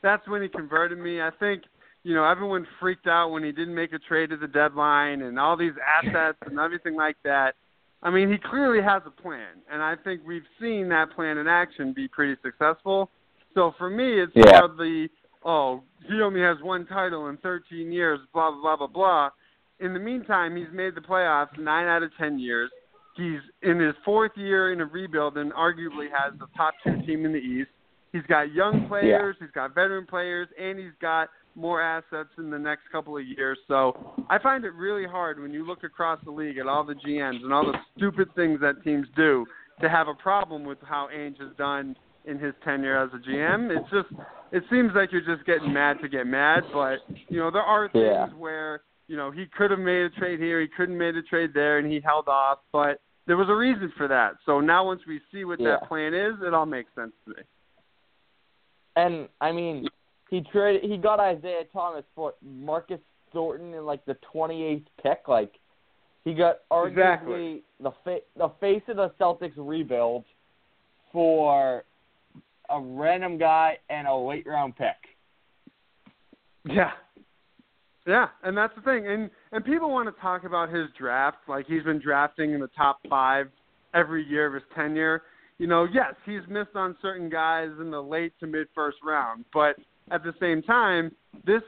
that's 0.00 0.28
when 0.28 0.42
he 0.42 0.48
converted 0.48 0.98
me. 0.98 1.20
I 1.20 1.30
think, 1.40 1.64
you 2.04 2.14
know, 2.14 2.24
everyone 2.24 2.68
freaked 2.78 3.08
out 3.08 3.30
when 3.30 3.42
he 3.42 3.50
didn't 3.50 3.74
make 3.74 3.92
a 3.92 3.98
trade 3.98 4.30
at 4.30 4.38
the 4.38 4.46
deadline 4.46 5.22
and 5.22 5.40
all 5.40 5.56
these 5.56 5.72
assets 6.00 6.38
and 6.46 6.60
everything 6.60 6.94
like 6.94 7.16
that. 7.24 7.56
I 8.00 8.10
mean, 8.10 8.30
he 8.30 8.38
clearly 8.38 8.80
has 8.80 9.02
a 9.06 9.10
plan, 9.10 9.58
and 9.72 9.82
I 9.82 9.96
think 9.96 10.20
we've 10.24 10.46
seen 10.60 10.88
that 10.90 11.10
plan 11.16 11.36
in 11.36 11.48
action 11.48 11.92
be 11.92 12.06
pretty 12.06 12.40
successful. 12.44 13.10
So 13.54 13.74
for 13.76 13.90
me, 13.90 14.20
it's 14.20 14.32
Yeah. 14.36 14.60
more 14.60 14.68
the 14.68 15.08
oh, 15.44 15.82
he 16.06 16.22
only 16.22 16.42
has 16.42 16.58
one 16.62 16.86
title 16.86 17.28
in 17.28 17.38
13 17.38 17.90
years, 17.90 18.20
blah 18.32 18.52
blah 18.52 18.60
blah 18.60 18.76
blah 18.76 18.86
blah. 18.86 19.30
In 19.80 19.92
the 19.94 20.00
meantime, 20.00 20.56
he's 20.56 20.66
made 20.72 20.94
the 20.94 21.00
playoffs 21.00 21.56
nine 21.58 21.86
out 21.86 22.02
of 22.02 22.10
10 22.18 22.38
years. 22.38 22.70
He's 23.16 23.40
in 23.62 23.78
his 23.80 23.94
fourth 24.04 24.32
year 24.36 24.72
in 24.72 24.80
a 24.80 24.84
rebuild 24.84 25.36
and 25.38 25.52
arguably 25.52 26.06
has 26.10 26.38
the 26.38 26.46
top 26.56 26.74
two 26.84 27.00
team 27.06 27.24
in 27.24 27.32
the 27.32 27.38
East. 27.38 27.70
He's 28.12 28.22
got 28.28 28.52
young 28.52 28.86
players, 28.88 29.36
he's 29.38 29.50
got 29.54 29.74
veteran 29.74 30.06
players, 30.06 30.48
and 30.58 30.78
he's 30.78 30.92
got 31.00 31.28
more 31.54 31.82
assets 31.82 32.30
in 32.38 32.50
the 32.50 32.58
next 32.58 32.82
couple 32.92 33.16
of 33.16 33.24
years. 33.26 33.58
So 33.66 34.14
I 34.30 34.38
find 34.38 34.64
it 34.64 34.72
really 34.74 35.04
hard 35.06 35.40
when 35.40 35.52
you 35.52 35.66
look 35.66 35.82
across 35.84 36.18
the 36.24 36.30
league 36.30 36.58
at 36.58 36.66
all 36.66 36.84
the 36.84 36.94
GMs 36.94 37.42
and 37.42 37.52
all 37.52 37.66
the 37.66 37.78
stupid 37.96 38.28
things 38.34 38.60
that 38.60 38.82
teams 38.84 39.06
do 39.16 39.44
to 39.80 39.88
have 39.88 40.08
a 40.08 40.14
problem 40.14 40.64
with 40.64 40.78
how 40.82 41.08
Ainge 41.14 41.40
has 41.40 41.54
done 41.58 41.96
in 42.24 42.38
his 42.38 42.54
tenure 42.64 42.96
as 43.02 43.10
a 43.12 43.28
GM. 43.28 43.76
It's 43.76 43.90
just 43.90 44.08
it 44.52 44.62
seems 44.70 44.92
like 44.94 45.12
you're 45.12 45.20
just 45.20 45.44
getting 45.46 45.72
mad 45.72 45.98
to 46.02 46.08
get 46.08 46.26
mad, 46.26 46.62
but 46.72 46.98
you 47.28 47.38
know 47.38 47.50
there 47.50 47.62
are 47.62 47.88
things 47.88 48.04
Yeah. 48.04 48.26
where 48.28 48.80
you 49.08 49.16
know 49.16 49.30
he 49.30 49.46
could 49.46 49.70
have 49.70 49.80
made 49.80 50.02
a 50.02 50.10
trade 50.10 50.38
here, 50.38 50.60
he 50.60 50.68
couldn't 50.68 50.96
made 50.96 51.16
a 51.16 51.22
trade 51.22 51.50
there, 51.54 51.78
and 51.78 51.90
he 51.90 52.00
held 52.00 52.28
off. 52.28 52.58
But 52.72 53.00
there 53.26 53.36
was 53.36 53.48
a 53.48 53.54
reason 53.54 53.92
for 53.96 54.06
that. 54.08 54.34
So 54.46 54.60
now 54.60 54.84
once 54.86 55.00
we 55.06 55.20
see 55.32 55.44
what 55.44 55.58
Yeah. 55.60 55.78
that 55.80 55.88
plan 55.88 56.14
is, 56.14 56.34
it 56.42 56.54
all 56.54 56.66
makes 56.66 56.94
sense 56.94 57.12
to 57.24 57.30
me. 57.30 57.42
And 58.96 59.28
I 59.40 59.52
mean, 59.52 59.86
he 60.30 60.40
traded. 60.52 60.88
He 60.90 60.96
got 60.96 61.20
Isaiah 61.20 61.64
Thomas 61.72 62.04
for 62.14 62.34
Marcus 62.42 63.00
Thornton 63.32 63.74
in 63.74 63.84
like 63.84 64.04
the 64.06 64.16
28th 64.34 64.86
pick. 65.02 65.28
Like 65.28 65.52
he 66.24 66.34
got 66.34 66.58
arguably 66.70 66.90
Exactly. 66.90 67.62
the 67.80 67.92
fa- 68.04 68.26
the 68.36 68.48
face 68.60 68.82
of 68.88 68.96
the 68.96 69.10
Celtics 69.20 69.52
rebuild 69.56 70.24
for 71.12 71.84
a 72.70 72.80
random 72.80 73.38
guy 73.38 73.78
and 73.88 74.06
a 74.06 74.14
late 74.14 74.46
round 74.46 74.76
pick. 74.76 74.96
Yeah. 76.64 76.92
Yeah, 78.08 78.28
and 78.42 78.56
that's 78.56 78.74
the 78.74 78.80
thing. 78.80 79.06
And 79.06 79.28
and 79.52 79.62
people 79.62 79.90
want 79.90 80.12
to 80.12 80.20
talk 80.20 80.44
about 80.44 80.72
his 80.72 80.86
draft, 80.98 81.36
like 81.46 81.66
he's 81.66 81.82
been 81.82 82.00
drafting 82.00 82.54
in 82.54 82.60
the 82.60 82.70
top 82.76 83.00
five 83.08 83.48
every 83.94 84.24
year 84.24 84.46
of 84.46 84.54
his 84.54 84.62
tenure. 84.74 85.22
You 85.58 85.66
know, 85.66 85.86
yes, 85.92 86.14
he's 86.24 86.40
missed 86.48 86.74
on 86.74 86.96
certain 87.02 87.28
guys 87.28 87.68
in 87.78 87.90
the 87.90 88.02
late 88.02 88.32
to 88.40 88.46
mid 88.46 88.68
first 88.74 88.96
round, 89.04 89.44
but 89.52 89.76
at 90.10 90.24
the 90.24 90.32
same 90.40 90.62
time, 90.62 91.12
this 91.44 91.62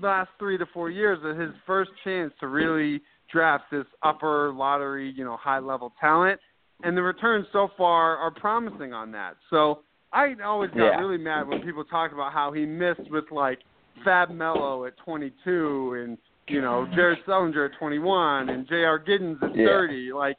last 0.00 0.30
three 0.38 0.56
to 0.58 0.66
four 0.72 0.90
years 0.90 1.18
is 1.24 1.40
his 1.40 1.60
first 1.66 1.90
chance 2.04 2.32
to 2.38 2.46
really 2.46 3.02
draft 3.32 3.64
this 3.72 3.86
upper 4.04 4.52
lottery, 4.52 5.12
you 5.16 5.24
know, 5.24 5.36
high 5.36 5.58
level 5.58 5.92
talent. 6.00 6.38
And 6.84 6.96
the 6.96 7.02
returns 7.02 7.46
so 7.52 7.68
far 7.76 8.16
are 8.16 8.30
promising 8.30 8.92
on 8.92 9.10
that. 9.12 9.36
So 9.50 9.80
I 10.12 10.34
always 10.44 10.70
got 10.70 10.78
Yeah. 10.78 11.00
really 11.00 11.18
mad 11.18 11.48
when 11.48 11.60
people 11.62 11.84
talk 11.84 12.12
about 12.12 12.32
how 12.32 12.52
he 12.52 12.64
missed 12.64 13.10
with 13.10 13.30
like 13.32 13.58
Fab 14.04 14.30
Melo 14.30 14.84
at 14.86 14.96
22 14.98 16.02
and 16.04 16.18
you 16.48 16.60
know 16.60 16.86
Jared 16.94 17.18
Sullinger 17.26 17.70
at 17.72 17.78
21 17.78 18.48
and 18.48 18.66
J.R. 18.68 18.98
Giddens 18.98 19.42
at 19.42 19.54
Yeah. 19.54 19.66
30. 19.66 20.12
Like 20.12 20.36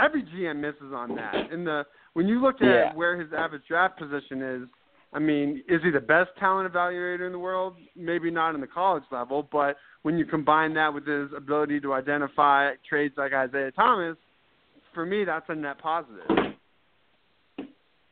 every 0.00 0.22
GM 0.22 0.56
misses 0.60 0.92
on 0.94 1.14
that. 1.16 1.34
And 1.52 1.66
the 1.66 1.84
when 2.14 2.26
you 2.26 2.40
look 2.40 2.56
at 2.62 2.66
Yeah. 2.66 2.94
where 2.94 3.18
his 3.20 3.32
average 3.32 3.62
draft 3.68 3.98
position 3.98 4.42
is, 4.42 4.68
I 5.12 5.18
mean, 5.18 5.62
is 5.68 5.82
he 5.82 5.90
the 5.90 6.00
best 6.00 6.30
talent 6.38 6.72
evaluator 6.72 7.26
in 7.26 7.32
the 7.32 7.38
world? 7.38 7.76
Maybe 7.94 8.30
not 8.30 8.54
in 8.54 8.60
the 8.60 8.66
college 8.66 9.04
level, 9.10 9.48
but 9.52 9.76
when 10.02 10.16
you 10.18 10.24
combine 10.24 10.72
that 10.74 10.92
with 10.92 11.06
his 11.06 11.28
ability 11.36 11.80
to 11.80 11.92
identify 11.92 12.72
trades 12.88 13.14
like 13.16 13.32
Isaiah 13.32 13.70
Thomas, 13.72 14.16
for 14.94 15.04
me 15.06 15.24
that's 15.24 15.44
a 15.48 15.54
net 15.54 15.78
positive. 15.78 16.54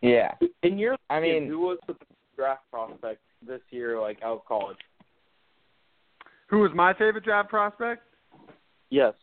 Yeah. 0.03 0.33
In 0.63 0.79
your 0.79 0.97
I 1.09 1.19
opinion, 1.19 1.45
mean- 1.45 1.51
who 1.53 1.61
was 1.61 1.79
the 1.87 1.95
draft 2.37 2.63
prospect 2.71 3.21
this 3.47 3.61
year, 3.71 4.01
like 4.01 4.19
out 4.23 4.39
of 4.39 4.45
college? 4.47 4.79
Who 6.49 6.61
was 6.61 6.71
my 6.75 6.93
favorite 6.95 7.25
draft 7.25 7.49
prospect? 7.49 8.03
Yes. 8.91 9.15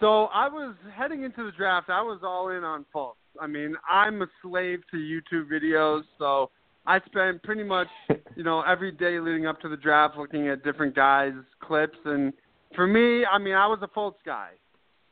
So 0.00 0.24
I 0.26 0.48
was 0.48 0.74
heading 0.96 1.22
into 1.22 1.44
the 1.44 1.52
draft. 1.52 1.88
I 1.88 2.02
was 2.02 2.20
all 2.24 2.48
in 2.48 2.64
on 2.64 2.84
Fultz. 2.94 3.14
I 3.40 3.46
mean, 3.46 3.74
I'm 3.88 4.20
a 4.22 4.26
slave 4.42 4.80
to 4.90 4.96
YouTube 4.96 5.48
videos, 5.50 6.02
so 6.18 6.50
I 6.86 6.98
spent 7.06 7.42
pretty 7.42 7.62
much, 7.62 7.88
you 8.36 8.42
know, 8.42 8.62
every 8.62 8.92
day 8.92 9.20
leading 9.20 9.46
up 9.46 9.60
to 9.60 9.68
the 9.68 9.76
draft 9.76 10.16
looking 10.16 10.48
at 10.48 10.64
different 10.64 10.94
guys' 10.94 11.34
clips. 11.62 11.98
And 12.04 12.32
for 12.74 12.86
me, 12.86 13.24
I 13.24 13.38
mean, 13.38 13.54
I 13.54 13.66
was 13.66 13.78
a 13.82 13.88
Fultz 13.88 14.14
guy. 14.26 14.50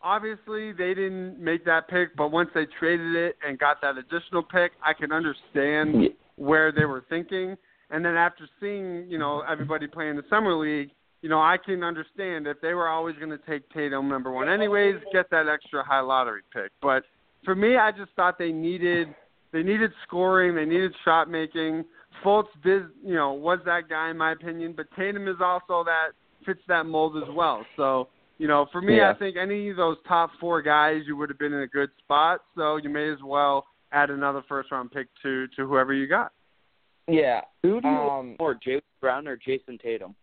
Obviously, 0.02 0.72
they 0.72 0.94
didn't 0.94 1.38
make 1.38 1.64
that 1.66 1.86
pick, 1.88 2.16
but 2.16 2.32
once 2.32 2.50
they 2.54 2.66
traded 2.78 3.14
it 3.14 3.36
and 3.46 3.58
got 3.58 3.80
that 3.82 3.98
additional 3.98 4.42
pick, 4.42 4.72
I 4.84 4.94
can 4.94 5.12
understand. 5.12 6.08
Where 6.40 6.72
they 6.72 6.86
were 6.86 7.04
thinking. 7.10 7.54
And 7.90 8.04
then 8.04 8.16
after 8.16 8.48
seeing, 8.60 9.06
you 9.08 9.18
know, 9.18 9.42
everybody 9.48 9.86
play 9.86 10.08
in 10.08 10.16
the 10.16 10.22
summer 10.30 10.54
league, 10.54 10.90
you 11.20 11.28
know, 11.28 11.38
I 11.38 11.58
can 11.62 11.84
understand 11.84 12.46
if 12.46 12.58
they 12.62 12.72
were 12.72 12.88
always 12.88 13.14
going 13.16 13.30
to 13.30 13.40
take 13.46 13.68
Tatum 13.70 14.08
number 14.08 14.32
one 14.32 14.48
anyways, 14.48 14.94
get 15.12 15.28
that 15.30 15.48
extra 15.48 15.84
high 15.84 16.00
lottery 16.00 16.40
pick. 16.52 16.72
But 16.80 17.04
for 17.44 17.54
me, 17.54 17.76
I 17.76 17.92
just 17.92 18.10
thought 18.16 18.38
they 18.38 18.52
needed 18.52 19.08
they 19.52 19.62
needed 19.62 19.90
scoring, 20.06 20.54
they 20.54 20.64
needed 20.64 20.92
shot 21.04 21.28
making. 21.28 21.84
Fultz 22.24 22.46
did, 22.62 22.84
you 23.04 23.14
know, 23.14 23.32
was 23.32 23.58
that 23.66 23.88
guy 23.90 24.10
in 24.10 24.16
my 24.16 24.32
opinion, 24.32 24.72
but 24.76 24.86
Tatum 24.96 25.28
is 25.28 25.36
also 25.42 25.84
that 25.84 26.10
fits 26.46 26.60
that 26.68 26.86
mold 26.86 27.16
as 27.16 27.28
well. 27.34 27.66
So, 27.76 28.08
you 28.38 28.48
know, 28.48 28.66
for 28.72 28.80
me, 28.80 28.98
Yeah. 28.98 29.10
I 29.10 29.14
think 29.14 29.36
any 29.36 29.68
of 29.68 29.76
those 29.76 29.96
top 30.06 30.30
four 30.40 30.62
guys, 30.62 31.02
you 31.06 31.16
would 31.16 31.28
have 31.28 31.38
been 31.38 31.52
in 31.52 31.62
a 31.62 31.66
good 31.66 31.90
spot. 31.98 32.42
So 32.54 32.76
you 32.76 32.88
may 32.88 33.10
as 33.10 33.18
well 33.22 33.66
add 33.92 34.10
another 34.10 34.42
first 34.48 34.70
round 34.70 34.90
pick 34.90 35.08
to 35.22 35.46
to 35.56 35.66
whoever 35.66 35.92
you 35.92 36.06
got. 36.06 36.32
Yeah. 37.08 37.40
Who 37.62 37.80
do 37.80 37.88
you 37.88 37.94
Um, 37.94 38.36
more, 38.38 38.54
Jaylen 38.54 38.80
Brown 39.00 39.26
or 39.26 39.36
Jayson 39.36 39.78
Tatum? 39.80 40.14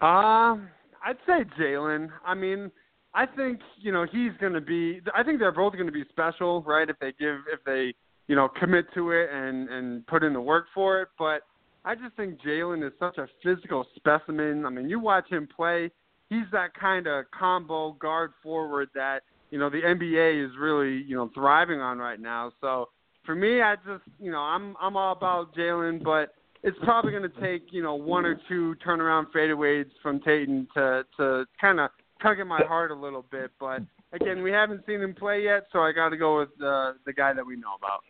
Um, 0.00 0.68
I'd 1.04 1.18
say 1.26 1.44
Jaylen. 1.58 2.10
I 2.24 2.34
mean, 2.34 2.70
I 3.14 3.26
think 3.26 3.60
you 3.78 3.92
know 3.92 4.06
he's 4.10 4.32
going 4.40 4.52
to 4.52 4.60
be. 4.60 5.00
I 5.14 5.22
think 5.22 5.38
they're 5.38 5.52
both 5.52 5.72
going 5.72 5.86
to 5.86 5.92
be 5.92 6.04
special, 6.10 6.62
right? 6.62 6.88
If 6.88 6.98
they 7.00 7.12
give, 7.18 7.40
if 7.52 7.60
they 7.64 7.94
you 8.28 8.36
know 8.36 8.48
commit 8.48 8.86
to 8.94 9.10
it 9.10 9.30
and 9.32 9.68
and 9.68 10.06
put 10.06 10.22
in 10.22 10.32
the 10.32 10.40
work 10.40 10.66
for 10.74 11.00
it. 11.02 11.08
But 11.18 11.42
I 11.84 11.94
just 11.94 12.16
think 12.16 12.40
Jaylen 12.40 12.86
is 12.86 12.92
such 12.98 13.18
a 13.18 13.26
physical 13.42 13.86
specimen. 13.94 14.66
I 14.66 14.70
mean, 14.70 14.88
you 14.88 15.00
watch 15.00 15.30
him 15.30 15.48
play. 15.54 15.90
He's 16.28 16.46
that 16.52 16.74
kind 16.74 17.06
of 17.06 17.24
combo 17.30 17.92
guard 17.92 18.32
forward 18.42 18.88
that 18.94 19.20
you 19.50 19.58
know 19.58 19.70
the 19.70 19.80
NBA 19.80 20.44
is 20.44 20.52
really 20.58 21.02
you 21.06 21.16
know 21.16 21.30
thriving 21.34 21.80
on 21.80 21.98
right 21.98 22.20
now. 22.20 22.52
So 22.60 22.88
for 23.24 23.34
me, 23.34 23.60
I 23.60 23.76
just 23.76 24.04
you 24.18 24.30
know 24.30 24.40
I'm 24.40 24.76
I'm 24.80 24.96
all 24.96 25.12
about 25.12 25.54
Jaylen, 25.54 26.02
but 26.02 26.34
it's 26.62 26.78
probably 26.82 27.12
going 27.12 27.30
to 27.30 27.40
take 27.40 27.72
you 27.72 27.82
know 27.82 27.94
one 27.94 28.24
or 28.24 28.40
two 28.48 28.74
turnaround 28.84 29.26
fadeaways 29.34 29.86
from 30.02 30.20
Tatum 30.20 30.68
to 30.74 31.04
to 31.18 31.46
kind 31.60 31.80
of 31.80 31.90
tug 32.22 32.40
at 32.40 32.46
my 32.46 32.62
heart 32.64 32.90
a 32.90 32.94
little 32.94 33.24
bit. 33.30 33.50
But 33.60 33.82
again, 34.12 34.42
we 34.42 34.50
haven't 34.50 34.84
seen 34.86 35.00
him 35.00 35.14
play 35.14 35.42
yet, 35.42 35.66
so 35.72 35.80
I 35.80 35.92
got 35.92 36.10
to 36.10 36.16
go 36.16 36.38
with 36.38 36.50
the 36.58 36.94
the 37.04 37.12
guy 37.12 37.32
that 37.32 37.46
we 37.46 37.56
know 37.56 37.74
about. 37.78 38.00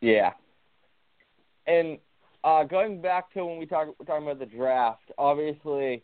Yeah. 0.00 0.32
And 1.66 1.98
uh, 2.44 2.64
going 2.64 3.00
back 3.00 3.32
to 3.34 3.44
when 3.44 3.58
we 3.58 3.66
talk, 3.66 3.88
were 3.98 4.04
talking 4.04 4.24
about 4.24 4.38
the 4.38 4.46
draft, 4.46 5.10
obviously, 5.18 6.02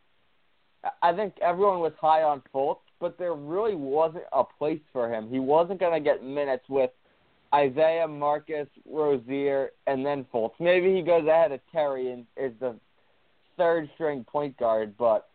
I- 1.02 1.14
think 1.14 1.34
everyone 1.40 1.80
was 1.80 1.92
high 2.00 2.22
on 2.22 2.42
Fultz, 2.52 2.80
but 3.00 3.18
there 3.18 3.34
really 3.34 3.74
wasn't 3.74 4.24
a 4.32 4.44
place 4.44 4.80
for 4.92 5.12
him. 5.12 5.28
He 5.28 5.38
wasn't 5.38 5.80
going 5.80 5.92
to 5.92 6.00
get 6.00 6.24
minutes 6.24 6.64
with 6.68 6.90
Isaiah, 7.54 8.08
Marcus, 8.08 8.68
Rozier, 8.90 9.70
and 9.86 10.04
then 10.04 10.26
Fultz. 10.32 10.54
Maybe 10.58 10.94
he 10.94 11.02
goes 11.02 11.26
ahead 11.26 11.52
of 11.52 11.60
Terry 11.70 12.10
and 12.10 12.26
is 12.36 12.52
the 12.60 12.74
third 13.56 13.88
string 13.94 14.24
point 14.24 14.56
guard, 14.56 14.94
but 14.98 15.28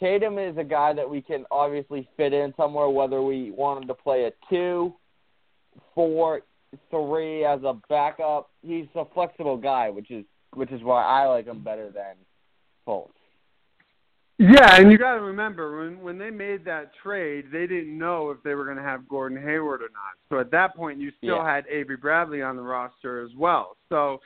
Tatum 0.00 0.38
is 0.38 0.56
a 0.58 0.64
guy 0.64 0.92
that 0.92 1.08
we 1.08 1.22
can 1.22 1.44
obviously 1.50 2.08
fit 2.16 2.32
in 2.32 2.52
somewhere, 2.56 2.88
whether 2.88 3.22
we 3.22 3.52
want 3.52 3.82
him 3.82 3.88
to 3.88 3.94
play 3.94 4.24
a 4.24 4.32
two, 4.50 4.92
four, 5.94 6.42
three 6.90 7.44
as 7.44 7.60
a 7.62 7.78
backup. 7.88 8.50
He's 8.62 8.86
a 8.94 9.04
flexible 9.14 9.56
guy, 9.56 9.90
which 9.90 10.10
is 10.10 10.24
which 10.54 10.70
is 10.70 10.82
why 10.82 11.02
I 11.02 11.26
like 11.26 11.46
him 11.46 11.64
better 11.64 11.90
than 11.90 12.14
Fultz. 12.86 13.08
Yeah, 14.38 14.80
and 14.80 14.90
you 14.90 14.98
got 14.98 15.14
to 15.14 15.20
remember 15.20 15.78
when 15.84 16.00
when 16.02 16.18
they 16.18 16.30
made 16.30 16.64
that 16.64 16.90
trade, 17.02 17.46
they 17.52 17.66
didn't 17.68 17.96
know 17.96 18.30
if 18.30 18.42
they 18.42 18.54
were 18.54 18.64
going 18.64 18.76
to 18.76 18.82
have 18.82 19.08
Gordon 19.08 19.40
Hayward 19.40 19.80
or 19.80 19.90
not. 19.92 20.14
So 20.28 20.40
at 20.40 20.50
that 20.50 20.74
point, 20.74 20.98
you 20.98 21.12
still 21.18 21.36
Yeah. 21.36 21.54
had 21.54 21.66
Avery 21.68 21.96
Bradley 21.96 22.42
on 22.42 22.56
the 22.56 22.62
roster 22.62 23.20
as 23.24 23.34
well. 23.36 23.76
So 23.88 24.20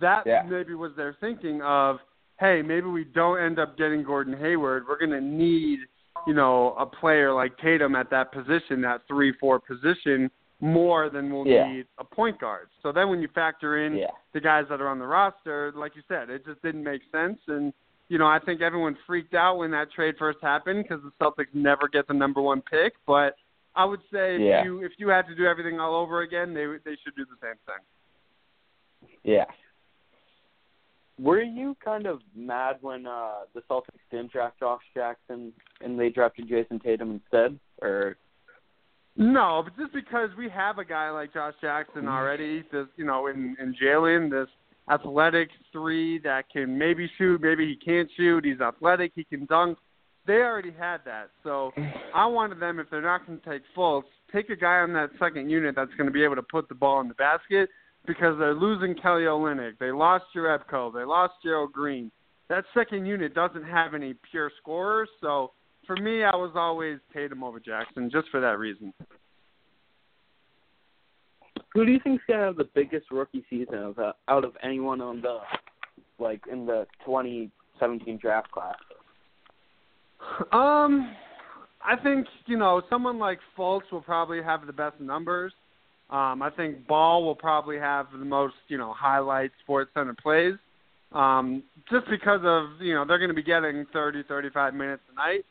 that 0.00 0.26
Yeah. 0.26 0.42
maybe 0.42 0.74
was 0.74 0.92
their 0.96 1.12
thinking 1.14 1.62
of, 1.62 2.00
hey, 2.40 2.62
maybe 2.62 2.88
we 2.88 3.04
don't 3.04 3.38
end 3.38 3.60
up 3.60 3.76
getting 3.76 4.02
Gordon 4.02 4.36
Hayward. 4.36 4.88
We're 4.88 4.98
going 4.98 5.12
to 5.12 5.20
need, 5.20 5.86
you 6.26 6.34
know, 6.34 6.74
a 6.74 6.84
player 6.84 7.32
like 7.32 7.56
Tatum 7.58 7.94
at 7.94 8.10
that 8.10 8.32
position, 8.32 8.80
that 8.80 9.06
three 9.06 9.30
four 9.32 9.60
position, 9.60 10.32
more 10.60 11.10
than 11.10 11.32
we'll 11.32 11.46
Yeah. 11.46 11.68
need 11.72 11.86
a 11.98 12.04
point 12.04 12.40
guard. 12.40 12.70
So 12.82 12.90
then 12.90 13.08
when 13.08 13.20
you 13.20 13.28
factor 13.28 13.76
in 13.76 14.04
the 14.32 14.40
guys 14.40 14.66
that 14.68 14.80
are 14.80 14.88
on 14.88 14.98
the 14.98 15.06
roster, 15.06 15.70
like 15.76 15.94
you 15.94 16.02
said, 16.08 16.28
it 16.28 16.44
just 16.44 16.60
didn't 16.62 16.82
make 16.82 17.02
sense. 17.12 17.38
And 17.46 17.72
you 18.08 18.18
know, 18.18 18.26
I 18.26 18.38
think 18.38 18.60
everyone 18.60 18.96
freaked 19.06 19.34
out 19.34 19.56
when 19.58 19.70
that 19.70 19.90
trade 19.92 20.16
first 20.18 20.38
happened 20.42 20.84
because 20.84 21.02
the 21.02 21.12
Celtics 21.24 21.54
never 21.54 21.88
get 21.88 22.06
the 22.06 22.14
number 22.14 22.40
one 22.42 22.60
pick. 22.62 22.94
But 23.06 23.36
I 23.74 23.84
would 23.84 24.00
say 24.12 24.36
if 24.36 24.40
Yeah. 24.40 24.64
you 24.64 24.82
if 24.84 24.92
you 24.98 25.08
had 25.08 25.26
to 25.28 25.34
do 25.34 25.46
everything 25.46 25.80
all 25.80 25.94
over 25.94 26.20
again, 26.22 26.52
they 26.54 26.66
they 26.84 26.96
should 27.02 27.16
do 27.16 27.24
the 27.24 27.38
same 27.42 27.56
thing. 27.66 29.10
Yeah. 29.22 29.46
Were 31.18 31.40
you 31.42 31.76
kind 31.84 32.06
of 32.06 32.20
mad 32.34 32.78
when 32.80 33.06
uh 33.06 33.44
the 33.54 33.60
Celtics 33.70 34.02
didn't 34.10 34.32
draft 34.32 34.58
Josh 34.58 34.82
Jackson 34.94 35.52
and 35.80 35.98
they 35.98 36.08
drafted 36.10 36.48
Jayson 36.48 36.80
Tatum 36.82 37.12
instead? 37.12 37.58
Or 37.80 38.16
No, 39.16 39.62
but 39.64 39.76
just 39.80 39.92
because 39.92 40.30
we 40.36 40.48
have 40.48 40.78
a 40.78 40.84
guy 40.84 41.10
like 41.10 41.32
Josh 41.32 41.54
Jackson 41.60 42.08
already, 42.08 42.64
this 42.72 42.86
you 42.96 43.04
know, 43.04 43.28
in 43.28 43.56
in 43.60 43.74
Jaylen, 43.80 44.28
this 44.30 44.48
athletic 44.90 45.48
three 45.72 46.18
that 46.20 46.44
can 46.50 46.76
maybe 46.76 47.10
shoot, 47.18 47.40
maybe 47.40 47.66
he 47.66 47.76
can't 47.76 48.10
shoot. 48.16 48.44
He's 48.44 48.60
athletic, 48.60 49.12
he 49.14 49.24
can 49.24 49.46
dunk. 49.46 49.78
They 50.26 50.34
already 50.34 50.72
had 50.72 50.98
that, 51.04 51.30
so 51.42 51.72
I 52.14 52.26
wanted 52.26 52.60
them 52.60 52.78
if 52.78 52.88
they're 52.90 53.02
not 53.02 53.26
going 53.26 53.40
to 53.40 53.50
take 53.50 53.62
Fultz, 53.76 54.04
take 54.32 54.50
a 54.50 54.56
guy 54.56 54.78
on 54.78 54.92
that 54.94 55.10
second 55.18 55.50
unit 55.50 55.74
that's 55.76 55.92
going 55.96 56.06
to 56.06 56.12
be 56.12 56.24
able 56.24 56.36
to 56.36 56.42
put 56.42 56.68
the 56.68 56.74
ball 56.74 57.00
in 57.00 57.08
the 57.08 57.14
basket 57.14 57.68
because 58.06 58.38
they're 58.38 58.54
losing 58.54 58.94
Kelly 58.94 59.22
Olynyk. 59.22 59.78
They 59.78 59.90
lost 59.90 60.24
Jerebko. 60.36 60.92
They 60.92 61.04
lost 61.04 61.34
Gerald 61.42 61.72
Green. 61.72 62.10
That 62.50 62.64
second 62.74 63.06
unit 63.06 63.34
doesn't 63.34 63.64
have 63.64 63.94
any 63.94 64.14
pure 64.30 64.50
scorers, 64.60 65.08
so 65.20 65.52
for 65.86 65.96
me, 65.96 66.24
I 66.24 66.34
was 66.34 66.52
always 66.54 66.98
Tatum 67.12 67.42
over 67.42 67.60
Jackson 67.60 68.10
just 68.10 68.28
for 68.30 68.40
that 68.40 68.58
reason. 68.58 68.92
Who 71.74 71.84
do 71.84 71.92
you 71.92 72.00
think's 72.02 72.22
gonna 72.28 72.44
have 72.44 72.56
the 72.56 72.68
biggest 72.74 73.10
rookie 73.10 73.44
season 73.50 73.74
of 73.74 73.98
uh, 73.98 74.12
out 74.28 74.44
of 74.44 74.52
anyone 74.62 75.00
on 75.00 75.20
the 75.20 75.38
like 76.18 76.42
in 76.50 76.66
the 76.66 76.86
2017 77.04 78.18
draft 78.18 78.50
class? 78.50 78.76
Um, 80.52 81.14
I 81.84 81.96
think 82.02 82.26
you 82.46 82.56
know 82.56 82.82
someone 82.88 83.18
like 83.18 83.38
Fultz 83.58 83.90
will 83.90 84.00
probably 84.00 84.42
have 84.42 84.66
the 84.66 84.72
best 84.72 85.00
numbers. 85.00 85.52
Um, 86.10 86.42
I 86.42 86.50
think 86.56 86.86
Ball 86.86 87.24
will 87.24 87.34
probably 87.34 87.78
have 87.78 88.06
the 88.12 88.24
most 88.24 88.54
you 88.68 88.78
know 88.78 88.94
highlight 88.96 89.50
Sports 89.62 89.90
Center 89.94 90.14
plays. 90.14 90.54
Um, 91.12 91.62
just 91.90 92.08
because 92.08 92.40
of 92.44 92.80
you 92.80 92.94
know 92.94 93.04
they're 93.04 93.18
going 93.18 93.28
to 93.28 93.34
be 93.34 93.42
getting 93.42 93.84
30, 93.92 94.22
35 94.28 94.74
minutes 94.74 95.02
a 95.12 95.14
night. 95.16 95.44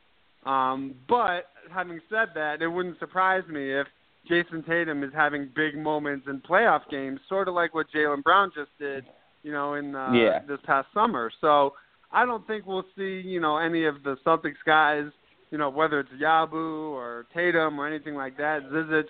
Um, 0.46 0.96
but 1.08 1.50
having 1.74 2.00
said 2.10 2.30
that, 2.36 2.62
it 2.62 2.68
wouldn't 2.68 3.00
surprise 3.00 3.44
me 3.50 3.72
if 3.72 3.88
Jayson 4.30 4.66
Tatum 4.66 5.04
is 5.04 5.12
having 5.14 5.50
big 5.56 5.78
moments 5.78 6.28
in 6.30 6.40
playoff 6.42 6.82
games, 6.90 7.20
sort 7.28 7.48
of 7.48 7.54
like 7.56 7.74
what 7.74 7.88
Jaylen 7.94 8.24
Brown 8.24 8.52
just 8.56 8.72
did, 8.80 9.06
you 9.44 9.52
know, 9.52 9.74
in 9.76 9.96
uh, 9.96 10.12
Yeah. 10.14 10.40
this 10.48 10.60
past 10.66 10.88
summer. 10.94 11.32
So 11.42 11.74
I 12.12 12.26
don't 12.26 12.46
think 12.48 12.66
we'll 12.66 12.86
see, 12.96 13.22
you 13.26 13.40
know, 13.40 13.58
any 13.58 13.86
of 13.86 14.04
the 14.04 14.16
Celtics 14.26 14.64
guys, 14.66 15.06
you 15.52 15.58
know, 15.58 15.70
whether 15.70 16.00
it's 16.00 16.10
Yabu 16.22 16.54
or 16.54 17.26
Tatum 17.34 17.80
or 17.80 17.88
anything 17.88 18.16
like 18.16 18.38
that, 18.38 18.62
Zizic, 18.72 19.06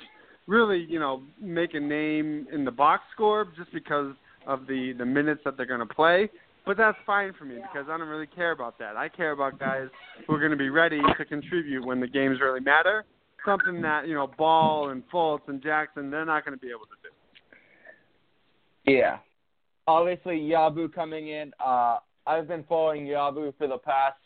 really, 0.47 0.85
you 0.89 0.99
know, 0.99 1.21
make 1.39 1.73
a 1.73 1.79
name 1.79 2.47
in 2.51 2.65
the 2.65 2.71
box 2.71 3.03
score 3.13 3.47
just 3.57 3.71
because 3.71 4.13
of 4.45 4.67
the 4.67 4.93
the 4.97 5.05
minutes 5.05 5.41
that 5.45 5.55
they're 5.55 5.65
going 5.65 5.79
to 5.87 5.93
play. 5.93 6.29
But 6.65 6.77
that's 6.77 6.97
fine 7.05 7.33
for 7.37 7.45
me 7.45 7.55
because 7.55 7.87
I 7.89 7.97
don't 7.97 8.07
really 8.07 8.27
care 8.27 8.51
about 8.51 8.79
that. 8.79 8.95
I 8.95 9.09
care 9.09 9.31
about 9.31 9.59
guys 9.59 9.87
who 10.25 10.33
are 10.33 10.39
going 10.39 10.51
to 10.51 10.57
be 10.57 10.69
ready 10.69 11.01
to 11.17 11.25
contribute 11.25 11.85
when 11.85 11.99
the 11.99 12.07
games 12.07 12.39
really 12.41 12.61
matter. 12.61 13.03
Something 13.45 13.81
that 13.81 14.07
you 14.07 14.13
know, 14.13 14.27
Ball 14.37 14.89
and 14.89 15.03
Fultz 15.09 15.47
and 15.47 15.61
Jackson, 15.61 16.09
they're 16.09 16.25
not 16.25 16.45
going 16.45 16.57
to 16.57 16.61
be 16.61 16.69
able 16.69 16.85
to 16.85 16.97
do. 17.03 17.09
Yeah. 18.91 19.17
Obviously, 19.87 20.39
Yabu 20.39 20.93
coming 20.93 21.27
in. 21.27 21.51
Uh, 21.63 21.97
I've 22.25 22.47
been 22.47 22.63
following 22.69 23.05
Yabu 23.05 23.53
for 23.57 23.67
the 23.67 23.77
past 23.77 24.17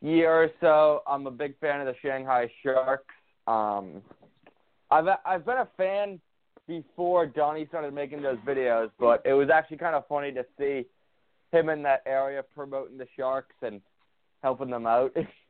year 0.00 0.32
or 0.32 0.50
so. 0.60 1.02
I'm 1.06 1.26
a 1.26 1.30
big 1.30 1.58
fan 1.60 1.80
of 1.80 1.86
the 1.86 1.94
Shanghai 2.02 2.50
Sharks. 2.62 3.14
Um, 3.46 4.02
I've 4.90 5.06
I've 5.24 5.46
been 5.46 5.58
a 5.58 5.68
fan 5.76 6.20
before 6.66 7.26
Donnie 7.26 7.66
started 7.66 7.94
making 7.94 8.22
those 8.22 8.38
videos, 8.46 8.90
but 8.98 9.22
it 9.24 9.32
was 9.32 9.48
actually 9.50 9.78
kind 9.78 9.94
of 9.94 10.06
funny 10.06 10.32
to 10.32 10.44
see 10.58 10.84
him 11.52 11.68
in 11.68 11.82
that 11.82 12.02
area 12.06 12.42
promoting 12.54 12.98
the 12.98 13.06
Sharks 13.16 13.54
and 13.62 13.80
helping 14.42 14.70
them 14.70 14.86
out. 14.86 15.16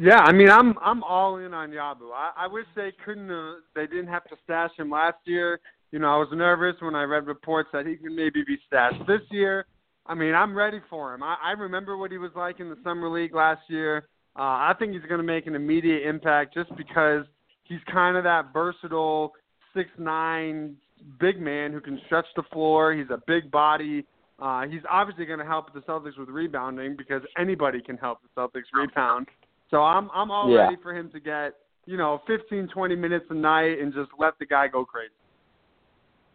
Yeah, 0.00 0.20
I 0.20 0.30
mean, 0.30 0.48
I'm 0.48 0.78
I'm 0.80 1.02
all 1.02 1.38
in 1.38 1.52
on 1.52 1.70
Yabu. 1.70 2.12
I, 2.14 2.44
I 2.44 2.46
wish 2.46 2.66
they 2.76 2.92
couldn't. 3.04 3.28
Uh, 3.32 3.54
they 3.74 3.88
didn't 3.88 4.06
have 4.06 4.22
to 4.28 4.36
stash 4.44 4.70
him 4.76 4.90
last 4.90 5.16
year. 5.24 5.58
You 5.90 5.98
know, 5.98 6.06
I 6.06 6.18
was 6.18 6.28
nervous 6.30 6.80
when 6.80 6.94
I 6.94 7.02
read 7.02 7.26
reports 7.26 7.70
that 7.72 7.84
he 7.84 7.96
could 7.96 8.12
maybe 8.12 8.44
be 8.46 8.58
stashed 8.68 9.04
this 9.08 9.22
year. 9.32 9.66
I 10.06 10.14
mean, 10.14 10.36
I'm 10.36 10.56
ready 10.56 10.80
for 10.88 11.12
him. 11.12 11.24
I, 11.24 11.36
I 11.42 11.50
remember 11.52 11.96
what 11.96 12.12
he 12.12 12.18
was 12.18 12.30
like 12.36 12.60
in 12.60 12.68
the 12.70 12.76
summer 12.84 13.08
league 13.10 13.34
last 13.34 13.62
year. 13.66 14.06
Uh, 14.38 14.70
I 14.70 14.72
think 14.78 14.92
he's 14.92 15.02
going 15.02 15.18
to 15.18 15.26
make 15.26 15.48
an 15.48 15.56
immediate 15.56 16.06
impact 16.08 16.54
just 16.54 16.70
because 16.76 17.24
he's 17.64 17.80
kind 17.92 18.16
of 18.16 18.22
that 18.22 18.52
versatile 18.52 19.32
six 19.74 19.90
nine 19.98 20.76
big 21.18 21.40
man 21.40 21.72
who 21.72 21.80
can 21.80 22.00
stretch 22.06 22.26
the 22.36 22.44
floor. 22.52 22.94
He's 22.94 23.10
a 23.10 23.20
big 23.26 23.50
body. 23.50 24.06
Uh, 24.38 24.62
he's 24.68 24.82
obviously 24.88 25.26
going 25.26 25.40
to 25.40 25.44
help 25.44 25.74
the 25.74 25.80
Celtics 25.80 26.16
with 26.16 26.28
rebounding 26.28 26.94
because 26.96 27.22
anybody 27.36 27.80
can 27.80 27.96
help 27.96 28.20
the 28.22 28.40
Celtics 28.40 28.70
rebound. 28.72 29.26
So 29.70 29.82
I'm 29.82 30.10
I'm 30.12 30.30
all 30.30 30.50
Yeah. 30.50 30.64
ready 30.64 30.76
for 30.82 30.94
him 30.94 31.10
to 31.10 31.20
get 31.20 31.54
you 31.86 31.96
know 31.96 32.22
15 32.26 32.68
20 32.68 32.96
minutes 32.96 33.26
a 33.30 33.34
night 33.34 33.78
and 33.80 33.92
just 33.92 34.10
let 34.18 34.38
the 34.38 34.46
guy 34.46 34.68
go 34.68 34.84
crazy. 34.84 35.12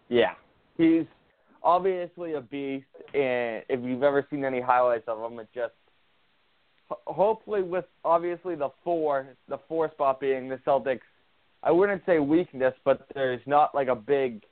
Yeah, 0.09 0.33
he's 0.77 1.05
obviously 1.63 2.33
a 2.33 2.41
beast, 2.41 2.85
and 3.13 3.63
if 3.69 3.79
you've 3.83 4.03
ever 4.03 4.27
seen 4.29 4.45
any 4.45 4.61
highlights 4.61 5.07
of 5.07 5.19
him, 5.19 5.39
it 5.39 5.47
just 5.53 5.73
hopefully 7.07 7.63
with 7.63 7.85
obviously 8.03 8.55
the 8.55 8.69
four, 8.83 9.35
the 9.47 9.57
four 9.67 9.89
spot 9.91 10.19
being 10.19 10.49
the 10.49 10.57
Celtics. 10.57 11.01
I 11.63 11.71
wouldn't 11.71 12.03
say 12.05 12.19
weakness, 12.19 12.73
but 12.83 13.07
there's 13.15 13.41
not 13.45 13.73
like 13.73 13.87
a 13.87 13.95
big, 13.95 14.43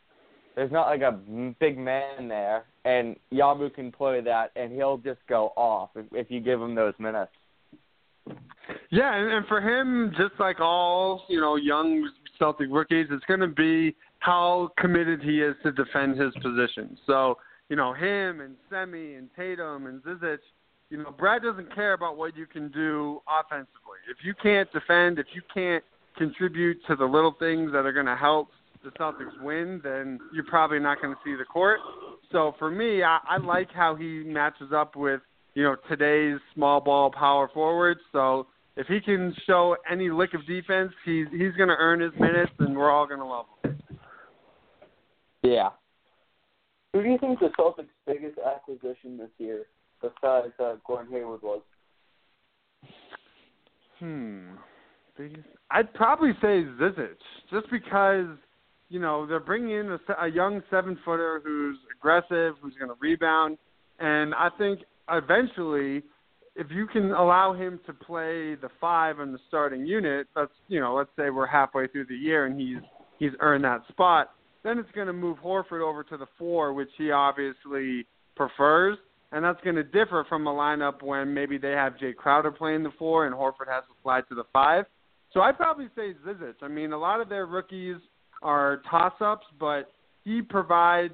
there's 0.55 0.71
not 0.71 0.87
like 0.87 1.01
a 1.01 1.11
big 1.59 1.77
man 1.77 2.29
there, 2.29 2.63
and 2.85 3.17
Yabu 3.33 3.73
can 3.73 3.91
play 3.91 4.21
that, 4.21 4.51
and 4.55 4.71
he'll 4.71 4.97
just 4.97 5.19
go 5.27 5.51
off 5.57 5.89
if, 5.95 6.05
if 6.13 6.31
you 6.31 6.39
give 6.39 6.61
him 6.61 6.73
those 6.73 6.93
minutes. 6.99 7.31
Yeah, 8.89 9.15
and, 9.15 9.31
and 9.31 9.47
for 9.47 9.61
him, 9.61 10.11
just 10.17 10.39
like 10.39 10.59
all 10.59 11.23
you 11.29 11.39
know 11.39 11.55
young 11.55 12.09
Celtic 12.37 12.67
rookies, 12.69 13.07
it's 13.09 13.25
going 13.25 13.39
to 13.39 13.47
be 13.47 13.95
how 14.19 14.69
committed 14.77 15.21
he 15.21 15.41
is 15.41 15.55
to 15.63 15.71
defend 15.71 16.19
his 16.19 16.33
position. 16.41 16.97
So 17.07 17.37
you 17.69 17.75
know 17.75 17.93
him 17.93 18.41
and 18.41 18.55
Semi 18.69 19.15
and 19.15 19.29
Tatum 19.35 19.87
and 19.87 20.01
Zizic. 20.03 20.39
You 20.89 20.97
know, 20.97 21.11
Brad 21.17 21.41
doesn't 21.41 21.73
care 21.73 21.93
about 21.93 22.17
what 22.17 22.35
you 22.35 22.45
can 22.45 22.69
do 22.69 23.21
offensively. 23.27 23.99
If 24.09 24.25
you 24.25 24.33
can't 24.43 24.69
defend, 24.73 25.19
if 25.19 25.27
you 25.33 25.41
can't 25.53 25.83
contribute 26.17 26.77
to 26.87 26.97
the 26.97 27.05
little 27.05 27.33
things 27.39 27.71
that 27.71 27.85
are 27.85 27.93
going 27.93 28.07
to 28.07 28.15
help 28.17 28.49
the 28.83 28.89
Celtics 28.91 29.41
win, 29.41 29.79
then 29.83 30.19
you're 30.33 30.43
probably 30.43 30.79
not 30.79 31.01
going 31.01 31.13
to 31.13 31.19
see 31.23 31.35
the 31.35 31.45
court. 31.45 31.79
So 32.31 32.55
for 32.59 32.69
me, 32.69 33.03
I, 33.03 33.19
I 33.27 33.37
like 33.37 33.71
how 33.71 33.95
he 33.95 34.23
matches 34.25 34.71
up 34.75 34.95
with 34.95 35.21
you 35.53 35.63
know 35.63 35.75
today's 35.89 36.39
small 36.53 36.81
ball 36.81 37.11
power 37.11 37.49
forwards. 37.53 37.99
So 38.11 38.47
if 38.77 38.87
he 38.87 38.99
can 39.01 39.35
show 39.45 39.75
any 39.89 40.09
lick 40.09 40.33
of 40.33 40.45
defense, 40.45 40.91
he's 41.05 41.27
he's 41.31 41.53
going 41.53 41.69
to 41.69 41.75
earn 41.77 41.99
his 41.99 42.13
minutes, 42.19 42.51
and 42.59 42.75
we're 42.75 42.91
all 42.91 43.07
going 43.07 43.19
to 43.19 43.25
love 43.25 43.45
him. 43.63 43.79
Yeah. 45.43 45.69
Who 46.93 47.03
do 47.03 47.09
you 47.09 47.17
think 47.17 47.39
the 47.39 47.49
Celtics' 47.57 47.87
biggest 48.05 48.37
acquisition 48.39 49.17
this 49.17 49.29
year, 49.37 49.65
besides 50.01 50.53
uh, 50.59 50.75
Gordon 50.85 51.11
Hayward, 51.13 51.41
was? 51.41 51.61
Hmm. 53.99 54.55
Biggest, 55.17 55.47
I'd 55.69 55.93
probably 55.93 56.31
say 56.41 56.63
Zizic, 56.79 57.15
just 57.51 57.69
because 57.71 58.27
you 58.89 58.99
know 58.99 59.25
they're 59.25 59.39
bringing 59.39 59.71
in 59.71 59.91
a, 59.91 60.25
a 60.25 60.27
young 60.27 60.61
seven 60.69 60.97
footer 61.03 61.41
who's 61.43 61.77
aggressive, 61.95 62.55
who's 62.61 62.73
going 62.75 62.89
to 62.89 62.97
rebound, 62.99 63.57
and 63.99 64.33
I 64.33 64.49
think 64.57 64.79
eventually, 65.09 66.03
if 66.55 66.67
you 66.69 66.87
can 66.87 67.11
allow 67.11 67.53
him 67.53 67.79
to 67.85 67.93
play 67.93 68.55
the 68.55 68.69
five 68.79 69.19
in 69.19 69.31
the 69.31 69.39
starting 69.47 69.85
unit, 69.85 70.27
that's 70.35 70.51
you 70.67 70.79
know 70.79 70.95
let's 70.95 71.09
say 71.17 71.29
we're 71.29 71.47
halfway 71.47 71.87
through 71.87 72.05
the 72.05 72.15
year 72.15 72.45
and 72.45 72.59
he's 72.59 72.81
he's 73.19 73.31
earned 73.39 73.63
that 73.63 73.81
spot. 73.89 74.31
Then 74.63 74.77
it's 74.77 74.91
going 74.93 75.07
to 75.07 75.13
move 75.13 75.37
Horford 75.43 75.81
over 75.81 76.03
to 76.03 76.17
the 76.17 76.27
four, 76.37 76.73
which 76.73 76.89
he 76.97 77.11
obviously 77.11 78.05
prefers, 78.35 78.97
and 79.31 79.43
that's 79.43 79.61
going 79.63 79.75
to 79.75 79.83
differ 79.83 80.25
from 80.29 80.45
a 80.45 80.51
lineup 80.51 81.01
when 81.01 81.33
maybe 81.33 81.57
they 81.57 81.71
have 81.71 81.97
Jay 81.99 82.13
Crowder 82.13 82.51
playing 82.51 82.83
the 82.83 82.91
four 82.99 83.25
and 83.25 83.33
Horford 83.33 83.67
has 83.69 83.83
to 83.85 83.93
slide 84.03 84.23
to 84.29 84.35
the 84.35 84.43
five. 84.53 84.85
So 85.33 85.39
I'd 85.39 85.57
probably 85.57 85.87
say 85.95 86.13
Zizic. 86.25 86.55
I 86.61 86.67
mean, 86.67 86.91
a 86.91 86.97
lot 86.97 87.21
of 87.21 87.29
their 87.29 87.45
rookies 87.45 87.95
are 88.43 88.81
toss-ups, 88.89 89.45
but 89.59 89.91
he 90.23 90.41
provides 90.41 91.13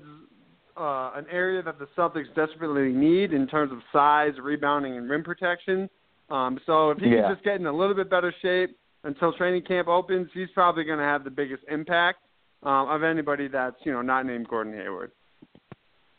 uh, 0.77 1.11
an 1.15 1.25
area 1.31 1.61
that 1.63 1.79
the 1.79 1.87
Celtics 1.97 2.33
desperately 2.35 2.91
need 2.93 3.33
in 3.33 3.47
terms 3.47 3.71
of 3.71 3.79
size, 3.91 4.33
rebounding, 4.41 4.97
and 4.97 5.09
rim 5.09 5.23
protection. 5.23 5.89
Um, 6.29 6.59
so 6.65 6.91
if 6.91 6.99
he 6.99 7.09
Yeah. 7.09 7.21
can 7.27 7.33
just 7.35 7.43
get 7.43 7.59
in 7.59 7.65
a 7.65 7.71
little 7.71 7.95
bit 7.95 8.09
better 8.09 8.33
shape 8.41 8.77
until 9.03 9.33
training 9.33 9.63
camp 9.63 9.87
opens, 9.87 10.29
he's 10.33 10.49
probably 10.51 10.83
going 10.83 10.99
to 10.99 11.05
have 11.05 11.23
the 11.23 11.31
biggest 11.31 11.63
impact 11.69 12.19
um, 12.63 12.89
of 12.89 13.03
anybody 13.03 13.47
that's 13.47 13.77
you 13.85 13.91
know 13.91 14.01
not 14.01 14.25
named 14.25 14.47
Gordon 14.47 14.73
Hayward. 14.73 15.11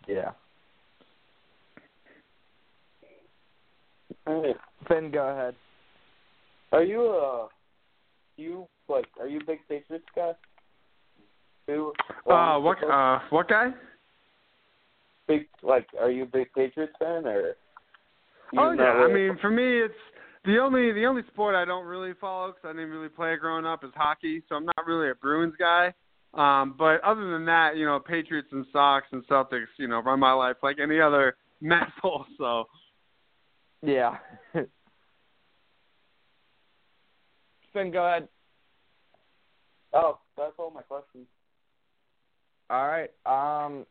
Yeah. 0.06 0.30
Hey, 4.26 4.54
Finn, 4.86 5.10
go 5.10 5.26
ahead. 5.28 5.54
are 6.72 6.82
you 6.82 7.02
uh 7.10 7.48
you 8.36 8.66
like 8.88 9.06
are 9.20 9.26
you 9.26 9.40
a 9.40 9.44
big 9.44 9.58
Patriots 9.68 10.04
guy? 10.14 10.32
Who? 11.66 11.92
Uh, 12.30 12.58
what 12.58 12.78
uh, 12.84 13.20
what 13.30 13.48
guy? 13.48 13.70
Big 15.28 15.46
like 15.62 15.86
are 16.00 16.10
you 16.10 16.24
a 16.24 16.26
big 16.26 16.48
Patriots 16.54 16.94
fan 16.98 17.26
or? 17.26 17.54
you 18.52 18.60
Oh 18.60 18.72
not 18.72 18.78
yeah, 18.78 19.04
I 19.04 19.12
mean 19.12 19.38
for 19.40 19.50
me 19.50 19.82
it's 19.82 19.94
the 20.44 20.58
only 20.58 20.92
the 20.92 21.04
only 21.04 21.22
sport 21.28 21.54
I 21.54 21.64
don't 21.64 21.84
really 21.84 22.14
follow 22.20 22.48
because 22.48 22.64
I 22.64 22.72
didn't 22.72 22.90
really 22.90 23.08
play 23.08 23.34
it 23.34 23.40
growing 23.40 23.66
up 23.66 23.84
is 23.84 23.90
hockey, 23.94 24.42
so 24.48 24.54
I'm 24.56 24.64
not 24.64 24.86
really 24.86 25.10
a 25.10 25.14
Bruins 25.14 25.54
guy. 25.58 25.92
Um, 26.34 26.74
but 26.78 27.00
other 27.02 27.30
than 27.30 27.46
that, 27.46 27.76
you 27.76 27.86
know, 27.86 27.98
Patriots 27.98 28.48
and 28.52 28.66
Sox 28.72 29.06
and 29.12 29.26
Celtics, 29.28 29.66
you 29.78 29.88
know, 29.88 30.00
run 30.00 30.20
my 30.20 30.32
life 30.32 30.56
like 30.62 30.78
any 30.78 31.00
other 31.00 31.36
Mets 31.60 31.90
hole. 32.00 32.26
So 32.38 32.66
Yeah. 33.82 34.16
Finn, 37.72 37.90
go 37.90 38.06
ahead. 38.06 38.28
Oh, 39.92 40.18
that's 40.36 40.52
all 40.58 40.70
my 40.70 40.82
questions. 40.82 41.26
All 42.70 42.86
right. 42.86 43.10
Um, 43.24 43.86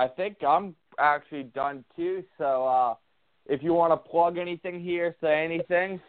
I 0.00 0.08
think 0.08 0.38
I'm 0.42 0.74
actually 0.98 1.42
done 1.42 1.84
too. 1.94 2.24
So, 2.38 2.66
uh, 2.66 2.94
if 3.44 3.62
you 3.62 3.74
want 3.74 3.92
to 3.92 4.10
plug 4.10 4.38
anything 4.38 4.80
here, 4.80 5.14
say 5.20 5.44
anything. 5.44 6.00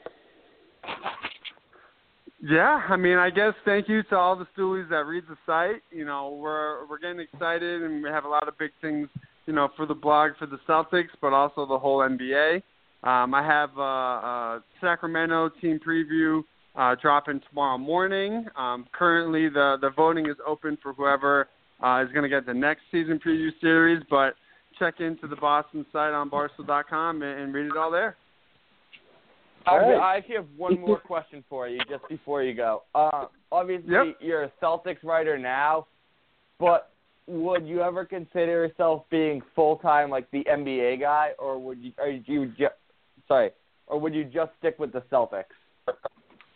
yeah, 2.41 2.81
I 2.87 2.95
mean, 2.95 3.17
I 3.17 3.29
guess 3.29 3.53
thank 3.65 3.89
you 3.89 4.01
to 4.03 4.15
all 4.15 4.37
the 4.37 4.47
stoolies 4.57 4.89
that 4.91 5.05
read 5.05 5.25
the 5.27 5.35
site. 5.45 5.81
You 5.91 6.05
know, 6.05 6.39
we're 6.41 6.87
we're 6.87 6.99
getting 6.99 7.19
excited 7.19 7.83
and 7.83 8.01
we 8.01 8.09
have 8.09 8.23
a 8.23 8.29
lot 8.29 8.47
of 8.47 8.57
big 8.57 8.71
things, 8.81 9.09
you 9.45 9.51
know, 9.51 9.67
for 9.75 9.85
the 9.85 9.93
blog 9.93 10.31
for 10.39 10.45
the 10.45 10.59
Celtics, 10.69 11.09
but 11.19 11.33
also 11.33 11.65
the 11.65 11.77
whole 11.77 11.99
NBA. 11.99 12.63
Um, 13.03 13.33
I 13.33 13.45
have 13.45 13.71
uh, 13.77 13.81
a 13.81 14.63
Sacramento 14.79 15.49
team 15.59 15.81
preview 15.85 16.43
uh, 16.77 16.95
dropping 17.01 17.41
tomorrow 17.49 17.77
morning. 17.77 18.45
Um, 18.55 18.85
currently, 18.93 19.49
the 19.49 19.75
the 19.81 19.89
voting 19.89 20.27
is 20.27 20.37
open 20.47 20.77
for 20.81 20.93
whoever 20.93 21.49
uh, 21.83 22.03
is 22.05 22.11
going 22.11 22.23
to 22.23 22.29
get 22.29 22.45
the 22.45 22.53
next 22.53 22.81
season 22.91 23.19
preview 23.25 23.49
series, 23.59 24.01
but 24.09 24.35
check 24.79 24.99
into 24.99 25.27
the 25.27 25.35
Boston 25.35 25.85
site 25.91 26.13
on 26.13 26.29
Barstool.com 26.29 27.21
and, 27.21 27.39
and 27.41 27.53
read 27.53 27.67
it 27.67 27.77
all 27.77 27.91
there. 27.91 28.15
I, 29.65 29.69
All 29.71 29.79
right. 29.79 29.99
I 29.99 30.17
actually 30.17 30.35
have 30.35 30.47
one 30.57 30.79
more 30.79 30.99
question 31.05 31.43
for 31.49 31.67
you 31.67 31.79
just 31.89 32.07
before 32.09 32.41
you 32.43 32.55
go. 32.55 32.83
Uh, 32.95 33.25
obviously, 33.51 33.91
Yep. 33.91 34.05
you're 34.19 34.43
a 34.43 34.51
Celtics 34.61 35.03
writer 35.03 35.37
now, 35.37 35.85
but 36.59 36.91
would 37.27 37.67
you 37.67 37.81
ever 37.81 38.03
consider 38.03 38.65
yourself 38.67 39.03
being 39.11 39.41
full 39.55 39.77
time 39.77 40.09
like 40.09 40.29
the 40.31 40.43
NBA 40.49 40.99
guy, 40.99 41.29
or 41.37 41.59
would 41.59 41.77
you? 41.79 41.91
Are 41.99 42.09
you 42.09 42.47
ju- 42.57 42.67
sorry, 43.27 43.51
or 43.87 43.99
would 43.99 44.13
you 44.15 44.23
just 44.23 44.51
stick 44.57 44.79
with 44.79 44.91
the 44.91 45.01
Celtics? 45.11 45.43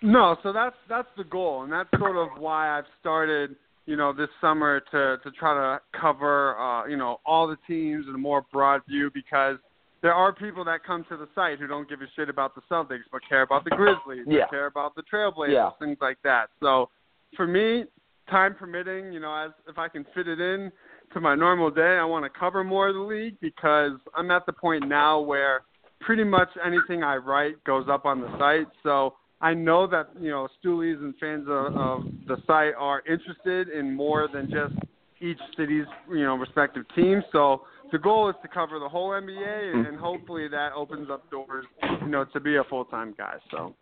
No, 0.01 0.35
so 0.43 0.51
that's 0.51 0.75
that's 0.89 1.07
the 1.17 1.23
goal, 1.23 1.63
and 1.63 1.71
that's 1.71 1.89
sort 1.99 2.17
of 2.17 2.29
why 2.39 2.77
I've 2.77 2.85
started, 2.99 3.55
you 3.85 3.95
know, 3.95 4.11
this 4.13 4.29
summer 4.41 4.79
to 4.91 5.17
to 5.23 5.31
try 5.31 5.53
to 5.53 5.99
cover, 5.99 6.57
uh, 6.59 6.87
you 6.87 6.97
know, 6.97 7.19
all 7.25 7.47
the 7.47 7.57
teams 7.67 8.05
in 8.07 8.15
a 8.15 8.17
more 8.17 8.45
broad 8.51 8.81
view 8.87 9.11
because 9.13 9.57
there 10.01 10.13
are 10.13 10.33
people 10.33 10.63
that 10.65 10.83
come 10.83 11.05
to 11.09 11.17
the 11.17 11.27
site 11.33 11.59
who 11.59 11.67
don't 11.67 11.89
give 11.89 12.01
a 12.01 12.05
shit 12.15 12.29
about 12.29 12.53
the 12.55 12.61
Celtics 12.69 13.03
but 13.11 13.21
care 13.27 13.41
about 13.41 13.63
the 13.63 13.71
Grizzlies, 13.71 14.25
Yeah. 14.27 14.45
care 14.47 14.67
about 14.67 14.93
the 14.95 15.03
Trailblazers, 15.03 15.51
Yeah. 15.51 15.69
things 15.79 15.97
like 16.01 16.21
that. 16.23 16.49
So, 16.59 16.89
for 17.35 17.47
me, 17.47 17.85
time 18.29 18.55
permitting, 18.55 19.11
you 19.11 19.19
know, 19.19 19.33
as 19.35 19.51
if 19.67 19.77
I 19.77 19.87
can 19.87 20.03
fit 20.15 20.27
it 20.27 20.39
in 20.39 20.71
to 21.13 21.21
my 21.21 21.35
normal 21.35 21.69
day, 21.71 21.97
I 21.97 22.03
want 22.03 22.23
to 22.23 22.29
cover 22.29 22.63
more 22.63 22.87
of 22.89 22.95
the 22.95 23.01
league 23.01 23.39
because 23.39 23.93
I'm 24.15 24.31
at 24.31 24.45
the 24.45 24.53
point 24.53 24.87
now 24.87 25.19
where 25.19 25.61
pretty 26.01 26.23
much 26.23 26.49
anything 26.63 27.03
I 27.03 27.17
write 27.17 27.63
goes 27.63 27.87
up 27.89 28.05
on 28.05 28.21
the 28.21 28.37
site. 28.37 28.67
So 28.83 29.15
I 29.41 29.53
know 29.53 29.87
that 29.87 30.09
you 30.19 30.29
know 30.29 30.47
stoolies 30.63 30.97
and 30.97 31.13
fans 31.19 31.45
of, 31.47 31.75
of 31.75 32.03
the 32.27 32.37
site 32.47 32.73
are 32.77 33.01
interested 33.07 33.69
in 33.69 33.93
more 33.93 34.27
than 34.31 34.49
just 34.49 34.75
each 35.19 35.39
city's 35.57 35.85
you 36.09 36.23
know 36.23 36.35
respective 36.35 36.83
team. 36.95 37.21
So 37.31 37.63
the 37.91 37.97
goal 37.97 38.29
is 38.29 38.35
to 38.41 38.47
cover 38.47 38.79
the 38.79 38.89
whole 38.89 39.09
NBA, 39.09 39.87
and, 39.87 39.97
hopefully 39.97 40.47
that 40.47 40.71
opens 40.73 41.09
up 41.09 41.29
doors, 41.29 41.65
you 42.01 42.07
know, 42.07 42.25
to 42.33 42.39
be 42.39 42.55
a 42.57 42.63
full 42.63 42.85
time 42.85 43.13
guy. 43.17 43.35
So 43.51 43.75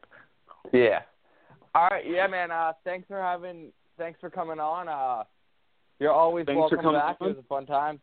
Yeah. 0.72 1.00
All 1.76 1.88
right. 1.89 2.04
Yeah, 2.08 2.28
man. 2.28 2.52
Uh, 2.52 2.74
thanks 2.84 3.08
for 3.08 3.22
having. 3.22 3.72
Thanks 3.98 4.20
for 4.20 4.30
coming 4.30 4.60
on. 4.60 4.88
Uh, 4.88 5.24
you're 6.00 6.12
always 6.12 6.46
Thanks 6.46 6.60
welcome 6.60 6.94
back. 6.94 7.18
on. 7.20 7.30
It 7.30 7.36
was 7.36 7.44
a 7.46 7.48
fun 7.48 7.66
time. 7.66 8.00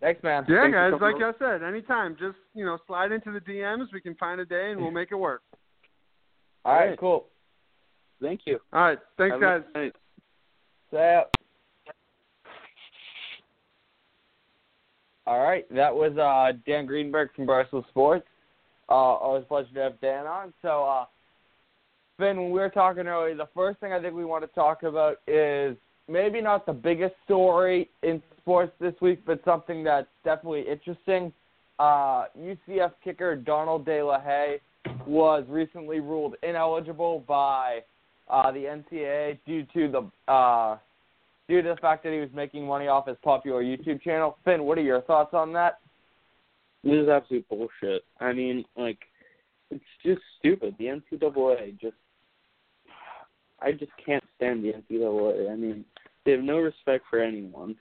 Thanks, 0.00 0.22
man. 0.22 0.44
yeah, 0.48 0.62
Thanks 0.62 0.74
guys, 0.76 0.92
like 1.00 1.16
I 1.16 1.32
said, 1.38 1.62
anytime, 1.62 2.16
just 2.20 2.36
you 2.54 2.64
know, 2.64 2.78
slide 2.86 3.10
into 3.10 3.32
the 3.32 3.40
DMs. 3.40 3.86
We 3.92 4.00
can 4.00 4.14
find 4.14 4.40
a 4.40 4.46
day 4.46 4.70
and 4.70 4.80
we'll 4.80 4.90
make 4.92 5.10
it 5.10 5.16
work. 5.16 5.42
All 6.68 6.74
right. 6.74 6.98
Cool. 6.98 7.24
Thank 8.20 8.42
you. 8.44 8.58
All 8.74 8.82
right, 8.82 8.98
thanks, 9.16 9.36
Have 9.40 9.64
guys. 9.74 9.90
Uh, 10.92 11.22
all 15.26 15.40
right, 15.40 15.66
that 15.74 15.94
was 15.94 16.16
uh, 16.18 16.58
Dan 16.66 16.84
Greenberg 16.84 17.30
from 17.34 17.46
Barstool 17.46 17.88
Sports. 17.88 18.26
Uh, 18.88 18.92
always 18.92 19.44
a 19.44 19.46
pleasure 19.46 19.72
to 19.74 19.80
have 19.80 20.00
Dan 20.00 20.26
on. 20.26 20.52
So, 20.60 20.84
uh, 20.84 21.04
Finn, 22.18 22.36
when 22.36 22.50
we 22.50 22.58
were 22.58 22.70
talking 22.70 23.06
earlier, 23.06 23.34
the 23.34 23.48
first 23.54 23.80
thing 23.80 23.92
I 23.92 24.00
think 24.00 24.14
we 24.14 24.24
want 24.24 24.44
to 24.44 24.48
talk 24.48 24.82
about 24.82 25.20
is 25.26 25.76
maybe 26.06 26.40
not 26.42 26.66
the 26.66 26.72
biggest 26.72 27.14
story 27.24 27.88
in 28.02 28.22
sports 28.40 28.72
this 28.80 28.94
week, 29.00 29.20
but 29.24 29.40
something 29.44 29.84
that's 29.84 30.08
definitely 30.24 30.64
interesting. 30.68 31.32
Uh, 31.78 32.24
UCF 32.38 32.92
kicker 33.04 33.36
Donald 33.36 33.86
De 33.86 34.02
La 34.02 34.20
Haye 34.20 34.60
was 35.08 35.44
recently 35.48 36.00
ruled 36.00 36.36
ineligible 36.42 37.24
by 37.26 37.80
uh, 38.28 38.52
the 38.52 38.64
NCAA 38.64 39.38
due 39.46 39.64
to 39.72 39.90
the 39.90 40.32
uh, 40.32 40.76
due 41.48 41.62
to 41.62 41.68
the 41.70 41.76
fact 41.80 42.04
that 42.04 42.12
he 42.12 42.20
was 42.20 42.28
making 42.34 42.66
money 42.66 42.88
off 42.88 43.08
his 43.08 43.16
popular 43.22 43.62
YouTube 43.62 44.02
channel. 44.02 44.36
Finn, 44.44 44.64
what 44.64 44.76
are 44.76 44.82
your 44.82 45.00
thoughts 45.02 45.32
on 45.32 45.52
that? 45.54 45.78
This 46.84 46.92
is 46.92 47.08
absolute 47.08 47.48
bullshit. 47.48 48.04
I 48.20 48.32
mean, 48.32 48.64
like, 48.76 48.98
it's 49.70 49.82
just 50.04 50.20
stupid. 50.38 50.74
The 50.78 50.84
NCAA 50.84 51.80
just, 51.80 51.96
I 53.60 53.72
just 53.72 53.92
can't 54.04 54.22
stand 54.36 54.62
the 54.62 54.72
NCAA. 54.74 55.50
I 55.50 55.56
mean, 55.56 55.84
they 56.24 56.32
have 56.32 56.42
no 56.42 56.58
respect 56.58 57.04
for 57.08 57.20
anyone, 57.20 57.76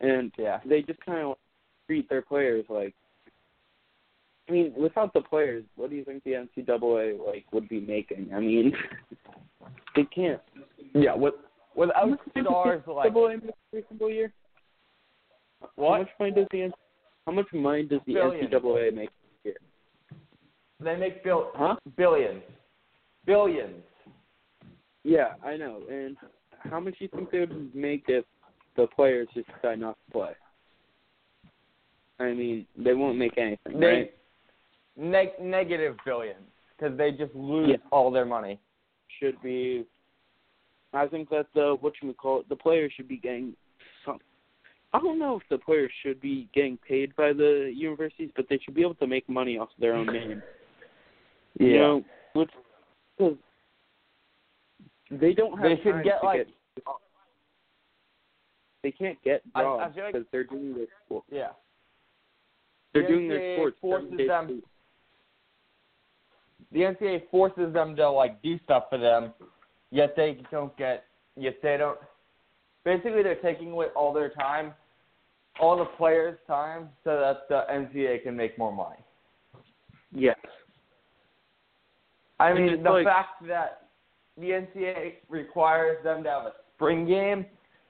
and 0.00 0.32
Yeah. 0.38 0.60
they 0.64 0.82
just 0.82 1.00
kind 1.00 1.18
of 1.18 1.36
treat 1.86 2.08
their 2.08 2.22
players 2.22 2.64
like. 2.68 2.94
I 4.48 4.52
mean, 4.52 4.72
without 4.76 5.12
the 5.12 5.20
players, 5.20 5.64
what 5.76 5.90
do 5.90 5.96
you 5.96 6.04
think 6.04 6.24
the 6.24 6.32
NCAA 6.32 7.24
like 7.24 7.44
would 7.52 7.68
be 7.68 7.80
making? 7.80 8.30
I 8.34 8.40
mean, 8.40 8.72
they 9.96 10.04
can't. 10.04 10.40
Yeah, 10.94 11.14
with 11.14 11.34
without 11.76 12.18
stars 12.40 12.82
like 12.86 13.10
every 13.10 13.84
single 13.88 14.10
year? 14.10 14.32
How 15.60 15.68
what 15.76 15.98
much 16.00 16.08
money 16.18 16.32
does 16.32 16.46
the 16.50 16.70
How 17.26 17.32
much 17.32 17.46
money 17.52 17.82
does 17.84 18.00
the 18.06 18.14
Billions. 18.14 18.52
NCAA 18.52 18.94
make? 18.94 19.10
here? 19.44 19.54
they 20.80 20.96
make 20.96 21.22
bill 21.22 21.50
Huh? 21.54 21.76
billions, 21.96 22.42
billions. 23.26 23.82
Yeah, 25.04 25.34
I 25.44 25.56
know. 25.56 25.82
And 25.90 26.16
how 26.70 26.80
much 26.80 26.98
do 26.98 27.04
you 27.04 27.08
think 27.14 27.30
they 27.30 27.40
would 27.40 27.74
make 27.74 28.04
if 28.08 28.24
the 28.76 28.86
players 28.88 29.28
just 29.34 29.48
decide 29.48 29.80
not 29.80 29.96
to 30.06 30.12
play? 30.12 30.32
I 32.20 32.32
mean, 32.32 32.66
they 32.76 32.94
won't 32.94 33.16
make 33.16 33.38
anything, 33.38 33.78
They 33.78 33.86
right? 33.86 34.14
Neg- 34.98 35.40
negative 35.40 35.96
billions 36.04 36.44
because 36.76 36.96
they 36.98 37.12
just 37.12 37.34
lose 37.34 37.70
Yeah. 37.70 37.76
all 37.90 38.10
their 38.10 38.24
money. 38.26 38.58
Should 39.18 39.40
be. 39.42 39.86
I 40.92 41.06
think 41.06 41.28
that 41.30 41.46
the 41.54 41.76
what 41.80 41.94
you 42.02 42.12
call 42.14 42.40
it, 42.40 42.48
the 42.48 42.56
players 42.56 42.92
should 42.96 43.08
be 43.08 43.16
getting 43.16 43.54
some. 44.04 44.18
I 44.92 44.98
don't 45.00 45.18
know 45.18 45.36
if 45.36 45.42
the 45.50 45.58
players 45.58 45.90
should 46.02 46.20
be 46.20 46.48
getting 46.54 46.78
paid 46.78 47.14
by 47.16 47.32
the 47.32 47.70
universities, 47.74 48.30
but 48.36 48.46
they 48.48 48.58
should 48.58 48.74
be 48.74 48.82
able 48.82 48.94
to 48.96 49.06
make 49.06 49.28
money 49.28 49.58
off 49.58 49.68
their 49.78 49.94
own 49.94 50.06
name. 50.06 50.42
You 51.58 51.78
know, 51.78 52.04
with 52.34 52.48
because 53.16 53.36
they 55.10 55.32
don't 55.34 55.58
have 55.58 55.68
They 55.76 55.82
should 55.82 55.92
time 55.92 56.04
get, 56.04 56.20
to 56.20 56.26
like- 56.26 56.46
get 56.46 56.84
they 58.82 58.92
can't 58.92 59.20
get 59.24 59.42
I- 59.54 59.60
I 59.60 59.62
jobs 59.64 59.94
feel 59.94 60.04
like- 60.04 60.12
because 60.14 60.28
they're 60.30 60.44
doing 60.44 60.74
their 60.74 60.86
sport. 61.04 61.24
Yeah. 61.30 61.52
They're 62.92 63.06
doing 63.08 63.28
their 63.28 63.56
sports. 63.56 63.78
forces 63.80 64.08
seven 64.08 64.16
days 64.16 64.26
a 64.26 64.28
them- 64.28 64.48
week. 64.48 64.64
The 66.72 66.80
NCAA 66.80 67.28
forces 67.30 67.72
them 67.72 67.96
to 67.96 68.10
like 68.10 68.42
do 68.42 68.58
stuff 68.64 68.84
for 68.90 68.98
them, 68.98 69.32
yet 69.90 70.14
they 70.16 70.42
don't 70.50 70.76
get. 70.76 71.04
Yet 71.36 71.56
they 71.62 71.76
don't. 71.76 71.98
Basically, 72.84 73.22
they're 73.22 73.36
taking 73.36 73.70
away 73.72 73.86
all 73.96 74.12
their 74.12 74.30
time, 74.30 74.72
all 75.60 75.76
the 75.78 75.84
players' 75.84 76.38
time, 76.46 76.88
so 77.04 77.18
that 77.18 77.48
the 77.48 77.64
NCAA 77.72 78.22
can 78.22 78.36
make 78.36 78.58
more 78.58 78.72
money. 78.72 78.98
Yes. 80.12 80.36
I 82.40 82.52
mean, 82.52 82.82
the 82.82 82.90
like- 82.90 83.04
fact 83.06 83.46
that 83.48 83.88
the 84.36 84.50
NCAA 84.52 85.14
requires 85.28 86.02
them 86.04 86.22
to 86.22 86.30
have 86.30 86.42
a 86.44 86.52
spring 86.74 87.06
game, 87.06 87.46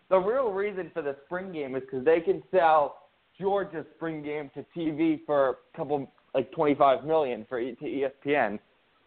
the 0.09 0.19
real 0.19 0.51
reason 0.53 0.91
for 0.95 1.03
the 1.03 1.17
spring 1.27 1.53
game 1.53 1.75
is 1.77 1.83
because 1.83 2.05
they 2.05 2.21
can 2.21 2.43
sell 2.51 3.09
Georgia's 3.39 3.85
spring 3.97 4.23
game 4.23 4.51
to 4.55 4.65
TV 4.77 5.25
for 5.27 5.51
a 5.51 5.77
couple, 5.77 6.11
like 6.35 6.51
twenty-five 6.53 7.05
million 7.05 7.45
for 7.49 7.61
E- 7.61 7.77
to 7.77 7.85
ESPN, 7.85 8.59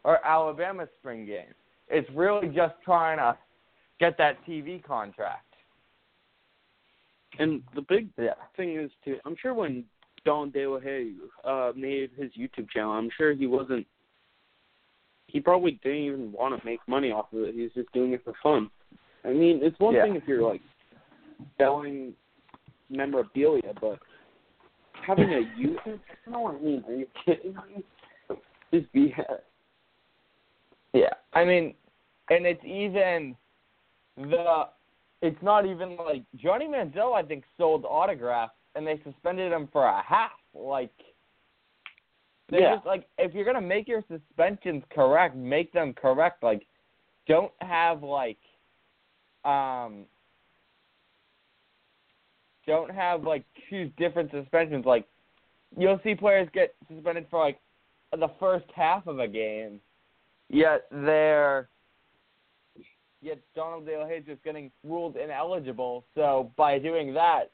or 0.04 0.26
Alabama 0.26 0.88
spring 0.99 1.26
game. 1.26 1.54
It's 1.89 2.10
really 2.12 2.47
just 2.47 2.76
trying 2.84 3.18
to 3.18 3.38
get 3.99 4.18
that 4.18 4.43
TV 4.45 4.84
contract. 4.84 5.45
And 7.39 7.64
the 7.76 7.82
big 7.82 8.10
Yeah. 8.18 8.34
thing 8.56 8.76
is 8.76 8.91
too. 9.04 9.20
I'm 9.26 9.36
sure 9.36 9.54
when 9.54 9.86
Don 10.26 10.52
De 10.52 10.68
La 10.68 10.80
Haye 10.80 11.16
uh, 11.43 11.72
made 11.76 12.12
his 12.12 12.32
YouTube 12.34 12.70
channel, 12.70 12.91
I'm 12.91 13.10
sure 13.10 13.34
he 13.34 13.47
wasn't. 13.47 13.88
He 15.28 15.39
probably 15.39 15.80
didn't 15.84 15.99
even 15.99 16.32
want 16.32 16.60
to 16.60 16.66
make 16.66 16.86
money 16.88 17.12
off 17.12 17.32
of 17.32 17.43
it. 17.43 17.56
He 17.56 17.62
was 17.62 17.72
just 17.74 17.91
doing 17.93 18.12
it 18.12 18.24
for 18.24 18.34
fun. 18.43 18.70
I 19.24 19.30
mean, 19.30 19.64
it's 19.64 19.80
one 19.80 19.93
Yeah. 19.93 20.04
thing 20.04 20.16
if 20.16 20.28
you're 20.28 20.41
like 20.41 20.62
selling 21.58 22.16
memorabilia, 22.89 23.74
but 23.80 23.99
having 25.06 25.34
a 25.34 25.45
YouTube 25.58 25.99
channel. 26.26 26.47
I 26.47 26.58
mean, 26.60 26.84
are 26.88 26.93
you 26.93 27.08
kidding 27.26 27.56
me? 27.56 27.84
Just 28.74 28.91
be 28.93 29.14
Yeah, 30.93 31.13
I 31.33 31.45
mean, 31.45 31.73
and 32.29 32.45
it's 32.45 32.63
even 32.63 33.35
the. 34.17 34.67
It's 35.23 35.41
not 35.43 35.67
even 35.67 35.97
like 35.97 36.23
Johnny 36.35 36.67
Manziel. 36.67 37.13
I 37.13 37.21
think 37.21 37.43
sold 37.57 37.85
autographs, 37.85 38.55
and 38.75 38.85
they 38.85 38.99
suspended 39.03 39.51
him 39.51 39.69
for 39.71 39.85
a 39.85 40.01
half. 40.01 40.31
Like, 40.53 40.91
they 42.49 42.61
Yeah. 42.61 42.75
just 42.75 42.85
like 42.87 43.07
if 43.17 43.33
you're 43.33 43.45
gonna 43.45 43.61
make 43.61 43.87
your 43.87 44.03
suspensions 44.07 44.83
correct, 44.89 45.35
make 45.35 45.71
them 45.71 45.93
correct. 45.93 46.43
Like, 46.43 46.65
don't 47.27 47.53
have 47.61 48.03
like, 48.03 48.39
um, 49.45 50.05
don't 52.65 52.89
have 52.91 53.23
like 53.23 53.45
choose 53.69 53.91
different 53.97 54.31
suspensions. 54.31 54.85
Like, 54.85 55.05
you'll 55.77 55.99
see 56.03 56.15
players 56.15 56.49
get 56.51 56.75
suspended 56.87 57.27
for 57.29 57.39
like 57.39 57.59
the 58.11 58.29
first 58.39 58.65
half 58.75 59.07
of 59.07 59.19
a 59.19 59.27
game 59.27 59.79
yet 60.52 60.86
they're 60.91 61.70
yet 63.22 63.39
Donald 63.56 63.86
De 63.86 63.97
La 63.97 64.06
Haye 64.06 64.24
is 64.28 64.38
getting 64.43 64.72
ruled 64.84 65.16
ineligible. 65.16 66.04
So 66.16 66.52
by 66.58 66.80
doing 66.80 67.14
that, 67.14 67.52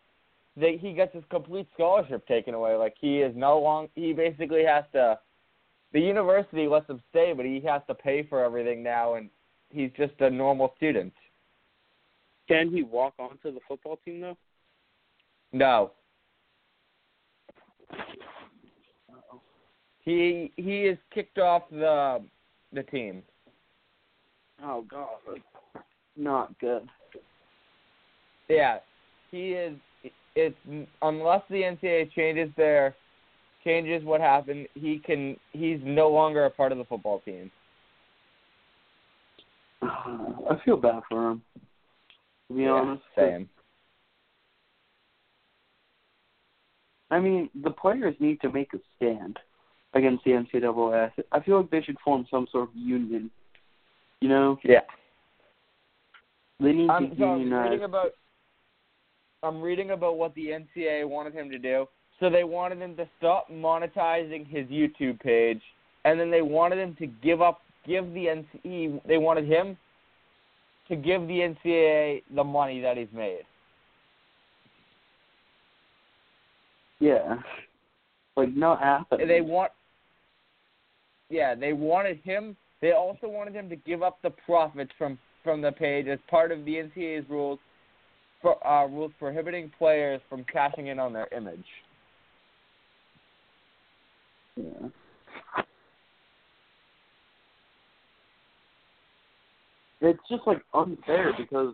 they, 0.56 0.78
he 0.78 0.93
gets 0.93 1.14
his 1.14 1.24
complete 1.30 1.68
scholarship 1.74 2.28
taken 2.28 2.54
away. 2.54 2.76
Like 2.76 2.95
he 3.00 3.20
is 3.20 3.34
no 3.36 3.60
long. 3.60 3.88
He 3.95 4.14
basically 4.14 4.64
has 4.66 4.84
to. 4.93 5.20
The 5.93 6.02
university 6.02 6.68
lets 6.68 6.89
him 6.89 7.02
stay, 7.10 7.34
but 7.36 7.45
he 7.45 7.62
has 7.62 7.82
to 7.88 7.93
pay 7.93 8.24
for 8.24 8.43
everything 8.43 8.84
now, 8.84 9.14
and 9.14 9.30
he's 9.70 9.91
just 9.95 10.14
a 10.20 10.30
normal 10.30 10.74
student. 10.76 11.14
Can 12.48 12.70
he 12.70 12.84
walk 12.84 13.14
onto 13.20 13.54
the 13.54 13.60
football 13.68 14.00
team 14.04 14.22
though? 14.22 14.38
No. 15.54 15.91
He 20.02 20.52
he 20.56 20.84
is 20.84 20.98
kicked 21.14 21.38
off 21.38 21.64
the 21.70 22.24
the 22.74 22.84
team. 22.84 23.24
Oh 24.63 24.86
God, 24.89 25.41
not 26.15 26.57
good. 26.59 26.88
Yeah, 28.49 28.80
he 29.32 29.49
is. 29.49 29.78
It's 30.36 30.55
unless 31.01 31.41
the 31.49 31.61
NCAA 31.61 32.11
changes 32.11 32.49
their 32.57 32.95
changes 33.63 34.03
what 34.03 34.22
happened, 34.22 34.68
he 34.76 34.99
can. 35.03 35.38
He's 35.51 35.80
no 35.84 36.09
longer 36.09 36.45
a 36.45 36.49
part 36.49 36.72
of 36.72 36.78
the 36.78 36.86
football 36.86 37.22
team. 37.26 37.51
I 39.82 40.55
feel 40.63 40.78
bad 40.78 41.01
for 41.09 41.32
him. 41.32 41.41
To 42.49 42.55
be 42.55 42.63
yeah, 42.63 42.70
honest, 42.70 43.03
same. 43.18 43.49
I 47.09 47.20
mean, 47.20 47.49
the 47.63 47.72
players 47.72 48.15
need 48.20 48.41
to 48.41 48.51
make 48.51 48.74
a 48.74 48.80
stand 48.95 49.38
against 49.98 50.24
the 50.24 50.32
NCAA. 50.32 51.12
I 51.32 51.39
feel 51.41 51.58
like 51.58 51.70
they 51.70 51.82
should 51.82 51.98
form 52.04 52.26
some 52.30 52.48
sort 52.52 52.70
of 52.70 52.76
union. 52.76 53.30
You 54.22 54.30
know, 54.30 54.60
Yeah. 54.64 54.82
they 56.60 56.72
need 56.74 56.89
I'm, 56.89 57.12
to 57.12 57.18
so 57.18 57.24
I'm 57.24 57.54
reading 57.54 57.84
about. 57.84 58.12
I'm 59.43 59.62
reading 59.62 59.91
about 59.91 60.18
what 60.18 60.34
the 60.34 60.48
NCAA 60.48 61.08
wanted 61.08 61.34
him 61.34 61.50
to 61.52 61.60
do. 61.60 61.88
So 62.20 62.30
they 62.30 62.43
wanted 62.43 62.80
him 62.80 62.95
to 62.98 63.08
stop 63.20 63.50
monetizing 63.52 64.48
his 64.48 64.66
YouTube 64.68 65.20
page, 65.20 65.62
and 66.06 66.20
then 66.20 66.32
they 66.32 66.41
wanted 66.41 66.80
him 66.80 66.95
to 66.95 67.06
give 67.06 67.41
up, 67.41 67.62
give 67.86 68.06
the 68.14 68.26
NCAA. 68.26 69.02
They 69.08 69.18
wanted 69.18 69.45
him 69.45 69.78
to 70.88 70.95
give 70.95 71.22
the 71.28 71.56
NCAA 71.66 72.24
the 72.36 72.43
money 72.43 72.82
that 72.82 72.98
he's 72.98 73.08
made. 73.14 73.43
Yeah, 77.00 77.36
like 78.36 78.50
not 78.56 78.80
happening. 78.80 79.28
They 79.28 79.41
want. 79.41 79.72
Yeah, 81.30 81.55
they 81.55 81.73
wanted 81.73 82.19
him. 82.23 82.55
They 82.82 82.91
also 82.91 83.28
wanted 83.28 83.53
him 83.53 83.69
to 83.69 83.75
give 83.75 84.03
up 84.03 84.19
the 84.21 84.30
profits 84.30 84.91
from 84.97 85.17
from 85.43 85.61
the 85.61 85.71
page 85.71 86.07
as 86.07 86.19
part 86.30 86.51
of 86.51 86.65
the 86.65 86.75
NCAA's 86.75 87.30
rules 87.30 87.59
for 88.41 88.65
uh, 88.67 88.86
rules 88.88 89.11
prohibiting 89.17 89.71
players 89.78 90.21
from 90.30 90.43
cashing 90.51 90.88
in 90.88 90.99
on 90.99 91.13
their 91.13 91.28
image. 91.36 91.65
Yeah. 94.55 94.89
It's 100.01 100.19
just 100.30 100.43
like 100.45 100.61
unfair 100.73 101.34
because 101.38 101.73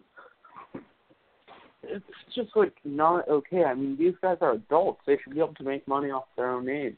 it's 1.84 2.06
just 2.34 2.56
like 2.56 2.74
not 2.86 3.28
okay. 3.28 3.64
I 3.66 3.74
mean, 3.74 3.98
these 3.98 4.14
guys 4.22 4.38
are 4.42 4.54
adults; 4.54 5.02
they 5.06 5.18
should 5.24 5.34
be 5.34 5.40
able 5.40 5.54
to 5.56 5.64
make 5.64 5.88
money 5.88 6.10
off 6.10 6.26
their 6.38 6.52
own 6.52 6.66
name. 6.66 6.98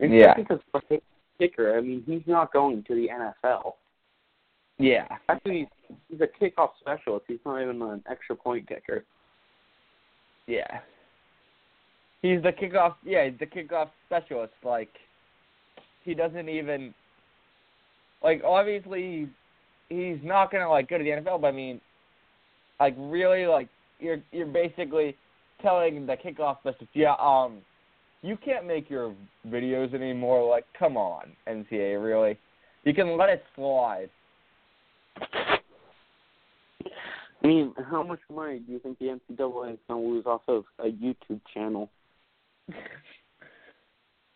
And 0.00 0.14
Yeah. 0.14 0.34
Because 0.34 0.60
for 0.70 0.80
kicker, 1.38 1.76
I 1.76 1.80
mean, 1.80 2.02
he's 2.06 2.22
not 2.26 2.52
going 2.52 2.84
to 2.84 2.94
the 2.94 3.08
NFL. 3.08 3.72
Yeah. 4.78 5.06
Actually, 5.28 5.68
he's 5.88 5.96
he's 6.08 6.20
a 6.20 6.44
kickoff 6.44 6.70
specialist. 6.80 7.26
He's 7.28 7.38
not 7.44 7.62
even 7.62 7.80
an 7.82 8.02
extra 8.10 8.34
point 8.36 8.68
kicker. 8.68 9.04
Yeah. 10.46 10.80
He's 12.22 12.42
the 12.42 12.52
kickoff. 12.52 12.94
Yeah, 13.04 13.28
he's 13.28 13.38
the 13.38 13.46
kickoff 13.46 13.90
specialist. 14.06 14.54
Like, 14.64 14.90
he 16.04 16.14
doesn't 16.14 16.48
even. 16.48 16.94
Like, 18.22 18.42
obviously, 18.44 19.28
he's 19.88 20.18
not 20.22 20.52
gonna 20.52 20.68
like 20.68 20.88
go 20.88 20.98
to 20.98 21.04
the 21.04 21.10
NFL. 21.10 21.40
But 21.40 21.48
I 21.48 21.52
mean, 21.52 21.80
like, 22.78 22.94
really, 22.96 23.46
like, 23.46 23.68
you're 23.98 24.20
you're 24.30 24.46
basically 24.46 25.16
telling 25.60 26.06
the 26.06 26.16
kickoff 26.16 26.58
specialist, 26.60 26.90
yeah, 26.94 27.14
um, 27.18 27.58
you 28.22 28.36
can't 28.36 28.66
make 28.66 28.88
your 28.88 29.14
videos 29.48 29.94
anymore. 29.94 30.48
Like, 30.48 30.64
come 30.78 30.96
on, 30.96 31.32
NCA, 31.48 32.02
really? 32.02 32.38
You 32.84 32.94
can 32.94 33.16
let 33.16 33.28
it 33.28 33.44
slide. 33.54 34.08
I 37.42 37.46
mean, 37.46 37.74
how 37.90 38.02
much 38.02 38.20
money 38.32 38.60
do 38.60 38.72
you 38.72 38.78
think 38.78 38.98
the 38.98 39.06
NCAA 39.06 39.72
is 39.74 39.78
going 39.88 40.00
to 40.02 40.08
lose 40.08 40.26
off 40.26 40.42
of 40.46 40.64
a 40.78 40.86
YouTube 40.86 41.40
channel? 41.52 41.90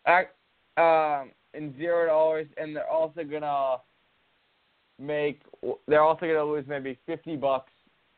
Ac 0.07 0.27
um, 0.77 1.31
in 1.53 1.75
zero 1.77 2.05
dollars, 2.05 2.47
and 2.57 2.75
they're 2.75 2.89
also 2.89 3.23
gonna 3.23 3.77
make. 4.99 5.41
They're 5.87 6.03
also 6.03 6.21
gonna 6.21 6.43
lose 6.43 6.65
maybe 6.67 6.97
fifty 7.05 7.35
bucks 7.35 7.71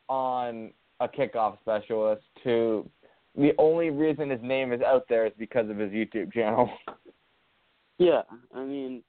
on 0.08 0.72
a 1.00 1.08
kickoff 1.08 1.58
specialist. 1.60 2.22
To 2.44 2.88
the 3.36 3.52
only 3.58 3.90
reason 3.90 4.30
his 4.30 4.42
name 4.42 4.72
is 4.72 4.80
out 4.82 5.04
there 5.08 5.26
is 5.26 5.32
because 5.38 5.70
of 5.70 5.78
his 5.78 5.90
YouTube 5.90 6.32
channel. 6.32 6.70
Yeah, 8.00 8.22
I 8.54 8.64
mean, 8.64 9.02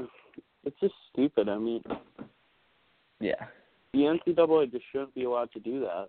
it's 0.00 0.80
just 0.80 0.94
stupid. 1.12 1.48
I 1.48 1.56
mean, 1.56 1.84
yeah, 3.20 3.46
the 3.92 4.00
NCAA 4.00 4.72
just 4.72 4.84
shouldn't 4.90 5.14
be 5.14 5.22
allowed 5.22 5.52
to 5.52 5.60
do 5.60 5.78
that. 5.80 6.08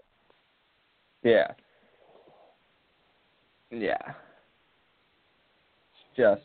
yeah, 1.22 1.52
yeah. 3.70 4.14
Just. 6.16 6.41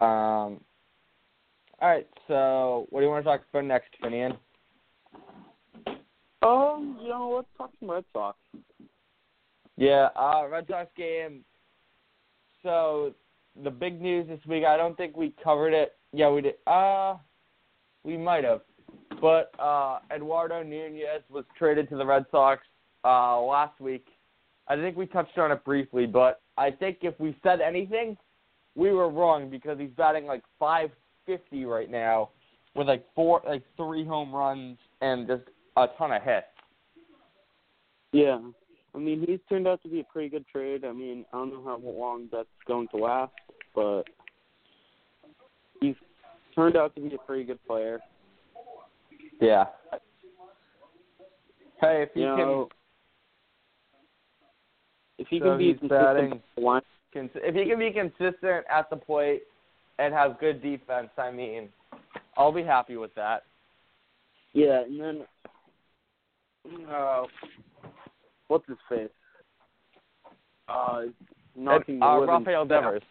Um. 0.00 0.60
All 1.80 1.88
right. 1.88 2.08
So, 2.26 2.88
what 2.90 2.98
do 2.98 3.06
you 3.06 3.12
want 3.12 3.24
to 3.24 3.30
talk 3.30 3.42
about 3.48 3.64
next, 3.64 3.90
Finian? 4.02 4.36
Um, 6.42 6.98
you 7.02 7.08
know, 7.08 7.32
let's 7.36 7.48
talk 7.58 7.70
some 7.80 7.90
Red 7.90 8.04
Sox. 8.12 8.38
Yeah, 9.76 10.08
uh, 10.16 10.44
Red 10.50 10.66
Sox 10.68 10.88
game. 10.96 11.44
So 12.62 13.14
the 13.62 13.70
big 13.70 14.00
news 14.00 14.26
this 14.28 14.40
week. 14.46 14.64
I 14.64 14.76
don't 14.76 14.96
think 14.96 15.16
we 15.16 15.34
covered 15.42 15.72
it. 15.72 15.96
Yeah, 16.12 16.30
we 16.30 16.42
did. 16.42 16.54
Uh, 16.66 17.16
we 18.04 18.16
might 18.16 18.44
have. 18.44 18.62
But 19.20 19.52
uh, 19.58 19.98
Eduardo 20.14 20.62
Nunez 20.62 21.22
was 21.28 21.44
traded 21.58 21.88
to 21.90 21.96
the 21.96 22.06
Red 22.06 22.24
Sox 22.30 22.62
uh, 23.04 23.40
last 23.40 23.78
week. 23.80 24.06
I 24.68 24.76
think 24.76 24.96
we 24.96 25.06
touched 25.06 25.36
on 25.36 25.50
it 25.50 25.64
briefly, 25.64 26.06
but 26.06 26.40
I 26.56 26.70
think 26.70 26.98
if 27.02 27.18
we 27.18 27.36
said 27.42 27.60
anything, 27.60 28.16
we 28.76 28.92
were 28.92 29.10
wrong 29.10 29.50
because 29.50 29.78
he's 29.78 29.90
batting 29.96 30.26
like 30.26 30.42
550 30.58 31.64
right 31.64 31.90
now 31.90 32.30
with 32.74 32.86
like 32.86 33.04
four, 33.14 33.42
like 33.46 33.64
three 33.76 34.06
home 34.06 34.32
runs 34.32 34.78
and 35.00 35.26
just 35.26 35.42
a 35.84 35.88
ton 35.98 36.12
of 36.12 36.22
hits. 36.22 36.46
Yeah. 38.12 38.38
I 38.94 38.98
mean, 38.98 39.24
he's 39.26 39.38
turned 39.48 39.68
out 39.68 39.82
to 39.82 39.88
be 39.88 40.00
a 40.00 40.04
pretty 40.04 40.28
good 40.28 40.44
trade. 40.50 40.84
I 40.84 40.92
mean, 40.92 41.24
I 41.32 41.36
don't 41.36 41.52
know 41.52 41.62
how 41.64 41.78
long 41.88 42.28
that's 42.32 42.48
going 42.66 42.88
to 42.88 42.96
last, 42.96 43.32
but 43.74 44.02
he's 45.80 45.94
turned 46.54 46.76
out 46.76 46.94
to 46.96 47.00
be 47.00 47.14
a 47.14 47.18
pretty 47.18 47.44
good 47.44 47.64
player. 47.66 48.00
Yeah. 49.40 49.66
Hey, 51.80 52.02
if 52.02 52.10
You 52.14 52.22
you 52.22 52.28
know, 52.36 52.68
if 55.18 55.28
he 55.28 55.38
So 55.38 55.44
can 55.44 55.58
be 55.58 55.74
consistent, 55.74 55.90
batting- 55.90 56.42
if 57.14 57.54
he 57.54 57.64
can 57.66 57.78
be 57.78 57.90
consistent 57.92 58.66
at 58.68 58.90
the 58.90 58.96
plate 58.96 59.42
and 59.98 60.12
have 60.12 60.38
good 60.40 60.60
defense, 60.62 61.10
I 61.16 61.30
mean, 61.30 61.68
I'll 62.36 62.52
be 62.52 62.62
happy 62.64 62.96
with 62.96 63.14
that. 63.14 63.44
yeah, 64.52 64.80
and 64.80 65.00
then 65.00 65.26
uh, 66.90 67.22
what's 68.48 68.66
his 68.66 68.76
face? 68.88 69.08
Uh, 70.68 71.02
knocking 71.56 71.94
And, 71.94 72.02
the 72.02 72.06
uh, 72.06 72.20
living 72.20 72.34
Rafael 72.34 72.64
Devers. 72.64 73.02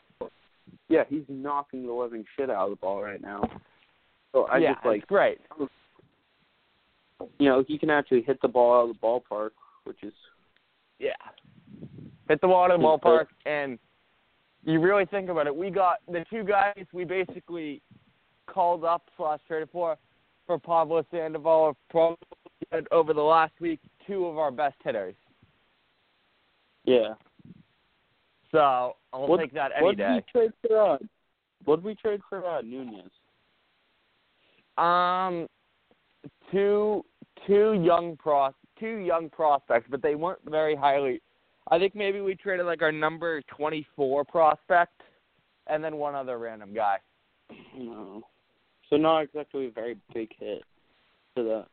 Yeah, 0.88 1.04
he's 1.08 1.24
knocking 1.28 1.86
the 1.86 1.94
living 1.94 2.26
shit 2.36 2.50
out 2.50 2.66
of 2.66 2.70
the 2.72 2.76
ball 2.78 3.02
right 3.02 3.22
now. 3.22 3.44
So 4.32 4.46
I 4.46 4.58
yeah, 4.58 4.74
just 4.74 4.86
like 4.86 5.08
great. 5.08 5.40
you 7.38 7.50
know 7.50 7.64
he 7.68 7.78
can 7.78 7.90
actually 7.90 8.22
hit 8.22 8.40
the 8.42 8.48
ball 8.48 8.80
out 8.80 8.90
of 8.90 8.96
the 8.96 9.02
ballpark, 9.36 9.52
which 9.84 10.04
is 10.04 10.14
Yeah. 11.00 11.12
Hit 12.28 12.42
the 12.42 12.48
ball 12.48 12.66
out 12.66 12.72
of 12.72 12.80
the 12.80 12.86
ballpark, 12.86 13.26
and 13.46 13.80
you 14.64 14.80
really 14.80 15.06
think 15.06 15.30
about 15.30 15.48
it. 15.48 15.56
We 15.56 15.70
got 15.70 15.98
the 16.08 16.24
two 16.30 16.44
guys 16.44 16.86
we 16.94 17.06
basically 17.06 17.82
called 18.48 18.84
up 18.84 19.04
slash 19.18 19.40
traded 19.48 19.70
for 19.72 19.98
for 20.46 20.58
Pablo 20.58 21.04
Sandoval 21.12 21.68
have 21.68 21.76
probably 21.90 22.18
over 22.92 23.14
the 23.14 23.22
last 23.22 23.54
week 23.60 23.80
two 24.08 24.26
of 24.26 24.38
our 24.38 24.52
best 24.52 24.76
hitters. 24.84 25.16
yeah. 26.86 27.14
So 28.52 28.96
I'll 29.14 29.28
What- 29.28 29.40
take 29.40 29.52
that 29.54 29.72
any 29.76 29.86
what 29.86 29.98
day. 29.98 30.08
did 30.08 30.16
we 30.16 30.32
trade 30.32 30.54
for? 30.68 30.78
Uh, 30.82 30.98
what 31.66 31.76
did 31.78 31.86
we 31.86 31.94
trade 31.96 32.22
for 32.28 32.44
uh, 32.46 32.62
Nunez? 32.62 33.12
Um, 34.78 35.48
two 36.52 37.06
two 37.46 37.74
young 37.74 38.18
pros 38.18 38.54
two 38.80 38.98
young 38.98 39.30
prospects, 39.30 39.88
but 39.92 40.02
they 40.02 40.16
weren't 40.16 40.42
very 40.46 40.74
highly. 40.76 41.22
I 41.70 41.78
think 41.78 41.94
maybe 41.96 42.22
we 42.22 42.34
traded 42.36 42.66
like 42.66 42.82
our 42.82 42.92
number 42.92 43.42
twenty 43.44 43.86
four 43.96 44.24
prospect, 44.26 45.00
and 45.68 45.84
then 45.84 45.98
one 45.98 46.16
other 46.16 46.40
random 46.40 46.74
guy. 46.74 46.98
No. 47.76 48.24
So 48.90 48.98
not 48.98 49.20
exactly 49.20 49.68
a 49.68 49.72
very 49.72 49.96
big 50.14 50.32
hit 50.40 50.64
to 51.36 51.44
the 51.44 51.66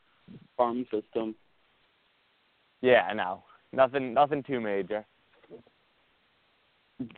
farm 0.57 0.87
system. 0.91 1.35
Yeah, 2.83 3.13
no, 3.15 3.45
nothing 3.73 4.15
nothing 4.15 4.43
too 4.43 4.61
major. 4.61 5.05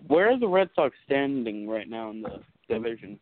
Where 0.06 0.30
are 0.32 0.38
the 0.38 0.48
Red 0.48 0.70
Sox 0.74 0.94
standing 1.06 1.68
right 1.68 1.88
now 1.88 2.11
in 2.11 2.22
the 2.22 2.40
division? 2.68 3.18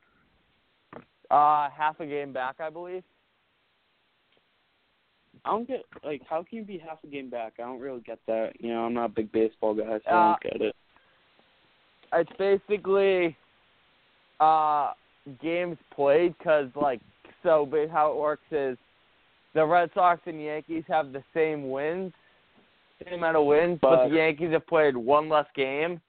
Uh, 1.30 1.68
half 1.70 2.00
a 2.00 2.06
game 2.06 2.32
back, 2.32 2.56
I 2.60 2.70
believe. 2.70 3.02
I 5.44 5.50
don't 5.50 5.68
get 5.68 5.82
like 6.02 6.22
how 6.28 6.42
can 6.42 6.58
you 6.58 6.64
be 6.64 6.78
half 6.78 6.98
a 7.04 7.06
game 7.06 7.30
back? 7.30 7.54
I 7.58 7.62
don't 7.62 7.80
really 7.80 8.00
get 8.00 8.18
that. 8.26 8.52
You 8.58 8.70
know, 8.70 8.84
I'm 8.84 8.94
not 8.94 9.06
a 9.06 9.14
big 9.14 9.30
baseball 9.32 9.74
guy, 9.74 9.84
so 9.84 10.10
I 10.10 10.10
Uh, 10.10 10.24
don't 10.28 10.42
get 10.42 10.62
it. 10.62 10.76
It's 12.12 12.32
basically 12.38 13.36
uh 14.40 14.92
games 15.42 15.78
played 15.94 16.36
because 16.38 16.68
like 16.74 17.00
so. 17.42 17.66
But 17.70 17.90
how 17.90 18.10
it 18.12 18.16
works 18.16 18.44
is 18.50 18.78
the 19.56 19.64
Red 19.64 19.90
Sox 19.94 20.20
and 20.26 20.40
Yankees 20.40 20.84
have 20.86 21.12
the 21.12 21.24
same 21.32 21.70
wins, 21.70 22.12
same 23.02 23.14
amount 23.14 23.38
of 23.38 23.46
wins, 23.46 23.78
but, 23.80 23.96
But- 23.96 24.08
the 24.10 24.16
Yankees 24.16 24.52
have 24.52 24.66
played 24.66 24.94
one 24.96 25.30
less 25.30 25.46
game, 25.54 26.00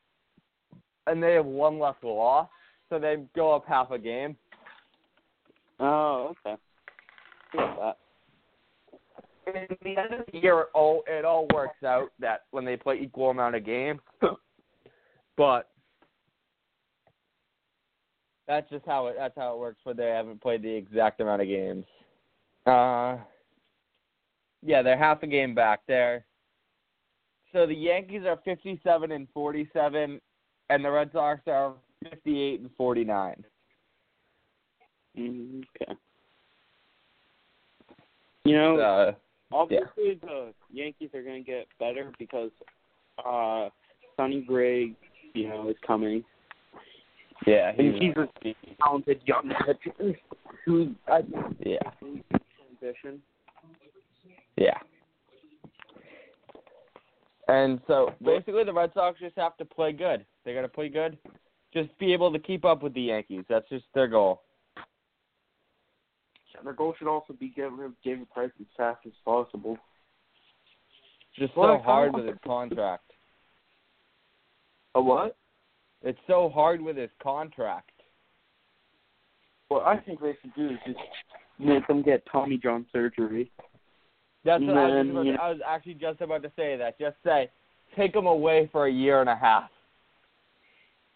and 1.07 1.23
they 1.23 1.35
have 1.35 1.45
one 1.45 1.79
less 1.79 1.95
loss, 2.03 2.49
so 2.89 2.99
they 2.99 3.25
go 3.33 3.55
up 3.55 3.65
half 3.65 3.89
a 3.91 3.97
game. 3.97 4.37
Oh, 5.79 6.35
okay. 6.45 6.57
In 9.47 9.77
the 9.81 9.97
end 9.97 10.13
of 10.13 10.25
the 10.25 10.39
year, 10.39 10.59
it 10.61 10.67
all 10.73 11.03
it 11.07 11.23
all 11.23 11.47
works 11.53 11.81
out 11.81 12.11
that 12.19 12.41
when 12.51 12.65
they 12.65 12.75
play 12.75 12.99
equal 12.99 13.29
amount 13.29 13.55
of 13.55 13.63
games. 13.63 14.01
but 15.37 15.69
that's 18.45 18.69
just 18.69 18.85
how 18.85 19.07
it 19.07 19.15
that's 19.17 19.37
how 19.37 19.53
it 19.53 19.59
works. 19.59 19.79
For 19.83 19.93
they 19.93 20.07
haven't 20.07 20.41
played 20.41 20.63
the 20.63 20.73
exact 20.73 21.21
amount 21.21 21.41
of 21.41 21.47
games. 21.47 21.85
Uh, 22.65 23.17
yeah, 24.63 24.81
they're 24.81 24.97
half 24.97 25.23
a 25.23 25.27
game 25.27 25.53
back 25.55 25.81
there. 25.87 26.25
So 27.53 27.65
the 27.65 27.75
Yankees 27.75 28.23
are 28.25 28.37
fifty-seven 28.43 29.11
and 29.11 29.27
forty-seven, 29.33 30.19
and 30.69 30.85
the 30.85 30.91
Red 30.91 31.11
Sox 31.13 31.41
are 31.47 31.73
fifty-eight 32.03 32.59
and 32.59 32.69
forty-nine. 32.77 33.43
Mm, 35.17 35.63
okay. 35.81 35.93
You 38.45 38.55
know, 38.55 38.79
Uh, 38.79 39.13
obviously 39.51 40.19
the 40.21 40.53
Yankees 40.71 41.09
are 41.13 41.23
going 41.23 41.43
to 41.43 41.51
get 41.51 41.67
better 41.79 42.11
because 42.19 42.51
uh 43.25 43.69
Sonny 44.15 44.41
Gray, 44.41 44.93
you 45.33 45.49
know, 45.49 45.69
is 45.69 45.75
coming. 45.85 46.23
yeah, 47.45 47.71
And 47.77 48.01
he's 48.01 48.13
a 48.17 48.27
talented 48.81 49.21
young 49.25 49.51
pitcher 49.65 50.17
who 50.65 50.95
I 51.07 51.21
think 51.21 51.57
yeah. 51.65 51.79
Yeah. 54.57 54.77
And 57.47 57.79
so 57.87 58.13
basically, 58.23 58.63
the 58.65 58.73
Red 58.73 58.91
Sox 58.93 59.19
just 59.19 59.37
have 59.37 59.55
to 59.57 59.65
play 59.65 59.93
good. 59.93 60.25
They 60.43 60.53
got 60.53 60.61
to 60.61 60.67
play 60.67 60.89
good. 60.89 61.17
Just 61.73 61.97
be 61.97 62.11
able 62.11 62.31
to 62.33 62.39
keep 62.39 62.65
up 62.65 62.83
with 62.83 62.93
the 62.93 63.01
Yankees. 63.01 63.45
That's 63.47 63.67
just 63.69 63.85
their 63.93 64.07
goal. 64.07 64.41
Their 66.63 66.73
goal 66.73 66.95
should 66.97 67.07
also 67.07 67.33
be 67.33 67.49
getting 67.49 67.77
rid 67.77 67.87
of 67.87 67.93
David 68.03 68.29
Price 68.31 68.49
as 68.59 68.65
fast 68.75 68.99
as 69.05 69.13
possible. 69.23 69.77
Just 71.37 71.55
Well, 71.55 71.77
so 71.77 71.83
hard 71.83 72.13
kinda 72.13 72.25
with 72.25 72.33
his 72.33 72.41
contract. 72.43 73.11
A 74.95 75.01
what? 75.01 75.37
It's 76.01 76.19
so 76.25 76.49
hard 76.49 76.81
with 76.81 76.97
his 76.97 77.11
contract. 77.19 77.91
What 79.67 79.85
I 79.85 79.97
think 79.97 80.19
they 80.19 80.35
should 80.41 80.53
do 80.55 80.69
is 80.69 80.79
just 80.85 80.99
make 81.59 81.85
them 81.87 82.01
get 82.01 82.25
Tommy 82.25 82.57
John 82.57 82.87
surgery. 82.91 83.51
That's 84.45 84.63
what 84.63 84.77
I 84.77 84.85
was, 84.85 84.93
Man, 84.93 85.09
about 85.09 85.25
you 85.25 85.33
to, 85.33 85.41
I 85.41 85.49
was 85.49 85.59
actually 85.67 85.95
just 85.95 86.21
about 86.21 86.43
to 86.43 86.51
say 86.55 86.77
that. 86.77 86.97
Just 86.99 87.17
say, 87.25 87.49
take 87.95 88.15
him 88.15 88.27
away 88.27 88.69
for 88.71 88.87
a 88.87 88.91
year 88.91 89.19
and 89.21 89.29
a 89.29 89.35
half. 89.35 89.69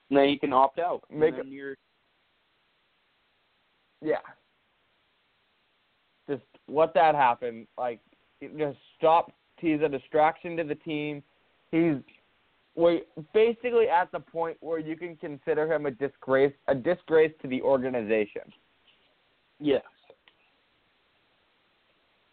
And 0.10 0.20
then 0.20 0.30
you 0.30 0.40
can 0.40 0.52
opt 0.52 0.80
out. 0.80 1.04
Make 1.10 1.38
then 1.38 1.48
you're 1.48 1.76
Yeah. 4.02 4.18
Just 6.30 6.44
let 6.68 6.94
that 6.94 7.16
happen. 7.16 7.68
Like, 7.78 8.00
just 8.58 8.78
stop. 8.98 9.32
He's 9.58 9.80
a 9.82 9.88
distraction 9.88 10.58
to 10.58 10.64
the 10.64 10.76
team. 10.76 11.24
He's 11.72 11.96
we're 12.76 13.02
basically 13.34 13.90
at 13.90 14.12
the 14.12 14.20
point 14.20 14.58
where 14.62 14.80
you 14.80 14.96
can 14.96 15.16
consider 15.18 15.72
him 15.72 15.86
a 15.86 15.92
disgrace, 15.92 16.54
a 16.68 16.76
disgrace 16.76 17.34
to 17.42 17.48
the 17.48 17.62
organization. 17.62 18.44
yes. 19.60 19.84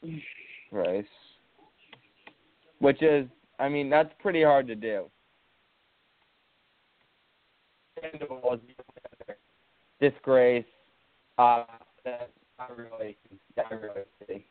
Right. 0.70 1.06
Which 2.80 3.02
is, 3.02 3.26
I 3.58 3.68
mean, 3.68 3.90
that's 3.90 4.12
pretty 4.20 4.42
hard 4.42 4.66
to 4.68 4.74
do. 4.74 5.06
Disgrace. 10.00 10.64
Uh, 11.38 11.64
not 12.58 12.76
really, 12.76 13.16
not 13.56 13.70
really 13.70 14.02
see. 14.26 14.44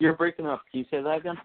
You're 0.00 0.16
breaking 0.16 0.46
up. 0.46 0.62
Can 0.70 0.80
you 0.80 0.86
say 0.90 1.02
that 1.02 1.18
again? 1.18 1.36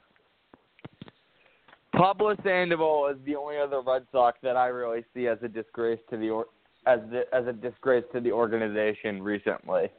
Pablo 1.95 2.35
Sandoval 2.43 3.07
is 3.07 3.17
the 3.25 3.35
only 3.35 3.57
other 3.57 3.81
Red 3.81 4.05
Sox 4.11 4.37
that 4.41 4.55
I 4.55 4.67
really 4.67 5.03
see 5.13 5.27
as 5.27 5.37
a 5.43 5.47
disgrace 5.47 5.99
to 6.09 6.17
the 6.17 6.29
or, 6.29 6.45
as 6.85 6.99
the, 7.11 7.23
as 7.33 7.45
a 7.47 7.53
disgrace 7.53 8.05
to 8.13 8.19
the 8.19 8.31
organization 8.31 9.21
recently. 9.21 9.89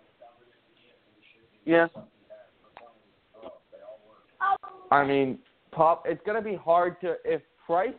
Yeah. 1.65 1.89
I 4.91 5.05
mean, 5.05 5.39
Pop. 5.73 6.05
It's 6.07 6.21
gonna 6.27 6.43
be 6.43 6.57
hard 6.57 7.01
to 7.03 7.17
if 7.25 7.43
Price. 7.67 7.95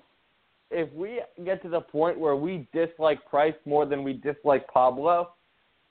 If 0.69 0.91
we 0.93 1.21
get 1.43 1.61
to 1.63 1.69
the 1.69 1.81
point 1.81 2.19
where 2.19 2.35
we 2.35 2.67
dislike 2.73 3.25
Price 3.29 3.55
more 3.65 3.85
than 3.85 4.03
we 4.03 4.13
dislike 4.13 4.67
Pablo, 4.67 5.31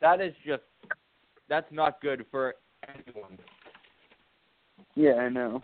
that 0.01 0.21
is 0.21 0.35
just 0.45 0.63
that's 1.49 1.71
not 1.71 2.01
good 2.01 2.25
for 2.31 2.55
anyone. 2.89 3.39
Yeah, 4.95 5.15
I 5.15 5.29
know. 5.29 5.61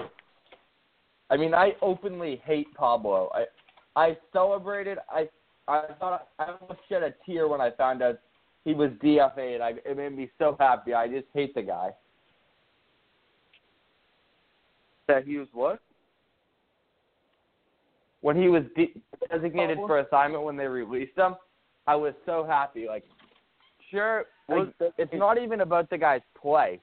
I 1.30 1.37
mean, 1.37 1.55
I 1.55 1.72
openly 1.82 2.43
hate 2.45 2.72
Pablo. 2.74 3.30
I 3.34 3.45
I 4.01 4.16
celebrated. 4.32 4.99
I 5.11 5.28
I 5.68 5.82
thought 5.99 6.28
I 6.39 6.53
almost 6.61 6.80
shed 6.89 7.03
a 7.03 7.14
tear 7.24 7.49
when 7.49 7.61
I 7.61 7.70
found 7.70 8.03
out 8.03 8.18
he 8.64 8.74
was 8.74 8.91
DFA'd. 9.03 9.61
I, 9.61 9.74
it 9.84 9.97
made 9.97 10.16
me 10.16 10.30
so 10.39 10.57
happy. 10.59 10.95
I 10.95 11.09
just 11.09 11.26
hate 11.34 11.55
the 11.55 11.62
guy. 11.62 11.91
That 15.09 15.25
he 15.25 15.37
was 15.37 15.49
what? 15.53 15.81
When 18.23 18.37
he 18.41 18.49
was 18.49 18.65
de- 18.75 18.95
designated 19.31 19.79
oh. 19.81 19.87
for 19.87 20.01
assignment 20.01 20.43
when 20.43 20.57
they 20.57 20.67
released 20.67 21.17
him, 21.17 21.37
I 21.87 21.95
was 21.95 22.13
so 22.25 22.45
happy. 22.45 22.87
Like, 22.89 23.05
sure, 23.91 24.25
like, 24.49 24.75
it's 24.99 25.15
not 25.15 25.39
even 25.39 25.61
about 25.61 25.89
the 25.91 25.99
guy's 25.99 26.23
play. 26.41 26.81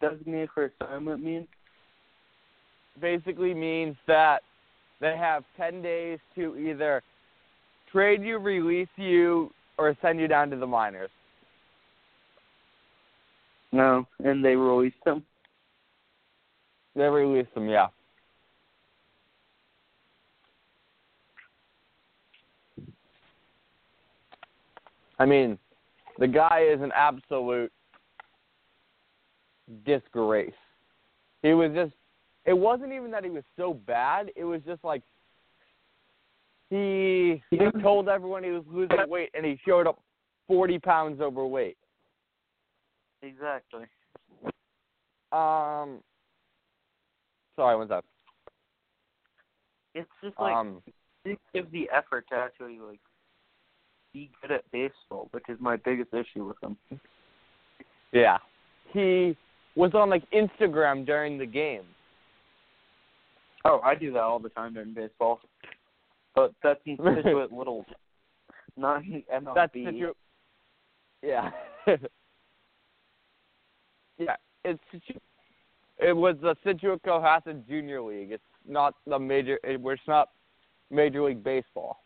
designated 0.00 0.48
for 0.52 0.72
assignment 0.80 1.22
mean? 1.22 1.46
Basically 3.00 3.54
means 3.54 3.96
that 4.06 4.42
they 5.00 5.16
have 5.16 5.44
ten 5.56 5.82
days 5.82 6.18
to 6.34 6.56
either 6.56 7.02
trade 7.92 8.22
you, 8.22 8.38
release 8.38 8.88
you, 8.96 9.50
or 9.78 9.96
send 10.02 10.18
you 10.18 10.28
down 10.28 10.50
to 10.50 10.56
the 10.56 10.66
minors. 10.66 11.10
No, 13.72 14.06
and 14.24 14.44
they 14.44 14.56
released 14.56 14.96
him. 15.04 15.24
They 16.96 17.04
released 17.04 17.50
him, 17.56 17.68
yeah. 17.68 17.88
I 25.18 25.26
mean, 25.26 25.58
the 26.18 26.26
guy 26.26 26.66
is 26.72 26.80
an 26.80 26.92
absolute 26.94 27.72
disgrace. 29.86 30.52
He 31.42 31.52
was 31.52 31.70
just 31.74 31.92
it 32.44 32.52
wasn't 32.52 32.92
even 32.92 33.10
that 33.10 33.24
he 33.24 33.30
was 33.30 33.44
so 33.56 33.74
bad, 33.74 34.30
it 34.36 34.44
was 34.44 34.60
just 34.66 34.82
like 34.84 35.02
he 36.70 37.42
he 37.50 37.58
told 37.82 38.08
everyone 38.08 38.44
he 38.44 38.50
was 38.50 38.64
losing 38.70 38.96
weight 39.08 39.30
and 39.34 39.44
he 39.44 39.58
showed 39.66 39.86
up 39.86 40.00
40 40.48 40.78
pounds 40.78 41.20
overweight. 41.20 41.76
Exactly. 43.22 43.84
Um 45.32 46.00
Sorry, 47.56 47.76
what's 47.76 47.90
up? 47.90 48.04
It's 49.94 50.08
just 50.22 50.38
like 50.38 50.54
Um 50.54 50.82
give 51.54 51.70
the 51.70 51.88
effort 51.94 52.26
to 52.30 52.36
actually 52.36 52.78
like 52.78 53.00
be 54.12 54.30
good 54.42 54.50
at 54.52 54.70
baseball, 54.72 55.28
which 55.32 55.44
is 55.48 55.58
my 55.60 55.76
biggest 55.76 56.12
issue 56.12 56.44
with 56.46 56.56
him. 56.62 56.76
Yeah. 58.12 58.38
He 58.92 59.36
was 59.76 59.92
on 59.94 60.10
like 60.10 60.24
Instagram 60.30 61.06
during 61.06 61.38
the 61.38 61.46
game. 61.46 61.84
Oh, 63.64 63.80
I 63.82 63.94
do 63.94 64.12
that 64.12 64.20
all 64.20 64.38
the 64.38 64.50
time 64.50 64.74
during 64.74 64.92
baseball. 64.92 65.40
But 66.34 66.52
that's 66.62 66.80
Scituate 66.84 67.52
Little, 67.52 67.86
not 68.76 69.02
MLB. 69.04 69.54
That's 69.54 69.72
situ- 69.72 70.12
Yeah. 71.22 71.50
yeah, 74.18 74.36
it's 74.64 74.80
situ- 74.92 75.20
it 75.98 76.12
was 76.12 76.36
the 76.40 76.56
Scituate 76.62 77.02
Cohasset 77.02 77.66
Junior 77.68 78.02
League. 78.02 78.32
It's 78.32 78.42
not 78.66 78.94
the 79.06 79.18
major. 79.18 79.58
It, 79.64 79.80
it's 79.82 80.02
not 80.08 80.30
Major 80.90 81.22
League 81.22 81.42
Baseball. 81.42 82.04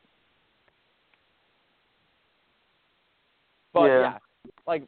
But 3.73 3.87
Yeah. 3.87 4.01
yeah, 4.01 4.19
like 4.67 4.85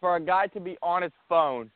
for 0.00 0.16
a 0.16 0.20
guy 0.20 0.46
to 0.48 0.60
be 0.60 0.76
on 0.82 1.02
his 1.02 1.12
phone 1.28 1.70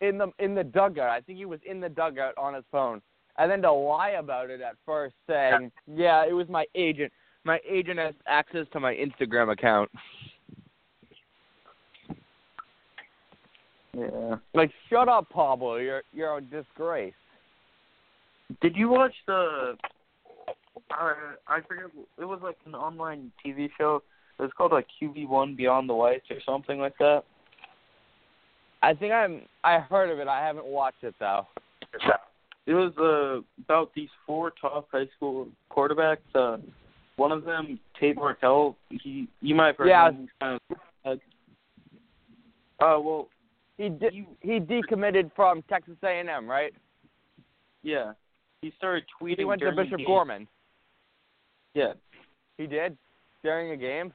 in 0.00 0.18
the 0.18 0.32
in 0.38 0.54
the 0.54 0.64
dugout, 0.64 1.10
I 1.10 1.20
think 1.20 1.38
he 1.38 1.44
was 1.44 1.60
in 1.64 1.80
the 1.80 1.88
dugout 1.88 2.34
on 2.38 2.54
his 2.54 2.64
phone, 2.70 3.02
and 3.36 3.50
then 3.50 3.62
to 3.62 3.72
lie 3.72 4.10
about 4.10 4.50
it 4.50 4.60
at 4.60 4.76
first, 4.86 5.14
saying, 5.26 5.72
"Yeah, 5.86 6.24
it 6.24 6.32
was 6.32 6.48
my 6.48 6.66
agent. 6.74 7.12
My 7.44 7.60
agent 7.68 7.98
has 7.98 8.14
access 8.26 8.66
to 8.72 8.80
my 8.80 8.94
Instagram 8.94 9.50
account." 9.50 9.90
Yeah. 13.98 14.36
Like, 14.54 14.70
shut 14.88 15.08
up, 15.08 15.28
Pablo. 15.30 15.76
You're 15.76 16.02
you're 16.12 16.36
a 16.38 16.40
disgrace. 16.40 17.14
Did 18.62 18.76
you 18.76 18.88
watch 18.88 19.14
the? 19.26 19.76
Uh, 20.90 21.12
I 21.46 21.60
forget. 21.66 21.86
It 22.18 22.24
was 22.24 22.40
like 22.42 22.56
an 22.66 22.74
online 22.74 23.32
TV 23.44 23.68
show. 23.76 24.02
It 24.38 24.42
was 24.42 24.52
called 24.56 24.72
like 24.72 24.86
QB 25.02 25.28
One 25.28 25.54
Beyond 25.56 25.88
the 25.88 25.94
Lights 25.94 26.26
or 26.30 26.36
something 26.46 26.78
like 26.78 26.96
that. 26.98 27.24
I 28.82 28.94
think 28.94 29.12
I'm. 29.12 29.42
I 29.64 29.78
heard 29.80 30.10
of 30.10 30.18
it. 30.18 30.28
I 30.28 30.44
haven't 30.44 30.66
watched 30.66 31.02
it 31.02 31.14
though. 31.18 31.46
It 32.66 32.74
was 32.74 32.92
uh, 32.98 33.42
about 33.64 33.92
these 33.94 34.10
four 34.26 34.52
top 34.60 34.88
high 34.92 35.08
school 35.16 35.48
quarterbacks. 35.70 36.18
Uh, 36.34 36.58
one 37.16 37.32
of 37.32 37.44
them, 37.44 37.80
Tate 37.98 38.16
Martell. 38.16 38.76
He, 38.90 39.26
you 39.40 39.54
might 39.54 39.68
have 39.68 39.76
heard 39.78 39.88
Yeah. 39.88 40.08
of 40.08 40.14
him. 40.14 40.28
Kind 40.40 40.60
of. 41.04 41.18
Uh, 42.80 43.00
well, 43.00 43.28
He 43.78 43.88
di- 43.88 44.10
he, 44.10 44.52
he 44.52 44.60
decommitted 44.60 45.30
from 45.34 45.62
Texas 45.62 45.96
A&M, 46.02 46.46
right? 46.48 46.74
yeah, 47.82 48.12
he 48.60 48.72
started 48.76 49.04
tweeting. 49.20 49.38
He 49.38 49.44
went 49.44 49.60
to 49.62 49.70
Bishop. 49.72 50.00
Gorman. 50.06 50.46
Yeah, 51.74 51.92
He 52.58 52.66
did 52.66 52.98
during 53.44 53.70
a 53.70 53.76
game. 53.76 54.12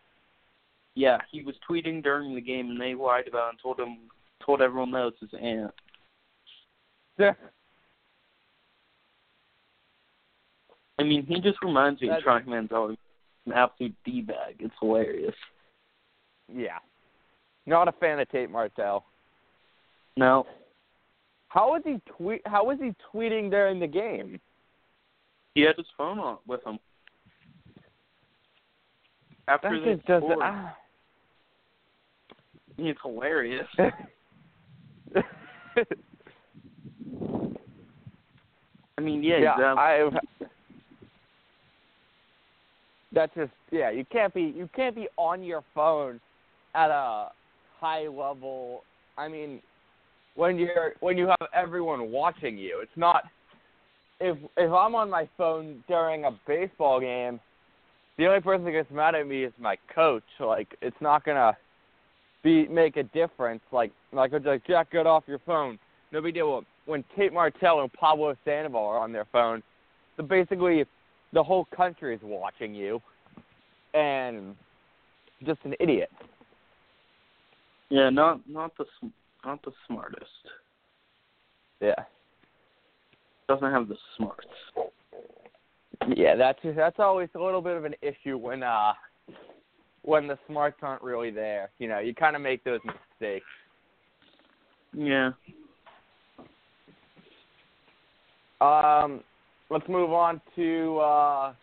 yeah, 0.95 1.17
he 1.31 1.43
was 1.43 1.55
tweeting 1.69 2.03
during 2.03 2.35
the 2.35 2.41
game, 2.41 2.69
and 2.71 2.79
they 2.81 2.93
lied 2.93 3.27
about 3.27 3.47
it 3.47 3.49
and 3.51 3.59
told 3.61 3.79
him, 3.79 3.97
told 4.45 4.61
everyone 4.61 4.91
that 4.91 5.03
was 5.05 5.13
his 5.21 5.29
aunt. 5.41 5.71
Yeah. 7.17 7.33
I 10.99 11.03
mean, 11.03 11.25
he 11.25 11.39
just 11.39 11.61
reminds 11.63 12.01
me 12.01 12.07
of 12.09 12.11
That's- 12.15 12.23
Trunk 12.23 12.45
Manziel. 12.47 12.95
An 13.45 13.51
absolute 13.53 13.93
d 14.05 14.21
bag. 14.21 14.55
It's 14.59 14.73
hilarious. 14.79 15.35
yeah. 16.53 16.77
Not 17.65 17.87
a 17.89 17.91
fan 17.93 18.19
of 18.19 18.29
Tate 18.29 18.49
Martell. 18.49 19.05
No, 20.15 20.45
How 21.49 21.71
was 21.71 21.81
he 21.85 21.99
tweet? 22.17 22.41
How 22.45 22.65
was 22.65 22.77
he 22.79 22.93
tweeting 23.13 23.49
during 23.49 23.79
the 23.79 23.87
game? 23.87 24.39
he 25.55 25.61
had 25.61 25.75
his 25.77 25.85
phone 25.97 26.19
on 26.19 26.37
with 26.47 26.65
him. 26.65 26.79
After 29.47 29.69
That 29.69 29.85
they 29.85 29.95
just 29.95 30.07
doesn't. 30.07 30.39
ah. 30.41 30.75
it's 32.77 32.99
hilarious. 33.03 33.67
I 38.97 39.01
mean, 39.01 39.23
yeah, 39.23 39.37
yeah, 39.39 39.53
exactly. 39.53 39.83
I. 39.83 40.47
That's 43.11 43.33
just 43.35 43.51
yeah. 43.71 43.91
You 43.91 44.05
can't 44.05 44.33
be 44.33 44.53
you 44.55 44.69
can't 44.75 44.95
be 44.95 45.07
on 45.17 45.43
your 45.43 45.63
phone 45.75 46.19
at 46.73 46.89
a 46.89 47.29
high 47.79 48.07
level. 48.07 48.83
I 49.17 49.27
mean, 49.27 49.61
when 50.35 50.57
you're 50.57 50.93
when 50.99 51.17
you 51.17 51.27
have 51.27 51.49
everyone 51.53 52.11
watching 52.11 52.57
you, 52.57 52.79
it's 52.81 52.91
not. 52.95 53.23
If 54.19 54.37
if 54.57 54.71
I'm 54.71 54.95
on 54.95 55.09
my 55.09 55.27
phone 55.37 55.83
during 55.87 56.25
a 56.25 56.31
baseball 56.47 56.99
game, 56.99 57.39
the 58.17 58.27
only 58.27 58.41
person 58.41 58.65
that 58.65 58.71
gets 58.71 58.91
mad 58.91 59.15
at 59.15 59.27
me 59.27 59.43
is 59.43 59.53
my 59.59 59.75
coach. 59.93 60.23
Like 60.39 60.75
it's 60.81 60.95
not 61.01 61.23
gonna 61.25 61.57
be 62.43 62.67
make 62.67 62.97
a 62.97 63.03
difference. 63.03 63.61
Like 63.71 63.91
is 64.11 64.43
like 64.45 64.65
Jack, 64.65 64.91
get 64.91 65.07
off 65.07 65.23
your 65.27 65.39
phone. 65.45 65.77
No 66.11 66.21
big 66.21 66.35
deal. 66.35 66.63
When 66.85 67.03
Tate 67.15 67.33
Martell 67.33 67.81
and 67.81 67.91
Pablo 67.93 68.35
Sandoval 68.43 68.85
are 68.85 68.99
on 68.99 69.13
their 69.13 69.25
phone, 69.31 69.63
so 70.17 70.23
basically 70.23 70.83
the 71.31 71.43
whole 71.43 71.65
country 71.75 72.13
is 72.13 72.21
watching 72.23 72.75
you, 72.75 73.01
and 73.93 74.55
just 75.45 75.59
an 75.63 75.75
idiot. 75.79 76.11
yeah, 77.89 78.09
not 78.09 78.41
not 78.47 78.71
the 78.77 78.85
not 79.45 79.63
the 79.63 79.71
smartest. 79.87 80.29
Yeah. 81.81 81.95
Doesn't 83.47 83.71
have 83.71 83.87
the 83.87 83.97
smarts. 84.17 84.47
Yeah, 86.15 86.35
that's 86.35 86.59
that's 86.75 86.99
always 86.99 87.29
a 87.35 87.39
little 87.39 87.61
bit 87.61 87.77
of 87.77 87.85
an 87.85 87.95
issue 88.01 88.37
when 88.37 88.63
uh 88.63 88.93
when 90.01 90.27
the 90.27 90.37
smarts 90.47 90.77
aren't 90.81 91.01
really 91.01 91.31
there. 91.31 91.69
You 91.79 91.87
know, 91.87 91.99
you 91.99 92.13
kind 92.13 92.35
of 92.35 92.41
make 92.41 92.63
those 92.63 92.79
mistakes. 92.85 93.45
Yeah. 94.93 95.31
Um, 98.61 99.21
let's 99.69 99.87
move 99.89 100.11
on 100.13 100.41
to 100.55 100.97
uh 100.99 101.53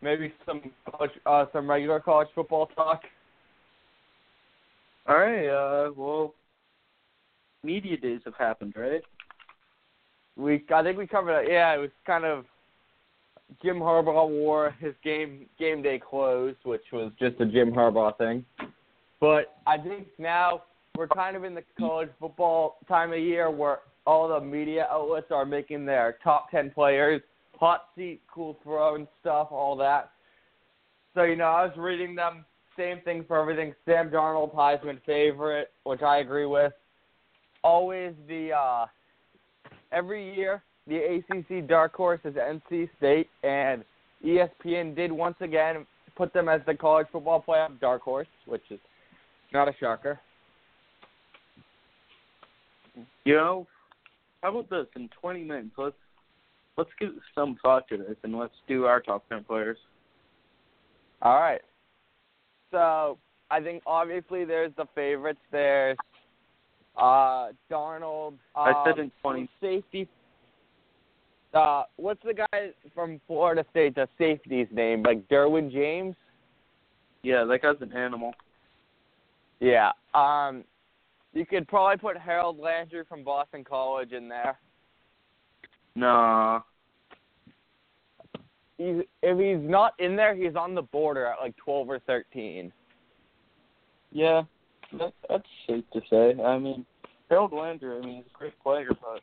maybe 0.00 0.32
some 0.46 0.70
college, 0.90 1.10
uh 1.26 1.46
some 1.52 1.68
regular 1.68 2.00
college 2.00 2.28
football 2.34 2.66
talk. 2.66 3.02
All 5.08 5.16
right. 5.18 5.48
Uh, 5.48 5.90
well, 5.96 6.34
media 7.62 7.96
days 7.96 8.20
have 8.24 8.36
happened, 8.36 8.74
right? 8.76 9.02
we 10.40 10.64
I 10.74 10.82
think 10.82 10.98
we 10.98 11.06
covered 11.06 11.40
it. 11.40 11.50
Yeah, 11.50 11.74
it 11.74 11.78
was 11.78 11.90
kind 12.06 12.24
of 12.24 12.44
Jim 13.62 13.78
Harbaugh 13.78 14.28
wore 14.28 14.74
his 14.80 14.94
game 15.04 15.46
game 15.58 15.82
day 15.82 15.98
clothes, 15.98 16.56
which 16.64 16.84
was 16.92 17.12
just 17.18 17.40
a 17.40 17.46
Jim 17.46 17.72
Harbaugh 17.72 18.16
thing. 18.16 18.44
But 19.20 19.56
I 19.66 19.76
think 19.76 20.08
now 20.18 20.62
we're 20.96 21.08
kind 21.08 21.36
of 21.36 21.44
in 21.44 21.54
the 21.54 21.64
college 21.78 22.08
football 22.18 22.78
time 22.88 23.12
of 23.12 23.18
year 23.18 23.50
where 23.50 23.80
all 24.06 24.28
the 24.28 24.40
media 24.40 24.86
outlets 24.90 25.30
are 25.30 25.44
making 25.44 25.84
their 25.84 26.18
top 26.24 26.50
ten 26.50 26.70
players, 26.70 27.20
hot 27.58 27.86
seat, 27.96 28.22
cool 28.32 28.58
throw 28.62 28.94
and 28.94 29.06
stuff, 29.20 29.48
all 29.50 29.76
that. 29.76 30.12
So 31.14 31.24
you 31.24 31.36
know, 31.36 31.44
I 31.44 31.64
was 31.64 31.76
reading 31.76 32.14
them. 32.14 32.44
Same 32.78 33.00
thing 33.02 33.24
for 33.26 33.38
everything. 33.38 33.74
Sam 33.84 34.10
Darnold, 34.10 34.54
Heisman 34.54 35.00
favorite, 35.04 35.70
which 35.84 36.02
I 36.02 36.18
agree 36.18 36.46
with. 36.46 36.72
Always 37.62 38.14
the 38.28 38.52
uh 38.52 38.86
every 39.92 40.34
year 40.34 40.62
the 40.86 41.22
ACC 41.30 41.66
dark 41.68 41.94
horse 41.94 42.20
is 42.24 42.34
NC 42.34 42.88
State, 42.98 43.28
and 43.42 43.84
ESPN 44.24 44.96
did 44.96 45.12
once 45.12 45.36
again 45.40 45.86
put 46.16 46.32
them 46.32 46.48
as 46.48 46.60
the 46.66 46.74
college 46.74 47.06
football 47.12 47.44
playoff 47.46 47.78
dark 47.80 48.02
horse, 48.02 48.26
which 48.46 48.62
is 48.70 48.80
not 49.52 49.68
a 49.68 49.74
shocker. 49.78 50.18
You 53.24 53.34
know, 53.34 53.66
how 54.42 54.50
about 54.50 54.70
this? 54.70 54.86
In 54.96 55.08
20 55.20 55.44
minutes, 55.44 55.70
let's 55.76 55.94
let's 56.76 56.90
give 56.98 57.10
some 57.34 57.56
thought 57.62 57.86
to 57.88 57.96
this, 57.96 58.16
and 58.22 58.36
let's 58.36 58.54
do 58.66 58.86
our 58.86 59.00
top 59.00 59.28
10 59.28 59.44
players. 59.44 59.78
All 61.22 61.38
right. 61.38 61.60
So 62.70 63.18
I 63.50 63.60
think 63.60 63.82
obviously 63.86 64.44
there's 64.44 64.72
the 64.76 64.86
favorites. 64.94 65.40
There's 65.52 65.98
uh, 67.00 67.48
Darnold. 67.70 68.28
Um, 68.28 68.38
I 68.56 68.84
said 68.86 68.98
in 68.98 69.10
20. 69.22 69.48
Safety. 69.60 70.08
Uh, 71.52 71.84
what's 71.96 72.22
the 72.24 72.34
guy 72.34 72.70
from 72.94 73.20
Florida 73.26 73.64
State? 73.70 73.94
The 73.94 74.08
safety's 74.18 74.68
name, 74.70 75.02
like 75.02 75.26
Derwin 75.28 75.72
James. 75.72 76.14
Yeah, 77.22 77.44
that 77.44 77.62
guy's 77.62 77.80
an 77.80 77.92
animal. 77.92 78.32
Yeah. 79.58 79.90
Um, 80.14 80.64
you 81.32 81.44
could 81.44 81.66
probably 81.68 81.96
put 81.96 82.16
Harold 82.16 82.58
Landry 82.58 83.02
from 83.08 83.24
Boston 83.24 83.64
College 83.64 84.12
in 84.12 84.28
there. 84.28 84.58
Nah. 85.94 86.60
He's, 88.78 89.02
if 89.22 89.38
he's 89.38 89.68
not 89.68 89.92
in 89.98 90.16
there, 90.16 90.34
he's 90.34 90.56
on 90.56 90.74
the 90.74 90.82
border 90.82 91.26
at 91.26 91.40
like 91.40 91.56
12 91.56 91.88
or 91.88 91.98
13. 92.00 92.72
Yeah, 94.12 94.42
that, 94.98 95.12
that's 95.28 95.44
safe 95.66 95.84
to 95.92 96.00
say. 96.10 96.42
I 96.42 96.58
mean, 96.58 96.84
Harold 97.28 97.52
Landry, 97.52 97.96
I 97.96 98.00
mean, 98.00 98.16
he's 98.16 98.32
a 98.34 98.38
great 98.38 98.60
player, 98.62 98.88
but 98.88 99.20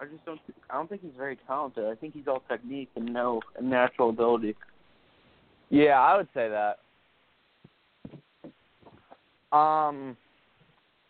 I 0.00 0.06
just 0.10 0.24
don't. 0.24 0.40
I 0.70 0.74
don't 0.74 0.88
think 0.88 1.02
he's 1.02 1.16
very 1.16 1.36
talented. 1.46 1.84
I 1.84 1.94
think 1.94 2.14
he's 2.14 2.26
all 2.26 2.42
technique 2.48 2.88
and 2.96 3.12
no 3.12 3.40
and 3.58 3.68
natural 3.68 4.10
ability. 4.10 4.56
Yeah, 5.68 6.00
I 6.00 6.16
would 6.16 6.28
say 6.34 6.48
that. 6.48 6.78
Um, 9.56 10.16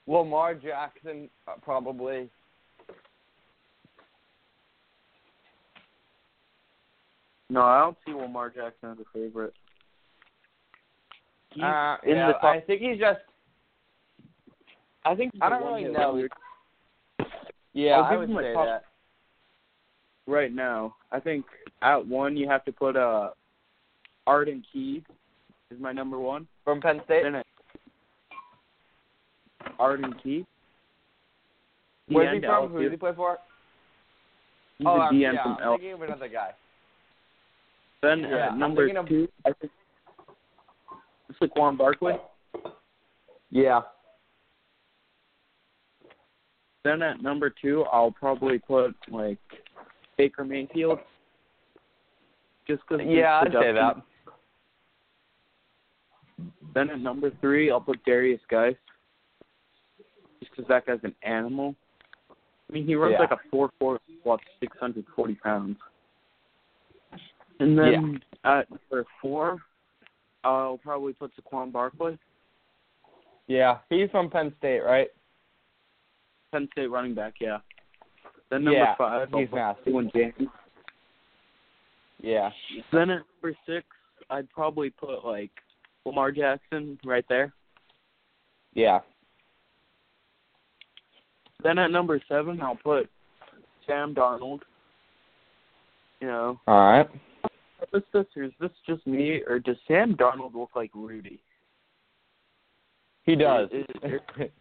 Lamar 0.06 0.54
Jackson 0.54 1.30
uh, 1.46 1.52
probably. 1.62 2.28
No, 7.48 7.62
I 7.62 7.80
don't 7.80 7.96
see 8.06 8.12
Lamar 8.12 8.48
Jackson 8.48 8.90
as 8.90 8.98
a 8.98 9.04
favorite. 9.12 9.54
He's 11.52 11.64
Uh, 11.64 11.96
yeah. 12.06 12.32
I 12.42 12.61
think 12.66 12.80
he's 12.80 12.98
just. 12.98 13.20
I 15.05 15.14
think 15.14 15.32
I 15.40 15.48
don't 15.48 15.64
really 15.64 15.90
know. 15.90 16.28
Yeah, 17.72 17.92
I'll 17.92 18.05
I 18.05 18.16
would 18.16 18.28
say 18.28 18.53
top- 18.53 18.66
that. 18.66 18.84
right 20.26 20.53
now. 20.53 20.94
I 21.12 21.20
think 21.20 21.44
at 21.82 22.07
one 22.07 22.36
you 22.36 22.48
have 22.48 22.64
to 22.64 22.72
put 22.72 22.96
uh 22.96 23.30
Arden 24.26 24.62
Key 24.72 25.03
is 25.70 25.80
my 25.80 25.92
number 25.92 26.18
one. 26.18 26.46
From 26.64 26.80
Penn 26.80 27.01
State. 27.05 27.22
Then 27.22 27.42
Arden 29.78 30.14
Key. 30.22 30.46
Where's 32.09 32.34
he 32.34 32.46
from? 32.46 32.70
Who 32.70 32.82
did 32.82 32.92
he 32.92 32.96
play 32.96 33.12
for? 33.14 33.38
He's 34.78 34.86
oh, 34.86 34.96
a 34.96 35.12
DN 35.12 35.20
yeah, 35.34 35.42
from 35.42 35.57
I'm 35.62 35.78
thinking 35.78 35.92
of 35.92 36.03
another 36.03 36.28
guy. 36.28 36.51
Then 38.03 38.20
yeah, 38.20 38.48
uh, 38.48 38.55
number 38.55 38.86
thinking 38.86 38.96
of- 38.96 39.09
two, 39.09 39.28
I 39.44 39.53
think 39.53 39.72
it's 41.28 41.38
Saquon 41.38 41.76
Barkley. 41.78 42.14
Yeah. 43.51 43.82
Then 46.85 47.03
at 47.03 47.22
number 47.22 47.51
two, 47.51 47.85
I'll 47.93 48.11
probably 48.11 48.59
put 48.59 48.95
like 49.11 49.39
Baker 50.16 50.45
Mayfield. 50.45 50.99
Just 52.66 52.83
because. 52.89 53.05
Yeah, 53.07 53.43
I'd 53.45 53.53
say 53.53 53.72
that. 53.72 53.97
Then 56.74 56.91
at 56.91 57.01
number 57.01 57.31
three, 57.41 57.70
I'll 57.70 57.81
put 57.81 58.05
Derrius 58.05 58.41
Guice. 58.51 58.76
Just 60.39 60.53
because 60.53 60.68
that 60.68 60.87
guy's 60.87 61.01
an 61.03 61.14
animal. 61.22 61.74
I 62.31 62.72
mean, 62.72 62.87
he 62.87 62.95
runs 62.95 63.12
Yeah. 63.12 63.20
like 63.20 63.33
a 63.33 63.39
four 63.51 63.70
four, 63.78 63.99
what, 64.22 64.41
six 64.61 64.76
hundred 64.78 65.05
forty 65.14 65.35
pounds. 65.35 65.76
And 67.59 67.78
then 67.78 68.22
at 68.45 68.70
number 68.70 69.05
four, 69.20 69.59
I'll 70.45 70.78
probably 70.78 71.12
put 71.12 71.33
Saquon 71.37 71.70
Barkley, 71.70 72.18
Yeah, 73.49 73.78
he's 73.91 74.09
from 74.11 74.31
Penn 74.31 74.55
State, 74.59 74.81
right? 74.81 75.09
Penn 76.53 76.68
State 76.72 76.90
running 76.90 77.14
back. 77.14 77.34
Yeah. 77.40 77.59
Then 78.51 78.64
number 78.64 78.78
Yeah, 78.80 78.94
five, 78.96 79.28
he's 79.32 79.48
nasty. 79.53 79.92
James. 80.14 80.48
Yeah. 82.20 82.51
Then 82.92 83.11
at 83.11 83.22
number 83.42 83.57
six, 83.66 83.86
I'd 84.28 84.51
probably 84.51 84.90
put 84.90 85.24
like 85.24 85.51
Lamar 86.05 86.32
Jackson 86.32 86.98
right 87.05 87.24
there. 87.28 87.53
Yeah. 88.74 89.01
Then 91.62 91.78
at 91.78 91.90
number 91.90 92.20
seven, 92.28 92.61
I'll 92.61 92.76
put 92.76 93.09
Sam 93.86 94.14
Darnold. 94.14 94.61
You 96.20 96.26
know, 96.28 96.61
All 96.66 96.90
right. 96.90 97.09
is 97.94 98.03
this 98.12 98.26
is 98.36 98.53
this 98.61 98.70
just 98.86 99.07
me, 99.07 99.42
or 99.48 99.59
does 99.59 99.76
Sam 99.88 100.14
Darnold 100.14 100.55
look 100.55 100.70
like 100.76 100.90
Rudy? 100.94 101.40
He 103.24 103.36
does. 103.36 103.68
It- 103.72 104.53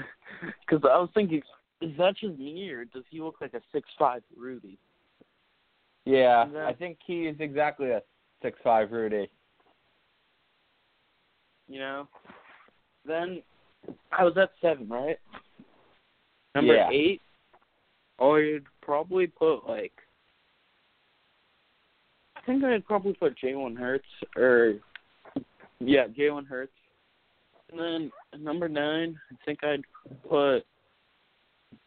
Because 0.66 0.82
I 0.84 0.98
was 0.98 1.10
thinking, 1.12 1.42
is 1.80 1.96
that 1.98 2.16
just 2.16 2.38
me, 2.38 2.70
or 2.70 2.84
does 2.84 3.02
he 3.10 3.20
look 3.20 3.36
like 3.40 3.54
a 3.54 3.60
six 3.72 3.88
five 3.98 4.22
Rudy? 4.36 4.78
yeah, 6.04 6.46
Yeah. 6.50 6.66
I 6.66 6.72
think 6.72 6.98
he 7.06 7.26
is 7.26 7.36
exactly 7.40 7.90
a 7.90 8.02
six 8.42 8.58
five 8.64 8.90
Rudy. 8.92 9.28
You 11.68 11.78
know. 11.78 12.08
Then 13.04 13.42
I 14.12 14.24
was 14.24 14.36
at 14.36 14.50
seven, 14.60 14.88
right? 14.88 15.18
Number 16.54 16.74
Yeah. 16.74 16.90
eight, 16.90 17.22
I'd 18.18 18.64
probably 18.80 19.26
put 19.26 19.66
like. 19.66 19.92
I 22.36 22.40
think 22.42 22.64
I'd 22.64 22.86
probably 22.86 23.12
put 23.14 23.38
Jalen 23.38 23.76
Hurts 23.76 24.08
or, 24.36 24.74
yeah, 25.78 26.06
Jalen 26.08 26.46
Hurts. 26.46 26.72
And 27.70 27.80
then 27.80 28.42
number 28.42 28.68
nine, 28.68 29.18
I 29.30 29.36
think 29.44 29.62
I'd 29.62 29.82
put 30.28 30.60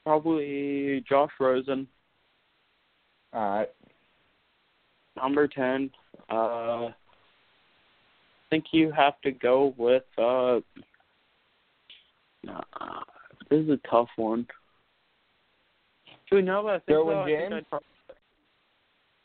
probably 0.04 1.04
Josh 1.08 1.32
Rosen. 1.40 1.88
All 3.34 3.58
right. 3.58 3.70
Number 5.16 5.48
ten, 5.48 5.92
uh, 6.30 6.34
I 6.86 6.94
think 8.50 8.66
you 8.72 8.92
have 8.92 9.20
to 9.22 9.32
go 9.32 9.74
with. 9.78 10.04
uh 10.18 10.60
nah, 12.44 12.62
This 13.50 13.62
is 13.62 13.70
a 13.70 13.80
tough 13.90 14.10
one. 14.16 14.48
Do 16.30 16.38
we 16.38 16.42
know 16.42 16.68
I? 16.68 16.80
Derwin 16.90 17.26
though? 17.26 17.50
James? 17.50 17.66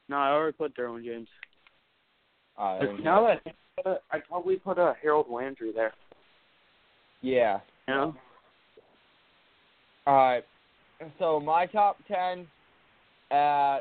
No, 0.09 0.17
I 0.17 0.31
already 0.31 0.57
put 0.57 0.77
Derwin 0.77 1.05
James. 1.05 1.29
But 2.57 3.01
now 3.03 3.27
that 3.27 3.31
I 3.31 3.39
think 3.39 3.57
about 3.79 3.97
it, 3.97 4.03
I'd 4.11 4.25
probably 4.27 4.57
put 4.57 4.79
uh, 4.79 4.95
Harold 5.01 5.27
Landry 5.31 5.73
there. 5.73 5.93
Yeah. 7.21 7.61
You 7.87 7.95
know? 7.95 8.15
All 10.07 10.15
right. 10.15 10.45
So 11.19 11.39
my 11.41 11.67
top 11.67 11.99
ten 12.09 12.47
at 13.31 13.81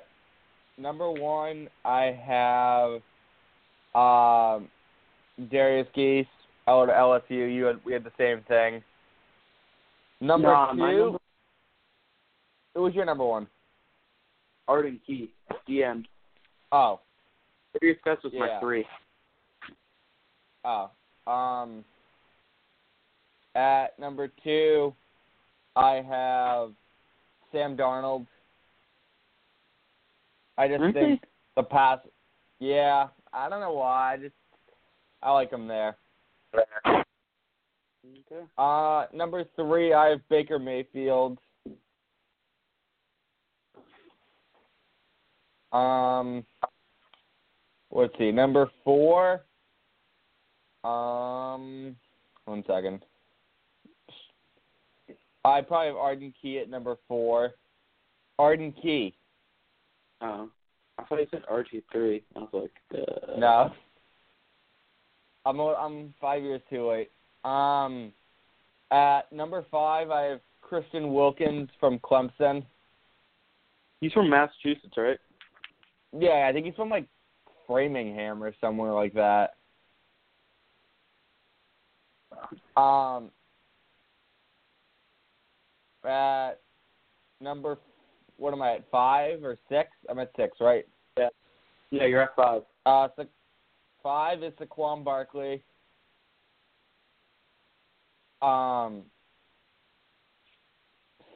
number 0.78 1.10
one, 1.12 1.68
I 1.86 2.18
have 2.26 2.92
um, 3.96 4.68
Derrius 5.52 5.88
Guice 5.96 6.28
out 6.68 6.90
of 6.90 6.96
LSU. 6.96 7.54
You 7.54 7.66
had 7.66 7.80
we 7.86 7.94
had 7.94 8.04
the 8.04 8.12
same 8.18 8.42
thing. 8.48 8.84
Number 10.20 10.48
Nah, 10.50 10.72
two, 10.72 10.78
number- 10.78 11.18
who 12.76 12.82
was 12.84 12.94
your 12.94 13.06
number 13.06 13.26
one? 13.26 13.48
Arden 14.68 15.00
Key, 15.08 15.32
DM. 15.68 16.04
Oh, 16.72 17.00
Derrius 17.82 17.98
Guice 18.04 18.18
was 18.24 18.34
my 18.34 18.60
three. 18.60 18.86
oh. 20.66 20.90
Um, 21.26 21.84
at 23.58 23.98
number 24.00 24.30
two, 24.44 24.94
I 25.76 26.04
have 26.08 26.70
Sam 27.52 27.76
Darnold. 27.76 28.28
I 30.58 30.68
just 30.68 30.82
Aren't 30.82 30.94
think 30.94 31.24
the 31.56 31.64
pass. 31.64 32.00
Yeah, 32.60 33.08
I 33.34 33.50
don't 33.50 33.60
know 33.60 33.74
why. 33.74 34.14
I 34.14 34.18
just 34.18 34.36
I 35.22 35.32
like 35.32 35.52
him 35.52 35.68
there. 35.68 35.98
Okay. 36.86 38.46
Uh, 38.58 39.06
number 39.14 39.44
three, 39.56 39.94
I 39.94 40.10
have 40.10 40.30
Baker 40.30 40.60
Mayfield. 40.60 41.38
Um, 45.74 46.46
let's 47.92 48.14
see, 48.18 48.32
number 48.32 48.70
four. 48.84 49.42
Um, 50.84 51.96
one 52.46 52.64
second. 52.66 53.04
I 55.48 55.62
probably 55.62 55.88
have 55.88 55.96
Arden 55.96 56.34
Key 56.42 56.60
at 56.60 56.70
number 56.70 56.96
four. 57.08 57.52
Arden 58.40 58.74
Key. 58.82 59.16
Oh. 60.22 60.50
I 61.00 61.04
thought 61.04 61.20
you 61.20 61.28
said 61.32 61.44
RG 61.52 61.84
three. 61.92 62.24
I 62.36 62.40
was 62.40 62.50
like, 62.54 62.72
uh, 62.94 63.38
No. 63.38 63.72
I'm 65.46 65.60
I'm 65.60 66.14
five 66.20 66.44
years 66.44 66.62
too 66.70 66.90
late. 66.90 67.12
Um, 67.50 68.12
at 68.92 69.32
number 69.32 69.66
five, 69.72 70.10
I 70.10 70.24
have 70.24 70.42
Christian 70.62 71.14
Wilkins 71.14 71.70
from 71.80 72.00
Clemson. 72.00 72.66
He's 74.02 74.12
from 74.12 74.30
Massachusetts, 74.30 74.96
right? 74.98 75.18
Yeah, 76.18 76.48
I 76.50 76.54
think 76.54 76.66
he's 76.66 76.76
from 76.76 76.90
like 76.90 77.08
Framingham 77.66 78.44
or 78.44 78.54
somewhere 78.60 78.92
like 78.92 79.14
that. 79.14 79.56
Um, 82.76 83.32
at 86.08 86.60
number, 87.42 87.78
what 88.38 88.54
am 88.54 88.62
I 88.62 88.76
at? 88.76 88.90
Five 88.92 89.44
or 89.44 89.58
six? 89.70 89.90
I'm 90.10 90.20
at 90.20 90.32
six, 90.36 90.58
right? 90.60 90.86
Yeah, 91.18 91.30
Yeah, 91.92 92.06
you're 92.06 92.22
at 92.22 92.36
five. 92.36 92.62
Uh, 92.86 93.10
so 93.16 93.26
five 94.04 94.44
is 94.44 94.54
Saquon 94.54 95.04
Barkley. 95.04 95.64
Um, 98.42 99.04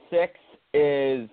six 0.09 0.33
is 0.73 1.29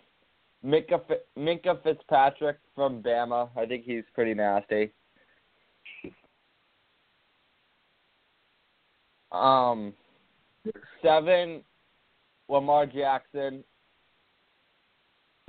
Minkah, 0.65 1.01
Minkah 1.39 1.83
Fitzpatrick 1.83 2.59
from 2.75 3.03
Bama. 3.03 3.49
I 3.57 3.67
think 3.67 3.85
he's 3.85 4.05
pretty 4.15 4.35
nasty. 4.35 4.93
Um, 9.31 9.93
seven, 11.03 11.63
Lamar 12.49 12.87
Jackson. 12.87 13.63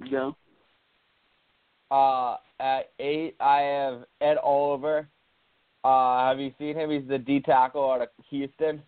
Yeah. 0.03 0.31
Uh, 1.91 2.37
at 2.59 2.91
eight, 2.99 3.35
I 3.39 3.61
have 3.61 4.03
Ed 4.21 4.37
Oliver. 4.37 5.07
Uh, 5.83 6.27
have 6.27 6.39
you 6.39 6.53
seen 6.59 6.75
him? 6.75 6.91
He's 6.91 7.07
the 7.07 7.17
D 7.17 7.39
tackle 7.39 7.91
out 7.91 8.01
of 8.01 8.09
Houston. 8.29 8.81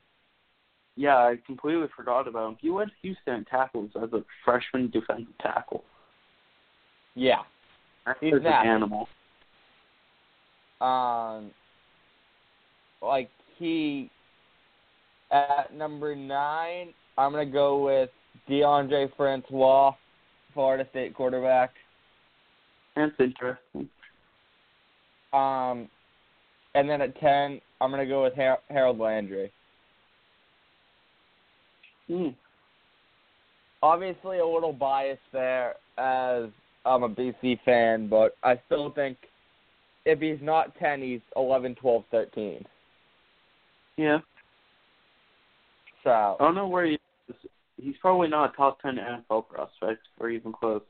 Yeah, 0.97 1.16
I 1.16 1.38
completely 1.45 1.88
forgot 1.95 2.28
about 2.28 2.49
him. 2.49 2.57
He 2.62 2.70
led 2.70 2.89
Houston 3.01 3.36
in 3.36 3.45
tackles 3.45 3.91
as 4.01 4.12
a 4.14 4.24
freshman 4.43 4.89
defensive 4.89 5.38
tackle. 5.41 5.84
Yeah. 7.16 7.41
He's 8.20 8.34
He's 8.34 8.41
an 8.41 8.47
animal. 8.47 9.07
Um, 10.82 11.51
like 13.01 13.30
he 13.57 14.09
at 15.32 15.74
number 15.74 16.16
nine, 16.16 16.93
I'm 17.18 17.32
gonna 17.32 17.45
go 17.45 17.84
with 17.84 18.09
Deondre 18.49 19.09
Francois, 19.16 19.93
Florida 20.53 20.88
State 20.89 21.14
quarterback. 21.14 21.72
That's 22.95 23.12
interesting. 23.20 23.89
Um, 25.34 25.89
and 26.76 26.89
then 26.89 27.01
at 27.01 27.20
ten, 27.20 27.62
I'm 27.80 27.91
gonna 27.91 28.05
go 28.05 28.24
with 28.24 28.36
Har- 28.36 28.62
Harold 28.70 28.99
Landry. 28.99 29.51
Hmm. 32.07 32.30
Obviously, 33.84 34.39
a 34.39 34.45
little 34.45 34.74
biased 34.74 35.22
there 35.32 35.76
as 35.97 36.49
I'm 36.86 37.03
a 37.03 37.09
BC 37.09 37.59
fan, 37.64 38.07
but 38.07 38.36
I 38.43 38.59
still 38.66 38.91
think 38.91 39.18
if 40.05 40.20
he's 40.20 40.39
not 40.41 40.76
ten, 40.78 41.01
he's 41.01 41.22
eleven, 41.36 41.76
twelve, 41.76 42.03
thirteen. 42.12 42.66
Yeah. 43.97 44.20
So 46.03 46.09
I 46.09 46.35
don't 46.39 46.55
know 46.55 46.67
where 46.67 46.85
he 46.85 46.93
is. 46.93 47.35
He's 47.77 47.95
probably 48.01 48.27
not 48.27 48.53
a 48.53 48.57
top 48.57 48.81
ten 48.81 48.97
NFL 48.97 49.47
prospect 49.49 50.01
or 50.19 50.29
even 50.29 50.51
close. 50.51 50.81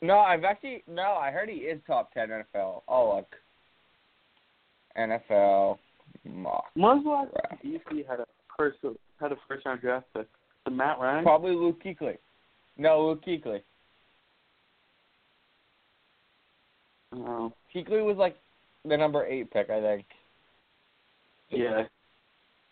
No, 0.00 0.18
I've 0.18 0.44
actually 0.44 0.82
no. 0.86 1.12
I 1.12 1.30
heard 1.30 1.48
he 1.48 1.56
is 1.56 1.80
top 1.86 2.12
ten 2.12 2.28
NFL. 2.28 2.82
Oh 2.88 3.16
look, 3.16 3.34
NFL 4.98 5.78
mock 6.24 6.64
When 6.74 7.04
was 7.04 7.28
last 7.30 8.08
had 8.08 8.20
a 8.20 8.26
first 8.56 8.78
had 9.20 9.32
a 9.32 9.36
first 9.48 9.66
round 9.66 9.80
draft 9.80 10.06
pick? 10.14 10.26
The 10.64 10.70
Matt 10.70 10.98
Ryan. 10.98 11.24
Probably 11.24 11.54
Luke 11.54 11.82
Kuechly. 11.84 12.16
No, 12.76 13.06
Luke 13.06 13.24
Kuechly. 13.24 13.62
Oh, 17.14 17.52
Kuechly 17.74 18.04
was 18.04 18.16
like 18.16 18.36
the 18.84 18.96
number 18.96 19.24
eight 19.26 19.50
pick, 19.50 19.70
I 19.70 19.80
think. 19.80 20.04
yeah. 21.50 21.84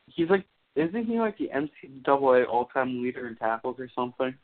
He's 0.06 0.28
like, 0.28 0.44
isn't 0.76 1.06
he 1.06 1.18
like 1.18 1.38
the 1.38 1.50
NCAA 1.54 2.46
all 2.48 2.66
time 2.66 3.02
leader 3.02 3.28
in 3.28 3.36
tackles 3.36 3.76
or 3.78 3.88
something? 3.94 4.34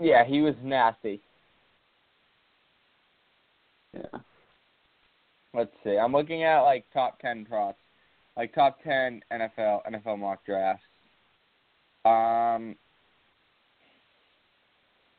Yeah, 0.00 0.24
he 0.24 0.40
was 0.40 0.54
nasty. 0.62 1.20
Yeah. 3.94 4.20
Let's 5.54 5.72
see. 5.84 5.96
I'm 5.96 6.12
looking 6.12 6.44
at 6.44 6.60
like 6.60 6.84
top 6.92 7.18
ten 7.20 7.46
props, 7.46 7.80
like 8.36 8.54
top 8.54 8.78
ten 8.82 9.22
NFL 9.32 9.80
NFL 9.90 10.18
mock 10.18 10.44
drafts. 10.44 10.82
Um, 12.04 12.76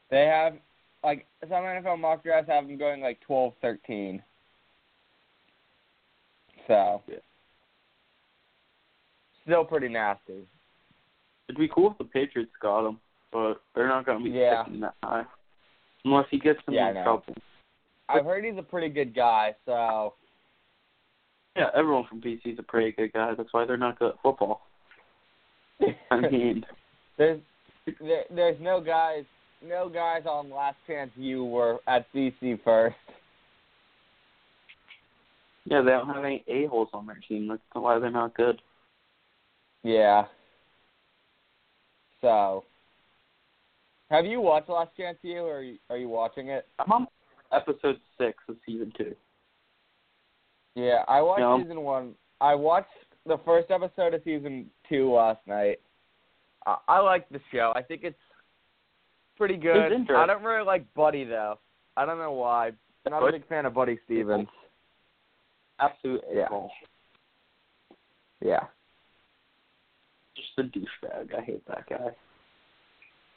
they 0.09 0.25
have 0.25 0.53
like 1.03 1.25
some 1.41 1.63
NFL 1.63 1.99
mock 1.99 2.23
drafts 2.23 2.49
have 2.49 2.67
them 2.67 2.77
going 2.77 3.01
like 3.01 3.19
12, 3.21 3.53
13. 3.61 4.21
So, 6.67 7.01
Yeah. 7.07 7.17
Still 9.47 9.63
pretty 9.65 9.87
nasty. 9.87 10.45
It'd 11.47 11.57
be 11.59 11.69
cool 11.73 11.91
if 11.91 11.97
the 11.97 12.03
Patriots 12.03 12.51
got 12.61 12.87
him, 12.87 12.99
but 13.31 13.61
they're 13.73 13.87
not 13.87 14.05
going 14.05 14.19
to 14.19 14.23
be 14.23 14.37
Yeah. 14.37 14.63
picking 14.63 14.81
that 14.81 14.95
high 15.01 15.23
unless 16.03 16.25
he 16.29 16.37
gets 16.39 16.63
them 16.65 16.75
Yeah, 16.75 16.85
I 16.85 16.89
in 16.89 16.95
know. 16.95 17.03
trouble. 17.03 17.35
I've 18.09 18.25
heard 18.25 18.43
he's 18.45 18.57
a 18.57 18.63
pretty 18.63 18.89
good 18.89 19.13
guy. 19.15 19.55
So, 19.65 20.13
Yeah, 21.55 21.69
everyone 21.73 22.05
from 22.07 22.21
BC 22.21 22.53
is 22.53 22.59
a 22.59 22.63
pretty 22.63 22.91
good 22.91 23.13
guy. 23.13 23.33
That's 23.33 23.51
why 23.53 23.65
they're 23.65 23.77
not 23.77 23.97
good 23.99 24.09
at 24.13 24.21
football. 24.21 24.61
I 26.11 26.19
mean, 26.31 26.65
there's 27.17 27.41
there, 28.01 28.25
there's 28.29 28.59
no 28.59 28.81
guys 28.81 29.23
no 29.63 29.89
guys 29.89 30.23
on 30.27 30.49
Last 30.51 30.77
Chance 30.85 31.11
U 31.15 31.43
were 31.45 31.79
at 31.87 32.05
BC 32.13 32.59
first. 32.63 32.95
yeah, 35.65 35.81
they 35.81 35.89
don't 35.91 36.07
have 36.07 36.23
any 36.23 36.43
a 36.47 36.65
holes 36.67 36.89
on 36.93 37.05
their 37.07 37.19
team. 37.27 37.47
That's 37.47 37.61
why 37.73 37.97
they're 37.99 38.11
not 38.11 38.35
good. 38.35 38.61
Yeah. 39.83 40.25
So, 42.21 42.63
have 44.09 44.25
you 44.25 44.41
watched 44.41 44.69
Last 44.69 44.95
Chance 44.97 45.17
U, 45.21 45.39
or 45.41 45.57
are 45.57 45.63
you, 45.63 45.77
are 45.89 45.97
you 45.97 46.09
watching 46.09 46.49
it? 46.49 46.67
I'm 46.79 46.91
on 46.91 47.07
episode 47.51 47.99
six 48.17 48.37
of 48.49 48.55
season 48.65 48.91
two. 48.97 49.15
Yeah, 50.75 51.03
I 51.07 51.21
watched 51.21 51.41
No. 51.41 51.59
season 51.61 51.81
one. 51.81 52.13
I 52.39 52.55
watched 52.55 52.89
the 53.25 53.37
first 53.45 53.71
episode 53.71 54.13
of 54.13 54.21
season 54.23 54.69
two 54.87 55.11
last 55.11 55.39
night. 55.47 55.79
I, 56.65 56.77
I 56.87 56.99
like 56.99 57.27
the 57.29 57.39
show. 57.51 57.73
I 57.75 57.81
think 57.81 58.01
it's 58.03 58.17
pretty 59.37 59.57
good. 59.57 59.91
interesting. 59.91 60.15
I 60.15 60.25
don't 60.25 60.43
really 60.43 60.65
like 60.65 60.91
Buddy 60.93 61.23
though. 61.23 61.59
I 61.95 62.05
don't 62.05 62.19
know 62.19 62.31
why. 62.31 62.71
I'm 63.05 63.11
not 63.11 63.27
a 63.27 63.31
big 63.31 63.47
fan 63.47 63.65
of 63.65 63.73
Buddy 63.73 63.97
Stevens. 64.05 64.47
Absolute 65.79 66.21
Yeah. 66.33 66.47
Yeah. 68.43 68.63
Just 70.37 70.49
a 70.59 70.63
douchebag. 70.63 71.35
I 71.35 71.41
hate 71.41 71.67
that 71.67 71.89
guy. 71.89 72.09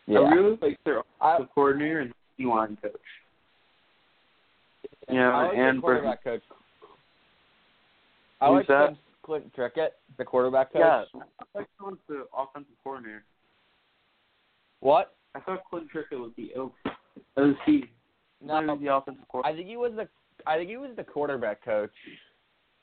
Yeah. 0.07 0.21
I 0.21 0.31
really 0.35 0.59
like 0.61 0.79
their 0.85 1.03
I, 1.21 1.35
offensive 1.35 1.55
coordinator 1.55 2.01
and 2.01 2.13
D 2.37 2.45
line 2.45 2.77
coach. 2.83 2.93
Yeah, 5.09 5.31
I 5.31 5.47
like 5.49 5.57
and 5.57 5.81
quarterback 5.81 6.23
coach. 6.23 6.43
I 8.41 8.49
Who's 8.49 8.57
like 8.57 8.67
that? 8.69 8.97
Clint, 9.23 9.53
Clint 9.55 9.75
Trickett, 9.77 9.89
the 10.19 10.25
quarterback 10.25 10.73
coach. 10.73 10.81
Yeah, 10.81 11.05
I 11.41 11.45
thought 11.53 11.67
he 11.79 11.85
was 11.85 11.97
the 12.09 12.27
offensive 12.37 12.73
coordinator. 12.85 13.25
What? 14.81 15.15
I 15.35 15.41
thought 15.41 15.63
Clint 15.69 15.89
Trickett 15.95 16.19
was 16.19 16.33
the 16.37 16.51
O- 16.57 16.73
OC. 17.37 17.89
No, 18.43 18.61
he 18.61 18.67
was 18.67 18.79
the 18.83 18.95
offensive 18.95 19.25
coordinator. 19.29 19.55
I 19.55 19.57
think 19.57 19.69
he 19.69 19.77
was 19.77 19.93
the 19.97 20.09
I 20.47 20.57
think 20.57 20.71
he 20.71 20.77
was 20.77 20.91
the 20.97 21.05
quarterback 21.05 21.65
coach. 21.65 21.91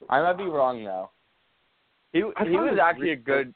I 0.10 0.22
might 0.22 0.38
be 0.38 0.46
wrong 0.46 0.84
though. 0.84 1.10
He 2.14 2.24
I 2.38 2.46
he 2.46 2.52
was 2.52 2.80
actually 2.82 3.12
a 3.12 3.16
good. 3.16 3.54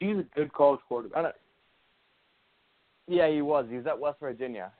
He's 0.00 0.16
a 0.16 0.24
good 0.34 0.52
college 0.52 0.80
I 0.84 0.88
quarterback. 0.88 1.22
don't, 1.22 1.34
yeah, 3.06 3.28
he 3.30 3.42
was. 3.42 3.66
He 3.70 3.76
was 3.76 3.86
at 3.86 3.98
West 3.98 4.18
Virginia. 4.20 4.72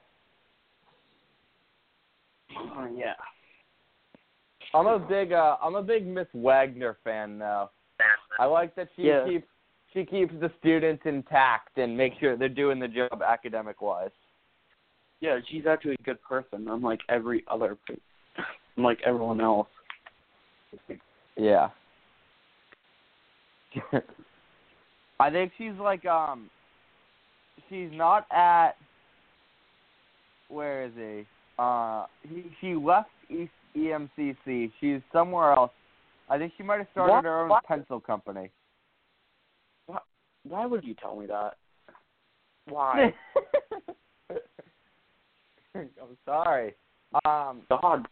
Oh 2.57 2.87
yeah. 2.95 3.13
I'm 4.73 4.87
a 4.87 4.99
big 4.99 5.31
uh 5.31 5.57
I'm 5.61 5.75
a 5.75 5.83
big 5.83 6.05
Miss 6.05 6.27
Wagner 6.33 6.97
fan 7.03 7.39
though. 7.39 7.69
I 8.39 8.45
like 8.45 8.75
that 8.75 8.89
she 8.95 9.03
Yeah. 9.03 9.25
keeps 9.27 9.47
she 9.93 10.05
keeps 10.05 10.33
the 10.39 10.51
students 10.59 11.03
intact 11.05 11.77
and 11.77 11.95
makes 11.97 12.17
sure 12.19 12.35
they're 12.37 12.49
doing 12.49 12.79
the 12.79 12.87
job 12.87 13.21
academic 13.25 13.81
wise. 13.81 14.09
Yeah, 15.19 15.39
she's 15.49 15.65
actually 15.67 15.95
a 15.99 16.03
good 16.03 16.21
person, 16.23 16.67
unlike 16.69 17.01
every 17.09 17.43
other, 17.47 17.77
pe- 17.87 17.97
unlike 18.77 18.99
everyone 19.05 19.39
else. 19.41 19.67
Yeah. 21.37 21.69
I 25.21 25.29
think 25.29 25.51
she's 25.55 25.77
like 25.79 26.03
um 26.05 26.49
she's 27.69 27.89
not 27.91 28.25
at 28.31 28.71
where 30.49 30.85
is 30.85 30.93
he? 30.95 31.27
Uh 31.59 32.05
he 32.27 32.45
she 32.59 32.73
left 32.73 33.09
East 33.29 33.51
EMCC. 33.77 34.71
She's 34.79 34.99
somewhere 35.13 35.53
else. 35.53 35.71
I 36.27 36.39
think 36.39 36.53
she 36.57 36.63
might 36.63 36.79
have 36.79 36.87
started 36.91 37.13
What? 37.13 37.23
her 37.25 37.41
own 37.43 37.49
What? 37.49 37.63
pencil 37.65 37.99
company. 37.99 38.49
Why 40.43 40.65
would 40.65 40.83
you 40.83 40.95
tell 40.95 41.15
me 41.15 41.27
that? 41.27 41.51
Why? 42.67 43.13
I'm 45.75 46.17
sorry. 46.25 46.73
Um 47.25 47.61
God. 47.69 48.07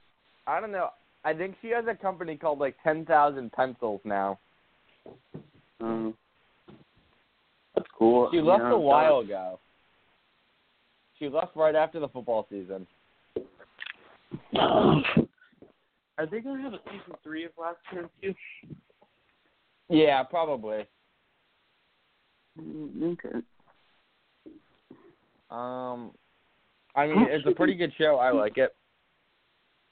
I 0.45 0.61
don't 0.61 0.71
know. 0.71 0.89
I 1.25 1.33
think 1.33 1.55
she 1.59 1.69
has 1.69 1.85
a 1.89 1.95
company 1.95 2.35
called 2.35 2.59
like 2.59 2.75
Ten 2.83 3.03
Thousand 3.03 3.51
Pencils 3.51 4.01
now. 4.03 4.37
That's 5.05 6.13
cool. 7.99 8.29
She 8.31 8.41
left 8.41 8.63
Yeah, 8.63 8.71
a 8.71 8.77
while 8.79 9.19
ago. 9.19 9.59
She 11.19 11.29
left 11.29 11.55
right 11.55 11.75
after 11.75 11.99
the 11.99 12.07
football 12.07 12.47
season. 12.49 12.87
Are 14.55 16.25
they 16.25 16.39
gonna 16.41 16.61
have 16.61 16.73
a 16.73 16.79
season 16.85 17.13
three 17.23 17.45
of 17.45 17.51
Last 17.57 17.77
Chance 17.91 18.09
too? 18.21 18.33
Yeah, 19.89 20.23
probably. 20.23 20.85
Mm, 22.59 23.13
Okay. 23.13 23.39
Um, 25.49 26.11
I 26.95 27.07
mean, 27.07 27.25
it's 27.29 27.45
a 27.47 27.51
pretty 27.51 27.73
good 27.73 27.91
show. 27.97 28.17
I 28.17 28.31
like 28.31 28.57
it. 28.57 28.75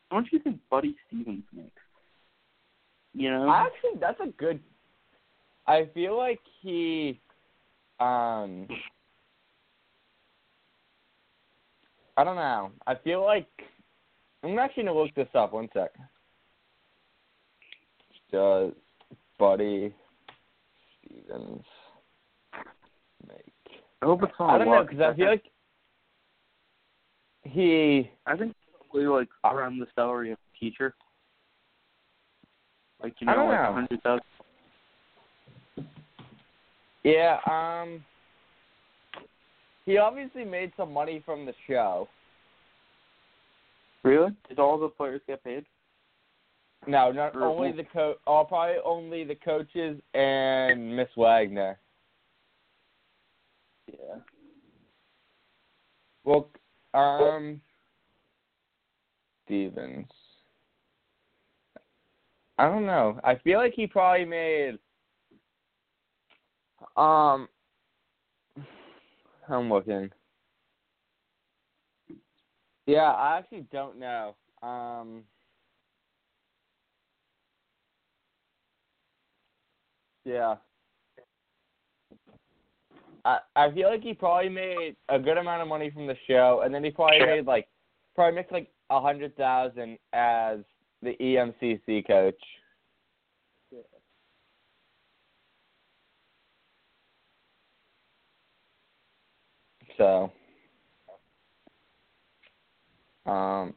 How 0.09 0.17
much 0.17 0.29
do 0.29 0.37
you 0.37 0.43
think 0.43 0.59
Buddy 0.69 0.95
Stephens 1.07 1.43
makes? 1.53 1.71
You 3.13 3.31
know. 3.31 3.49
I 3.49 3.65
actually, 3.65 3.99
that's 3.99 4.19
a 4.19 4.27
good. 4.37 4.59
I 5.65 5.89
feel 5.93 6.15
like 6.15 6.39
he, 6.61 7.19
um, 7.99 8.67
I 12.15 12.23
don't 12.23 12.35
know. 12.35 12.71
I 12.85 12.95
feel 12.95 13.23
like 13.23 13.47
I'm 14.43 14.57
actually 14.59 14.83
gonna 14.83 14.99
look 14.99 15.13
this 15.15 15.27
up. 15.35 15.53
One 15.53 15.69
sec. 15.73 15.91
Does 18.31 18.73
Buddy 19.39 19.93
Stephens 21.05 21.63
make? 23.27 23.53
I 24.01 24.05
hope 24.05 24.23
it's 24.23 24.33
on 24.39 24.49
I 24.49 24.57
don't 24.57 24.67
know 24.67 24.83
because 24.83 24.99
I 24.99 25.15
feel 25.15 25.27
like 25.27 25.43
he. 27.43 28.09
I 28.25 28.35
think 28.35 28.53
probably 28.91 29.07
like 29.07 29.29
around 29.43 29.79
the 29.79 29.87
salary 29.95 30.31
of 30.31 30.37
a 30.37 30.59
teacher. 30.59 30.95
Like 33.01 33.13
you 33.19 33.27
know, 33.27 33.33
I 33.33 33.35
don't 33.35 33.49
like 33.49 33.59
a 33.59 33.73
hundred 33.73 34.03
thousand. 34.03 34.23
Yeah, 37.07 37.37
um 37.49 38.03
he 39.85 39.97
obviously 39.97 40.43
made 40.43 40.73
some 40.75 40.91
money 40.91 41.23
from 41.25 41.45
the 41.45 41.53
show. 41.65 42.09
Really? 44.03 44.31
Did 44.49 44.59
all 44.59 44.77
the 44.77 44.89
players 44.89 45.21
get 45.25 45.41
paid? 45.41 45.65
No, 46.85 47.13
not 47.13 47.33
Or- 47.33 47.43
only 47.43 47.71
the 47.71 47.85
co 47.85 48.15
oh 48.27 48.43
probably 48.43 48.75
only 48.83 49.23
the 49.23 49.35
coaches 49.35 50.01
and 50.13 50.97
Miss 50.97 51.07
Wagner. 51.15 51.79
Yeah. 53.87 54.17
Well 56.25 56.49
um 56.93 57.61
Stephens. 59.45 60.07
I 62.57 62.67
don't 62.67 62.85
know. 62.85 63.17
I 63.23 63.35
feel 63.35 63.59
like 63.59 63.73
he 63.75 63.87
probably 63.87 64.25
made 64.25 64.77
um 66.97 67.47
I'm 69.49 69.69
looking. 69.71 70.09
Yeah, 72.85 73.11
I 73.11 73.37
actually 73.37 73.65
don't 73.71 73.99
know. 73.99 74.35
Um 74.61 75.23
Yeah. 80.25 80.55
I 83.23 83.39
I 83.55 83.71
feel 83.71 83.89
like 83.89 84.03
he 84.03 84.13
probably 84.13 84.49
made 84.49 84.95
a 85.09 85.19
good 85.19 85.37
amount 85.37 85.61
of 85.61 85.67
money 85.67 85.89
from 85.89 86.07
the 86.07 86.17
show 86.27 86.61
and 86.65 86.73
then 86.73 86.83
he 86.83 86.91
probably 86.91 87.19
made 87.19 87.45
like 87.45 87.67
probably 88.15 88.35
makes 88.35 88.51
like 88.51 88.69
a 88.89 89.01
hundred 89.01 89.35
thousand 89.37 89.97
as 90.13 90.59
the 91.01 91.15
EMCC 91.21 92.07
coach. 92.07 92.41
So 99.97 100.31
um 103.25 103.73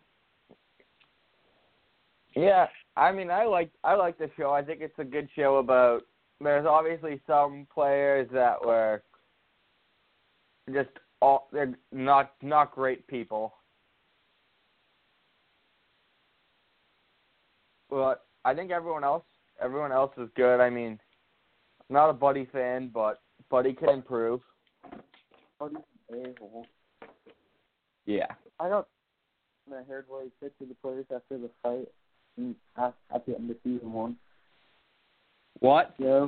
yeah, 2.36 2.66
I 2.96 3.12
mean 3.12 3.30
I 3.30 3.44
like 3.44 3.70
I 3.82 3.94
like 3.94 4.18
the 4.18 4.30
show. 4.36 4.50
I 4.52 4.62
think 4.62 4.80
it's 4.80 4.98
a 4.98 5.04
good 5.04 5.28
show 5.34 5.56
about 5.56 6.02
there's 6.40 6.66
obviously 6.66 7.20
some 7.26 7.66
players 7.72 8.28
that 8.32 8.64
were 8.64 9.02
just 10.72 10.90
all 11.20 11.48
they're 11.52 11.76
not 11.92 12.32
not 12.42 12.72
great 12.74 13.06
people. 13.06 13.54
But 17.88 18.24
I 18.44 18.54
think 18.54 18.70
everyone 18.70 19.04
else 19.04 19.24
everyone 19.60 19.92
else 19.92 20.12
is 20.16 20.28
good. 20.36 20.60
I 20.60 20.70
mean, 20.70 20.98
not 21.88 22.10
a 22.10 22.14
Buddy 22.14 22.48
fan, 22.52 22.90
but 22.92 23.20
Buddy 23.50 23.72
can 23.72 23.90
improve. 23.90 24.40
Buddy's. 26.10 26.34
Yeah. 28.06 28.26
I 28.58 28.68
don't. 28.68 28.86
I 29.72 29.82
heard 29.84 30.04
what 30.08 30.24
he 30.24 30.30
said 30.40 30.50
to 30.58 30.66
the 30.66 30.74
players 30.82 31.06
after 31.14 31.38
the 31.38 31.50
fight 31.62 31.88
and 32.36 32.56
at, 32.76 32.94
at 33.14 33.24
the 33.26 33.36
end 33.36 33.50
of 33.50 33.56
season 33.62 33.92
one. 33.92 34.16
What? 35.60 35.94
Yeah. 35.98 36.26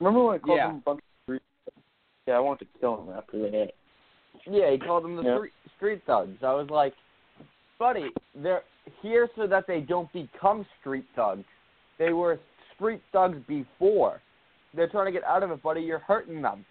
Remember 0.00 0.24
when 0.24 0.34
I 0.36 0.38
called 0.38 0.56
Yeah. 0.56 0.70
him 0.70 0.76
a 0.76 0.80
bunch 0.80 0.98
of 0.98 1.22
street? 1.24 1.42
Yeah, 2.26 2.34
I 2.34 2.40
wanted 2.40 2.64
to 2.72 2.78
kill 2.80 3.02
him 3.02 3.14
after 3.16 3.38
the 3.38 3.48
hit. 3.48 3.76
Yeah, 4.50 4.70
he 4.70 4.78
called 4.78 5.04
them 5.04 5.16
the 5.16 5.22
Yeah. 5.22 5.36
street, 5.36 5.52
street 5.76 6.02
thugs. 6.06 6.42
I 6.42 6.52
was 6.52 6.68
like, 6.70 6.94
buddy, 7.78 8.10
they're 8.34 8.64
here 9.00 9.28
so 9.36 9.46
that 9.46 9.66
they 9.68 9.80
don't 9.80 10.12
become 10.12 10.66
street 10.80 11.04
thugs. 11.14 11.44
They 11.98 12.12
were 12.12 12.40
street 12.74 13.02
thugs 13.12 13.38
before. 13.46 14.20
They're 14.74 14.88
trying 14.88 15.06
to 15.06 15.12
get 15.12 15.22
out 15.24 15.42
of 15.42 15.50
it, 15.52 15.62
buddy. 15.62 15.82
You're 15.82 15.98
hurting 16.00 16.42
them. 16.42 16.64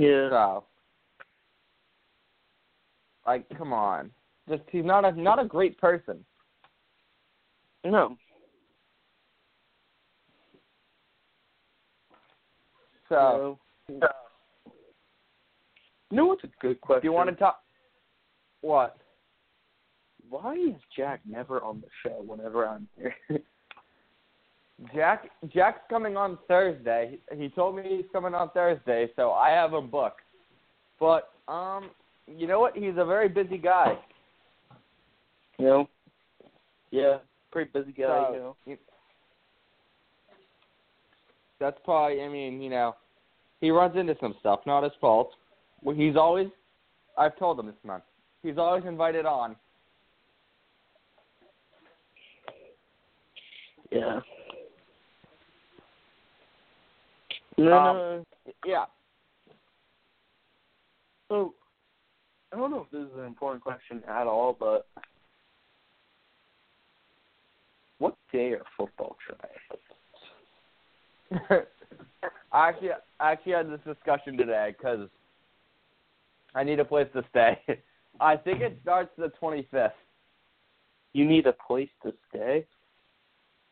Yeah. 0.00 0.30
So, 0.30 0.64
like, 3.26 3.46
come 3.58 3.74
on. 3.74 4.10
Just 4.48 4.62
he's 4.70 4.84
not 4.84 5.04
a 5.04 5.12
not 5.12 5.38
a 5.38 5.44
great 5.44 5.78
person. 5.78 6.24
No. 7.84 8.16
So, 13.08 13.58
You 13.88 13.98
know 16.10 16.26
what's 16.26 16.44
a 16.44 16.50
good 16.60 16.80
question? 16.80 17.02
do 17.02 17.08
you 17.08 17.12
want 17.12 17.28
to 17.28 17.34
talk? 17.36 17.60
What? 18.62 18.96
Why 20.28 20.54
is 20.54 20.76
Jack 20.96 21.20
never 21.28 21.60
on 21.60 21.82
the 21.82 21.88
show 22.02 22.22
whenever 22.24 22.66
I'm 22.66 22.88
here? 22.96 23.14
Jack 24.94 25.30
Jack's 25.52 25.80
coming 25.90 26.16
on 26.16 26.38
Thursday. 26.48 27.18
He 27.36 27.48
told 27.50 27.76
me 27.76 27.82
he's 27.86 28.06
coming 28.12 28.34
on 28.34 28.50
Thursday, 28.50 29.08
so 29.16 29.32
I 29.32 29.50
have 29.50 29.72
him 29.74 29.90
booked. 29.90 30.20
But 30.98 31.30
um, 31.48 31.90
you 32.26 32.46
know 32.46 32.60
what? 32.60 32.76
He's 32.76 32.94
a 32.96 33.04
very 33.04 33.28
busy 33.28 33.58
guy. 33.58 33.98
you 35.58 35.64
know? 35.66 35.88
Yeah. 36.90 37.18
Pretty 37.52 37.70
busy 37.72 37.92
guy, 37.92 38.24
So, 38.28 38.32
you 38.34 38.38
know. 38.40 38.56
you- 38.66 38.78
That's 41.58 41.78
probably. 41.84 42.22
I 42.22 42.28
mean, 42.28 42.62
you 42.62 42.70
know, 42.70 42.96
he 43.60 43.70
runs 43.70 43.96
into 43.96 44.16
some 44.20 44.34
stuff. 44.40 44.60
Not 44.66 44.82
his 44.84 44.92
fault. 45.00 45.32
He's 45.94 46.16
always. 46.16 46.48
I've 47.18 47.36
told 47.38 47.58
him 47.60 47.66
this 47.66 47.74
month. 47.84 48.04
He's 48.42 48.56
always 48.56 48.84
invited 48.86 49.26
on. 49.26 49.56
Yeah. 53.90 54.20
No, 57.60 57.72
Um, 57.78 57.96
no. 57.96 58.24
Yeah. 58.64 58.84
So, 61.28 61.54
I 62.52 62.56
don't 62.56 62.70
know 62.70 62.80
if 62.80 62.90
this 62.90 63.02
is 63.02 63.18
an 63.18 63.26
important 63.26 63.62
question 63.62 64.02
at 64.08 64.26
all, 64.26 64.56
but 64.58 64.86
what 67.98 68.16
day 68.32 68.52
are 68.52 68.64
football 68.76 69.16
tryouts? 69.26 69.82
I 72.52 72.68
actually, 72.68 72.90
I 73.20 73.32
actually 73.32 73.52
had 73.52 73.70
this 73.70 73.80
discussion 73.86 74.38
today 74.38 74.74
because 74.76 75.08
I 76.54 76.64
need 76.64 76.80
a 76.80 76.84
place 76.84 77.08
to 77.12 77.22
stay. 77.28 77.60
I 78.20 78.36
think 78.36 78.62
it 78.62 78.78
starts 78.82 79.10
the 79.18 79.30
25th. 79.40 79.92
You 81.12 81.26
need 81.26 81.46
a 81.46 81.52
place 81.52 81.90
to 82.04 82.14
stay. 82.30 82.66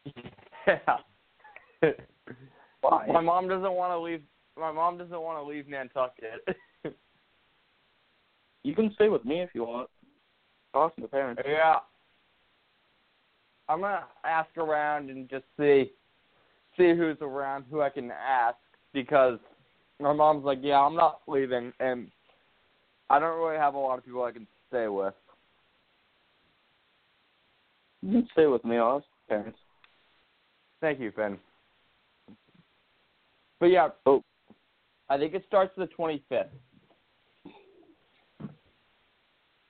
Yeah. 0.66 0.98
Why? 2.80 3.06
My 3.12 3.20
mom 3.20 3.48
doesn't 3.48 3.72
want 3.72 3.92
to 3.92 3.98
leave. 3.98 4.22
My 4.56 4.72
mom 4.72 4.98
doesn't 4.98 5.20
want 5.20 5.38
to 5.38 5.48
leave 5.48 5.68
Nantucket. 5.68 6.46
You 8.64 8.74
can 8.74 8.92
stay 8.94 9.08
with 9.08 9.24
me 9.24 9.40
if 9.40 9.50
you 9.54 9.64
want. 9.64 9.88
Ask 10.74 10.94
the 11.00 11.08
parents. 11.08 11.40
yeah. 11.46 11.76
I'm 13.68 13.80
gonna 13.80 14.04
ask 14.24 14.54
around 14.56 15.10
and 15.10 15.28
just 15.28 15.44
see, 15.58 15.90
see 16.76 16.94
who's 16.94 17.16
around, 17.20 17.64
who 17.70 17.80
I 17.82 17.90
can 17.90 18.10
ask 18.10 18.56
because 18.92 19.38
my 20.00 20.12
mom's 20.12 20.44
like, 20.44 20.58
yeah, 20.62 20.80
I'm 20.80 20.94
not 20.94 21.20
leaving, 21.26 21.72
and 21.80 22.08
I 23.10 23.18
don't 23.18 23.38
really 23.38 23.58
have 23.58 23.74
a 23.74 23.78
lot 23.78 23.98
of 23.98 24.04
people 24.04 24.22
I 24.22 24.32
can 24.32 24.46
stay 24.68 24.88
with. 24.88 25.14
You 28.02 28.12
can 28.20 28.28
stay 28.32 28.46
with 28.46 28.64
me. 28.64 28.76
I'll 28.76 28.98
ask 28.98 29.06
parents. 29.28 29.58
Thank 30.80 31.00
you, 31.00 31.10
Finn. 31.16 31.38
But 33.60 33.66
yeah, 33.66 33.88
Oh. 34.06 34.22
I 35.08 35.16
think 35.18 35.34
it 35.34 35.44
starts 35.46 35.72
the 35.76 35.88
25th. 35.98 36.48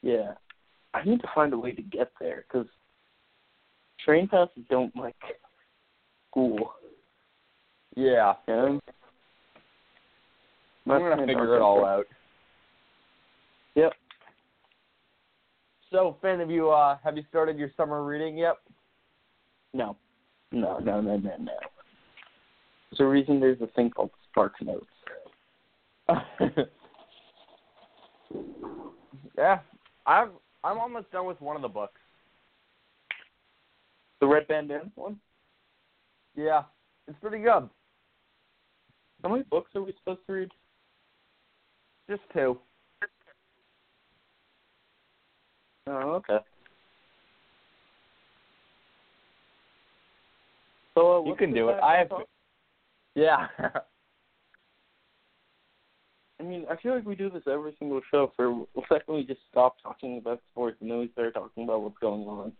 Yeah. 0.03 0.32
I 0.95 1.05
need 1.05 1.20
to 1.20 1.28
find 1.34 1.53
a 1.53 1.59
way 1.59 1.72
to 1.72 1.82
get 1.82 2.11
there 2.20 2.45
because 2.49 2.66
train 4.05 4.26
passes 4.28 4.64
don't 4.68 4.95
like 4.97 5.16
school. 6.30 6.72
Yeah, 7.95 8.34
know? 8.47 8.80
I'm 10.86 11.01
gonna 11.01 11.26
figure 11.26 11.57
it 11.57 11.61
all 11.61 11.84
out. 11.84 12.07
Yep. 13.74 13.93
So, 15.91 16.16
Finn, 16.22 16.41
have 16.41 16.51
you 16.51 16.70
uh 16.70 16.97
have 17.03 17.16
you 17.16 17.24
started 17.28 17.59
your 17.59 17.70
summer 17.76 18.05
reading 18.05 18.36
yet? 18.39 18.57
No. 19.74 19.97
No, 20.51 20.78
no, 20.78 21.01
no, 21.01 21.16
no, 21.16 21.36
no. 21.39 21.53
There's 22.99 23.07
a 23.07 23.11
reason 23.11 23.40
there's 23.40 23.61
a 23.61 23.68
thing 23.68 23.90
called 23.90 24.11
Spark 24.30 24.55
Notes. 24.61 24.86
yeah, 29.36 29.61
I've 30.07 30.30
I'm 30.64 30.78
almost 30.78 31.11
done 31.12 31.26
with 31.26 31.40
one 31.40 31.55
of 31.55 31.62
the 31.62 31.68
books. 31.68 32.01
The 34.20 34.26
Red 34.26 34.49
Bandana 34.49 34.90
one? 34.96 35.18
Yeah, 36.34 36.62
it's 37.07 37.18
pretty 37.20 37.38
good. 37.38 37.68
How 39.22 39.28
many 39.28 39.44
books 39.44 39.70
are 39.76 39.82
we 39.82 39.92
supposed 39.99 40.26
to 40.26 40.32
read? 40.32 40.49
Just 42.11 42.22
two. 42.32 42.59
Oh, 45.86 45.92
okay. 45.92 46.38
So 50.94 51.18
uh, 51.18 51.28
You 51.28 51.36
can 51.36 51.55
do 51.55 51.68
it. 51.68 51.76
I 51.82 51.99
have. 51.99 52.09
talk? 52.09 52.26
Yeah. 53.19 53.47
I 56.41 56.45
mean, 56.45 56.66
I 56.71 56.77
feel 56.77 56.95
like 56.95 57.05
we 57.05 57.16
do 57.16 57.29
this 57.31 57.43
every 57.51 57.75
single 57.81 58.01
show. 58.12 58.33
For 58.37 58.49
a 58.51 58.81
second, 58.89 59.14
we 59.14 59.25
just 59.25 59.41
stop 59.51 59.77
talking 59.83 60.19
about 60.19 60.41
sports, 60.53 60.77
and 60.81 60.89
then 60.91 61.01
we 61.01 61.09
start 61.12 61.35
talking 61.35 61.64
about 61.64 61.83
what's 61.83 61.99
going 61.99 62.23
on. 62.23 62.53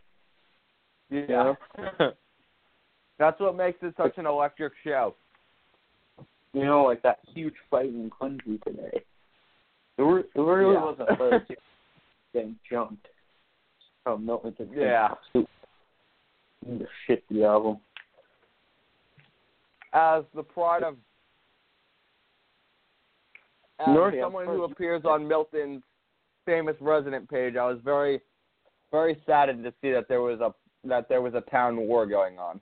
yeah. 1.11 1.53
That's 3.19 3.39
what 3.41 3.57
makes 3.57 3.79
it 3.83 3.95
such 3.97 4.17
an 4.19 4.27
electric 4.27 4.73
show. 4.85 5.15
You 6.53 6.65
know, 6.65 6.83
like 6.85 7.03
that 7.03 7.19
huge 7.35 7.55
fight 7.71 7.87
in 7.87 8.11
Quincy 8.11 8.59
today. 8.67 9.03
It, 9.97 10.03
re- 10.03 10.23
it 10.35 10.41
really 10.41 10.75
Yeah. 10.75 10.85
wasn't 10.85 11.09
close. 11.17 11.41
getting 12.33 12.57
jumped. 12.71 13.07
Oh, 14.07 14.17
Milton 14.19 14.55
Yeah. 14.75 15.15
the 15.35 16.87
shit 17.07 17.23
the 17.31 17.45
album. 17.45 17.79
As 19.93 20.25
the 20.35 20.43
pride 20.43 20.83
of. 20.83 20.97
As 23.81 23.87
have 23.87 24.15
someone 24.21 24.47
who 24.47 24.65
appears 24.65 25.03
on 25.05 25.29
Milton's 25.29 25.83
famous 26.45 26.75
resident 26.81 27.31
page, 27.31 27.55
I 27.55 27.65
was 27.65 27.79
very, 27.85 28.21
very 28.91 29.17
saddened 29.25 29.63
to 29.65 29.73
see 29.81 29.93
that 29.93 30.09
there 30.09 30.21
was 30.21 30.41
a 30.41 30.53
that 30.85 31.09
there 31.09 31.23
was 31.23 31.35
a 31.35 31.43
town 31.43 31.77
war 31.77 32.07
going 32.07 32.39
on. 32.39 32.61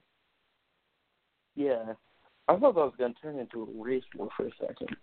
Yeah. 1.55 1.93
I 2.47 2.55
thought 2.55 2.75
that 2.75 2.81
was 2.81 2.93
going 2.97 3.13
to 3.13 3.19
turn 3.19 3.39
into 3.39 3.63
a 3.63 3.83
race 3.83 4.03
war 4.15 4.29
for 4.37 4.47
a 4.47 4.51
second. 4.59 4.95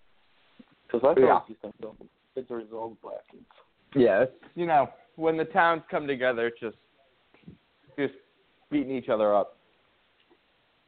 Because 0.86 1.00
I 1.00 1.14
thought 1.14 1.18
Yeah. 1.18 1.24
it 1.24 1.28
was 1.28 1.42
just 1.48 1.62
going 1.62 1.74
to 1.74 1.82
go. 1.82 1.96
It's 2.36 2.50
a 2.50 2.54
result 2.54 3.00
black 3.02 3.26
kids. 3.30 3.44
Yeah, 3.94 4.24
you 4.54 4.66
know, 4.66 4.88
when 5.16 5.36
the 5.36 5.44
towns 5.44 5.82
come 5.90 6.06
together, 6.06 6.48
it's 6.48 6.58
just 6.60 6.76
just 7.98 8.14
beating 8.70 8.96
each 8.96 9.08
other 9.08 9.34
up. 9.34 9.56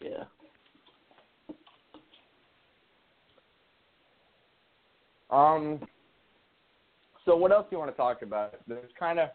Yeah. 0.00 0.24
Um. 5.30 5.80
So 7.24 7.36
what 7.36 7.50
else 7.50 7.66
do 7.68 7.76
you 7.76 7.80
want 7.80 7.90
to 7.90 7.96
talk 7.96 8.22
about? 8.22 8.54
There's 8.68 8.90
kind 8.98 9.18
of 9.18 9.30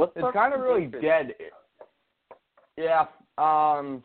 What's 0.00 0.12
it's 0.16 0.26
kind 0.32 0.54
of 0.54 0.60
really 0.60 0.86
dead. 0.86 1.34
Yeah. 2.78 3.04
Um. 3.36 4.02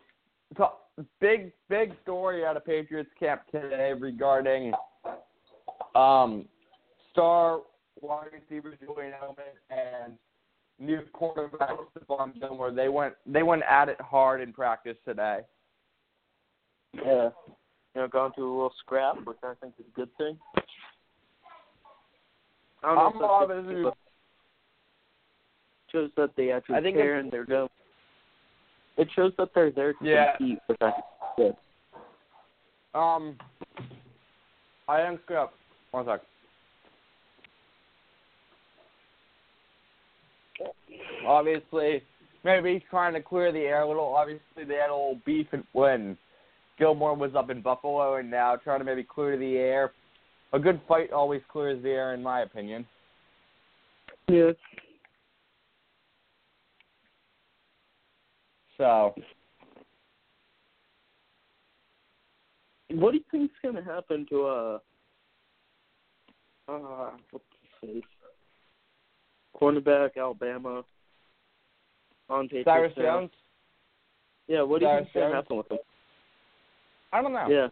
So, 0.58 0.74
big 1.22 1.54
big 1.70 1.94
story 2.04 2.46
out 2.46 2.58
of 2.58 2.66
Patriots 2.66 3.10
camp 3.18 3.44
today 3.50 3.94
regarding 3.98 4.74
um 5.96 6.50
star 7.14 7.62
wide 8.02 8.28
receiver 8.34 8.76
Julian 8.84 9.14
Edelman 9.14 9.56
and 9.70 10.14
new 10.80 11.00
quarterback 11.14 11.78
Stephon 11.98 12.38
Gilmore. 12.38 12.72
They 12.72 12.90
went 12.90 13.14
they 13.26 13.44
went 13.44 13.64
at 13.64 13.88
it 13.88 14.02
hard 14.02 14.42
in 14.42 14.52
practice 14.52 14.98
today. 15.06 15.40
Yeah. 16.94 17.30
You 17.96 18.02
know, 18.02 18.08
gone 18.10 18.34
to 18.36 18.42
a 18.42 18.44
little 18.44 18.74
scrap, 18.80 19.26
which 19.26 19.38
I 19.42 19.54
think 19.62 19.74
is 19.80 19.86
a 19.88 19.96
good 19.96 20.10
thing. 20.18 20.38
I 22.84 22.94
don't 22.94 23.18
know 23.18 23.30
I'm 23.30 23.44
if 23.44 23.50
that's 23.50 23.68
good, 23.68 23.94
shows 25.92 26.12
that 26.18 26.32
they 26.36 26.52
actually 26.52 26.76
I 26.76 26.82
think 26.82 26.98
care 26.98 27.20
and 27.20 27.32
they're 27.32 27.46
going. 27.46 27.70
It 28.98 29.08
shows 29.16 29.32
that 29.38 29.50
they're 29.56 29.72
there 29.72 29.94
to 29.94 30.06
Yeah. 30.06 30.36
compete, 30.36 30.60
which 30.68 30.78
I 30.82 30.92
think 30.92 31.06
is 31.06 31.56
good. 32.94 33.00
Um, 33.00 33.38
I 34.88 35.02
am 35.02 35.20
up. 35.38 35.54
One 35.92 36.06
sec. 36.06 36.22
Obviously, 41.26 42.04
maybe 42.44 42.74
he's 42.74 42.84
trying 42.90 43.14
to 43.14 43.22
clear 43.22 43.52
the 43.52 43.60
air 43.60 43.82
a 43.82 43.88
little. 43.88 44.14
Obviously, 44.16 44.64
they 44.66 44.76
had 44.76 44.90
a 44.90 44.94
little 44.94 45.20
beef 45.26 45.48
and 45.54 45.64
when 45.72 46.18
Gilmore 46.78 47.16
was 47.16 47.36
up 47.36 47.50
in 47.50 47.62
Buffalo, 47.62 48.16
and 48.16 48.30
now 48.30 48.56
trying 48.56 48.80
to 48.80 48.86
maybe 48.86 49.04
clear 49.04 49.38
the 49.38 49.58
air. 49.58 49.94
A 50.54 50.60
good 50.60 50.80
fight 50.88 51.12
always 51.12 51.42
clears 51.52 51.82
the 51.84 51.90
air, 51.90 52.14
in 52.14 52.22
my 52.22 52.42
opinion. 52.42 52.86
Yeah. 54.28 54.52
So, 58.78 59.16
What 62.90 63.12
do 63.12 63.18
you 63.18 63.24
think's 63.32 63.54
gonna 63.64 63.84
happen 63.84 64.26
to 64.30 64.46
uh 64.46 64.80
uh 66.70 67.12
what's 67.32 67.46
his 67.82 67.90
face? 67.90 68.04
Cornerback, 69.60 70.12
Alabama. 70.18 70.84
On 72.30 72.50
Cyrus. 72.64 72.94
Jones, 72.96 73.32
Yeah, 74.48 74.64
what 74.64 74.80
do 74.80 74.88
you 74.88 74.98
think's 74.98 75.12
gonna 75.14 75.36
happen 75.36 75.58
with 75.58 75.72
him? 75.72 75.78
I 77.16 77.22
don't 77.22 77.32
know. 77.32 77.48
Yeah. 77.50 77.68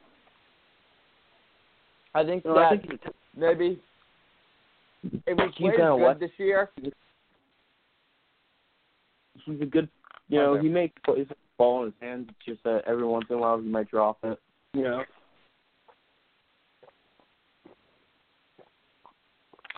I 2.16 2.24
think 2.24 2.46
No, 2.46 2.54
that 2.54 2.64
I 2.64 2.70
think 2.78 2.90
he's 2.90 3.00
maybe 3.36 3.80
if 5.04 5.12
he 5.26 5.32
He's 5.32 5.56
plays 5.58 5.76
good 5.76 5.96
what? 5.96 6.20
this 6.22 6.32
year, 6.38 6.70
he's 9.46 9.62
a 9.62 9.66
good 9.66 9.90
you 10.30 10.40
know, 10.40 10.58
he 10.58 10.70
makes 10.70 10.94
plays 11.04 11.28
ball 11.58 11.82
in 11.82 11.88
his 11.88 11.94
hands, 12.00 12.28
it's 12.30 12.46
just 12.46 12.64
that 12.64 12.84
every 12.88 13.06
once 13.06 13.26
in 13.30 13.36
a 13.36 13.40
while 13.40 13.60
he 13.60 13.68
might 13.68 13.90
drop 13.92 14.18
it. 14.24 14.40
You 14.74 14.84
know? 14.84 15.04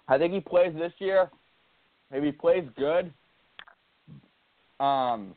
I 0.07 0.19
think 0.19 0.33
he 0.33 0.41
plays 0.41 0.75
this 0.75 0.93
year. 0.99 1.31
Maybe 2.11 2.27
he 2.27 2.31
plays 2.31 2.65
good. 2.77 3.11
Um, 4.79 5.33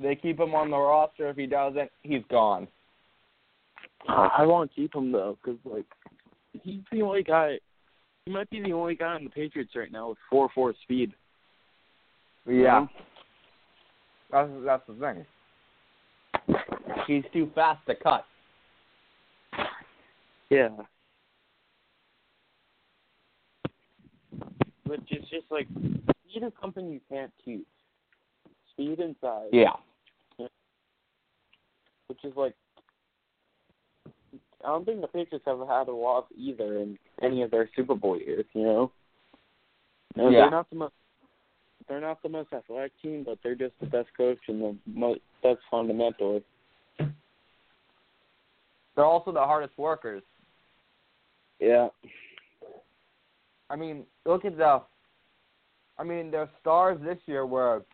they 0.00 0.14
keep 0.14 0.38
him 0.38 0.54
on 0.54 0.70
the 0.70 0.78
roster. 0.78 1.28
If 1.28 1.36
he 1.36 1.46
doesn't, 1.46 1.90
he's 2.02 2.22
gone. 2.30 2.68
I 4.08 4.44
want 4.44 4.70
to 4.70 4.76
keep 4.76 4.94
him 4.94 5.12
though, 5.12 5.38
because 5.42 5.58
like 5.64 5.86
he's 6.62 6.80
the 6.92 7.02
only 7.02 7.22
guy 7.22 7.58
he 8.26 8.32
might 8.32 8.48
be 8.50 8.62
the 8.62 8.72
only 8.72 8.94
guy 8.94 9.14
on 9.14 9.24
the 9.24 9.30
Patriots 9.30 9.72
right 9.74 9.92
now 9.92 10.10
with 10.10 10.18
four 10.30 10.48
four 10.54 10.74
speed. 10.82 11.12
Yeah. 12.46 12.86
That's 14.30 14.50
that's 14.64 14.82
the 14.88 14.94
thing. 14.94 15.26
He's 17.06 17.24
too 17.32 17.50
fast 17.54 17.80
to 17.86 17.94
cut. 17.94 18.24
Yeah. 20.50 20.68
But 24.86 25.00
it's 25.08 25.30
just 25.30 25.46
like 25.50 25.66
speed 25.68 26.42
is 26.42 26.52
something 26.60 26.90
you 26.90 27.00
can't 27.10 27.32
teach. 27.44 27.66
Speed 28.72 28.98
and 29.00 29.14
size. 29.20 29.48
Yeah. 29.52 29.72
Which 32.06 32.24
is 32.24 32.32
like 32.36 32.54
I 34.64 34.68
don't 34.68 34.84
think 34.84 35.00
the 35.00 35.08
Patriots 35.08 35.44
have 35.46 35.58
had 35.68 35.88
a 35.88 35.92
loss 35.92 36.24
either 36.36 36.78
in 36.78 36.98
any 37.22 37.42
of 37.42 37.50
their 37.50 37.68
Super 37.76 37.94
Bowl 37.94 38.18
years, 38.18 38.46
you 38.54 38.62
know? 38.62 38.92
No, 40.16 40.30
Yeah. 40.30 40.42
they're 40.42 40.50
not 40.50 40.70
the 40.70 40.76
most 40.76 40.94
they're 41.86 42.00
not 42.00 42.22
the 42.22 42.30
most 42.30 42.50
athletic 42.50 42.92
team, 43.02 43.24
but 43.24 43.38
they're 43.42 43.54
just 43.54 43.78
the 43.78 43.86
best 43.86 44.08
coach 44.16 44.38
and 44.48 44.62
the 44.62 44.76
most 44.86 45.20
best 45.42 45.58
fundamentally. 45.70 46.42
They're 48.94 49.04
also 49.04 49.32
the 49.32 49.40
hardest 49.40 49.76
workers. 49.76 50.22
Yeah. 51.58 51.88
I 53.68 53.76
mean, 53.76 54.06
look 54.24 54.46
at 54.46 54.56
the. 54.56 54.80
I 55.98 56.04
mean, 56.04 56.30
their 56.30 56.48
stars 56.60 56.98
this 57.02 57.18
year 57.26 57.44
were 57.44 57.84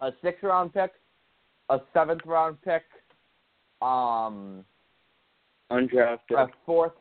a 0.00 0.12
sixth 0.22 0.42
round 0.42 0.74
pick, 0.74 0.92
a 1.70 1.80
seventh 1.92 2.26
round 2.26 2.60
pick, 2.62 2.82
um, 3.84 4.64
Undrafted. 5.70 6.18
a 6.36 6.48
fourth 6.64 6.92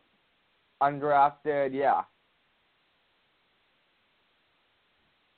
undrafted. 0.81 1.73
Yeah. 1.73 2.01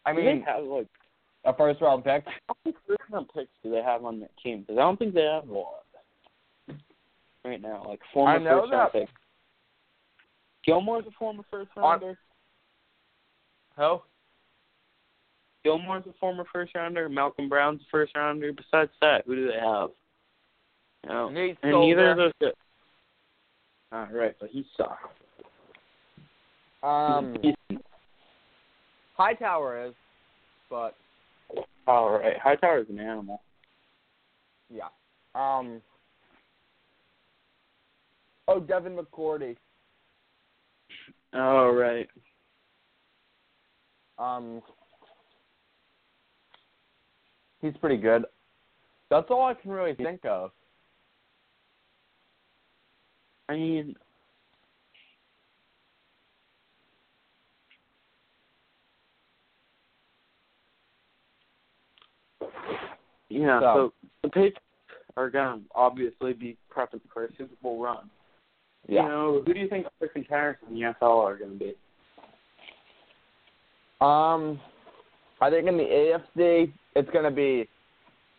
I 0.05 0.13
Do 0.13 0.17
mean, 0.21 0.39
they 0.45 0.51
have 0.51 0.63
like 0.63 0.87
a 1.45 1.55
first 1.55 1.81
round 1.81 2.03
pick. 2.03 2.23
how 2.47 2.55
many 2.63 2.75
first 2.87 3.01
round 3.11 3.27
picks 3.33 3.49
do 3.63 3.71
they 3.71 3.81
have 3.81 4.05
on 4.05 4.19
their 4.19 4.29
team? 4.41 4.61
Because 4.61 4.77
I 4.77 4.81
don't 4.81 4.97
think 4.97 5.13
they 5.13 5.21
have 5.23 5.47
a 5.49 5.53
lot 5.53 5.83
right 7.43 7.61
now. 7.61 7.83
Like 7.87 7.99
former 8.13 8.31
I 8.33 8.37
know 8.37 8.61
first 8.61 8.71
round 8.73 8.89
that- 8.93 8.99
picks. 8.99 9.11
Gilmore's 10.65 11.05
a 11.07 11.11
former 11.19 11.43
first 11.51 11.69
rounder. 11.77 12.17
Who? 13.77 14.01
Gilmore's 15.63 16.05
a 16.07 16.13
former 16.19 16.43
first 16.51 16.73
rounder. 16.73 17.07
Malcom 17.07 17.49
Brown's 17.49 17.81
a 17.81 17.85
first 17.91 18.15
rounder. 18.15 18.51
Besides 18.51 18.89
that, 19.01 19.25
who 19.27 19.35
do 19.35 19.47
they 19.47 19.59
have? 19.59 19.89
Know, 21.07 21.29
Nate 21.29 21.57
and 21.61 21.71
neither 21.81 22.11
of 22.11 22.17
those. 22.17 22.51
All 23.91 24.07
right, 24.11 24.35
but 24.39 24.49
he 24.49 24.65
sucks. 24.75 24.97
Um, 26.81 27.35
Hightower 29.15 29.87
is, 29.87 29.93
but 30.69 30.95
all 31.87 32.11
right, 32.11 32.37
Hightower's 32.39 32.87
an 32.89 32.99
animal. 32.99 33.41
yeah. 34.69 34.89
Um. 35.35 35.81
Oh, 38.47 38.59
Devin 38.59 38.95
McCourty. 38.97 39.55
All 41.33 41.71
right. 41.71 42.07
Um, 44.17 44.61
he's 47.61 47.75
pretty 47.77 47.97
good. 47.97 48.25
That's 49.09 49.27
all 49.29 49.45
I 49.45 49.53
can 49.55 49.71
really 49.71 49.95
think 49.95 50.25
of. 50.25 50.51
I 53.47 53.53
mean, 53.55 53.95
yeah. 63.29 63.59
So- 63.59 63.75
So, 63.75 63.93
the 64.23 64.29
Patriots 64.29 64.59
are 65.17 65.29
gonna 65.29 65.61
obviously 65.73 66.33
be 66.33 66.57
prepping 66.71 67.01
for 67.13 67.25
a 67.25 67.31
Super 67.35 67.55
Bowl 67.61 67.79
run. 67.81 68.09
Yeah. 68.87 69.03
You 69.03 69.09
know, 69.09 69.41
who 69.45 69.53
do 69.53 69.59
you 69.59 69.67
think 69.67 69.87
the 69.99 70.07
contenders 70.07 70.57
in 70.67 70.75
the 70.75 70.81
NFL 70.81 71.19
are 71.25 71.35
going 71.37 71.57
to 71.57 71.57
be? 71.57 71.75
Um, 73.99 74.59
I 75.41 75.49
think 75.49 75.67
in 75.67 75.75
the 75.75 75.83
AFC, 75.83 76.71
it's 76.95 77.09
going 77.09 77.25
to 77.25 77.31
be 77.31 77.67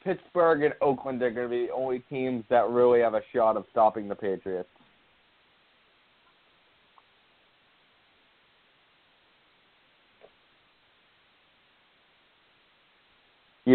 Pittsburgh 0.04 0.62
and 0.62 0.74
Oakland 0.80 1.20
are 1.22 1.32
going 1.32 1.48
to 1.48 1.50
be 1.50 1.66
the 1.66 1.72
only 1.72 1.98
teams 2.08 2.44
that 2.48 2.68
really 2.68 3.00
have 3.00 3.14
a 3.14 3.22
shot 3.34 3.56
of 3.56 3.64
stopping 3.72 4.06
the 4.06 4.14
Patriots. 4.14 4.68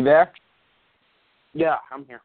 You 0.02 0.06
there? 0.06 0.32
Yeah, 1.54 1.76
I'm 1.92 2.06
here. 2.06 2.22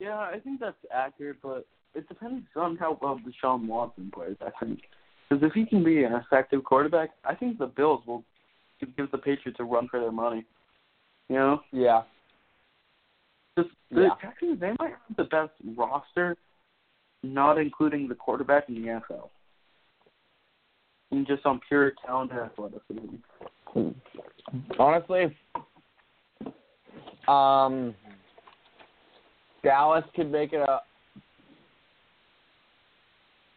Yeah, 0.00 0.18
I 0.18 0.40
think 0.42 0.58
that's 0.58 0.74
accurate, 0.92 1.36
but 1.40 1.66
it 1.94 2.08
depends 2.08 2.46
on 2.56 2.76
how 2.76 2.98
well 3.00 3.20
Deshaun 3.20 3.68
Watson 3.68 4.10
plays. 4.12 4.34
I 4.40 4.50
think 4.58 4.80
because 5.28 5.44
if 5.44 5.52
he 5.52 5.64
can 5.64 5.84
be 5.84 6.02
an 6.02 6.14
effective 6.14 6.64
quarterback, 6.64 7.10
I 7.24 7.36
think 7.36 7.58
the 7.58 7.66
Bills 7.66 8.02
will 8.08 8.24
give 8.96 9.08
the 9.12 9.18
Patriots 9.18 9.60
a 9.60 9.64
run 9.64 9.86
for 9.88 10.00
their 10.00 10.10
money. 10.10 10.44
You 11.28 11.36
know, 11.36 11.62
Yeah. 11.70 12.02
just 13.56 13.70
the 13.92 14.02
Yeah. 14.02 14.14
Texans 14.20 14.58
they 14.58 14.74
might 14.80 14.90
have 14.90 15.16
the 15.16 15.24
best 15.24 15.52
roster, 15.76 16.36
not 17.22 17.58
including 17.58 18.08
the 18.08 18.16
quarterback 18.16 18.68
in 18.68 18.82
the 18.82 18.88
NFL. 18.88 19.30
And 21.12 21.24
just 21.24 21.46
on 21.46 21.60
pure 21.60 21.92
talent 22.04 22.32
and 22.32 22.40
athleticism. 22.40 23.16
Hmm. 23.66 23.90
Honestly, 24.78 25.36
um, 27.28 27.94
Dallas 29.62 30.04
could 30.14 30.30
make 30.30 30.52
it 30.52 30.66
a. 30.66 30.80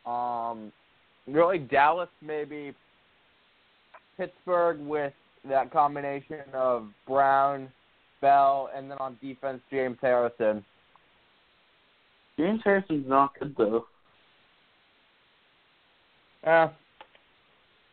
Um, 0.10 0.72
really, 1.28 1.60
Dallas 1.60 2.10
maybe 2.22 2.74
Pittsburgh 4.18 4.80
with 4.80 5.14
that 5.48 5.72
combination 5.72 6.40
of 6.54 6.88
Brown, 7.08 7.70
Bell, 8.20 8.70
and 8.76 8.90
then 8.90 8.98
on 9.00 9.18
defense 9.22 9.62
James 9.72 9.98
Harrison. 10.02 10.64
James 12.38 12.62
Harrison's 12.64 13.08
not 13.08 13.32
good 13.40 13.56
though. 13.58 13.86
Eh, 16.44 16.68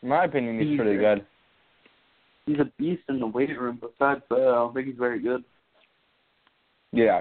in 0.02 0.09
my 0.09 0.24
opinion, 0.24 0.59
he's 0.60 0.78
pretty 0.78 0.98
good. 0.98 1.26
He's 2.46 2.59
a 2.59 2.72
beast 2.78 3.02
in 3.09 3.20
the 3.20 3.26
weight 3.26 3.59
room. 3.60 3.78
Besides 3.80 4.22
that, 4.30 4.36
I 4.36 4.55
don't 4.55 4.72
think 4.72 4.86
he's 4.86 4.96
very 4.96 5.20
good. 5.20 5.44
Yeah. 6.93 7.20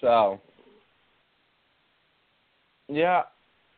So, 0.00 0.40
yeah, 2.88 3.22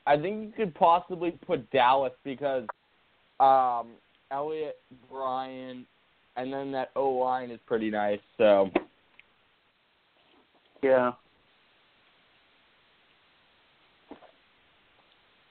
I 0.06 0.16
think 0.16 0.42
you 0.44 0.52
could 0.56 0.74
possibly 0.74 1.30
put 1.46 1.70
Dallas 1.70 2.12
because 2.24 2.66
um, 3.38 3.92
Elliott, 4.30 4.78
Bryan, 5.10 5.86
and 6.36 6.52
then 6.52 6.72
that 6.72 6.90
O 6.94 7.10
line 7.10 7.50
is 7.50 7.60
pretty 7.66 7.90
nice. 7.90 8.20
So, 8.38 8.70
Yeah. 10.82 11.12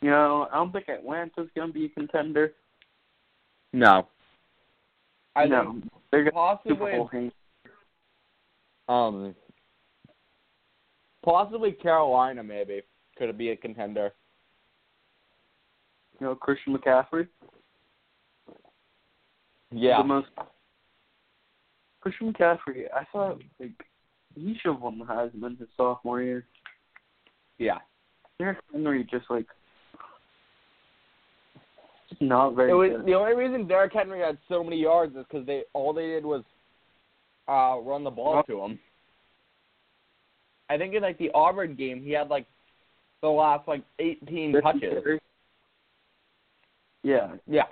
You 0.02 0.12
know, 0.12 0.48
I 0.52 0.56
don't 0.56 0.72
think 0.72 0.88
Atlanta's 0.88 1.50
gonna 1.56 1.74
be 1.74 1.86
a 1.86 1.90
contender. 1.90 2.54
no. 3.74 4.08
I 5.36 5.46
no, 5.46 5.74
think 5.74 5.89
they're 6.12 6.32
possibly 6.32 7.32
um 8.88 9.36
possibly 11.24 11.72
Carolina 11.72 12.44
maybe 12.44 12.82
could 13.18 13.38
be 13.38 13.50
a 13.50 13.56
contender. 13.56 14.12
You 16.20 16.28
know, 16.28 16.36
Christian 16.36 16.76
McCaffrey. 16.76 17.28
Yeah. 19.72 19.98
The 19.98 20.04
most 20.04 20.28
Christian 22.02 22.34
McCaffrey. 22.34 22.86
I 22.94 23.06
thought 23.12 23.42
like 23.60 23.72
he 24.36 24.58
should 24.62 24.74
have 24.74 24.82
won 24.82 25.00
the 25.00 25.06
Heisman 25.06 25.60
his 25.60 25.68
sophomore 25.78 26.22
year. 26.22 26.46
Yeah. 27.58 27.78
Derrick 28.40 28.60
Henry 28.72 29.08
just 29.10 29.26
like 29.30 29.48
not 32.20 32.56
very 32.56 32.72
It 32.72 32.74
was 32.74 32.92
good. 32.98 33.06
the 33.06 33.14
only 33.14 33.36
reason 33.36 33.68
Derrick 33.68 33.94
Henry 33.94 34.20
had 34.22 34.38
so 34.48 34.64
many 34.64 34.78
yards 34.82 35.16
is 35.16 35.26
because 35.30 35.46
they 35.46 35.64
all 35.74 35.94
they 35.94 36.08
did 36.08 36.26
was 36.26 36.44
uh 37.48 37.78
run 37.82 38.04
the 38.04 38.10
ball 38.12 38.44
to 38.44 38.62
him. 38.64 38.80
I 40.70 40.78
think 40.78 40.94
in 40.94 41.02
like 41.02 41.18
the 41.18 41.32
Auburn 41.34 41.76
game, 41.76 42.02
he 42.04 42.12
had 42.12 42.30
like 42.30 42.46
the 43.22 43.28
last 43.28 43.68
like 43.68 43.84
18 44.00 44.62
touches. 44.62 45.20
Yeah, 47.04 47.36
Yeah. 47.48 47.64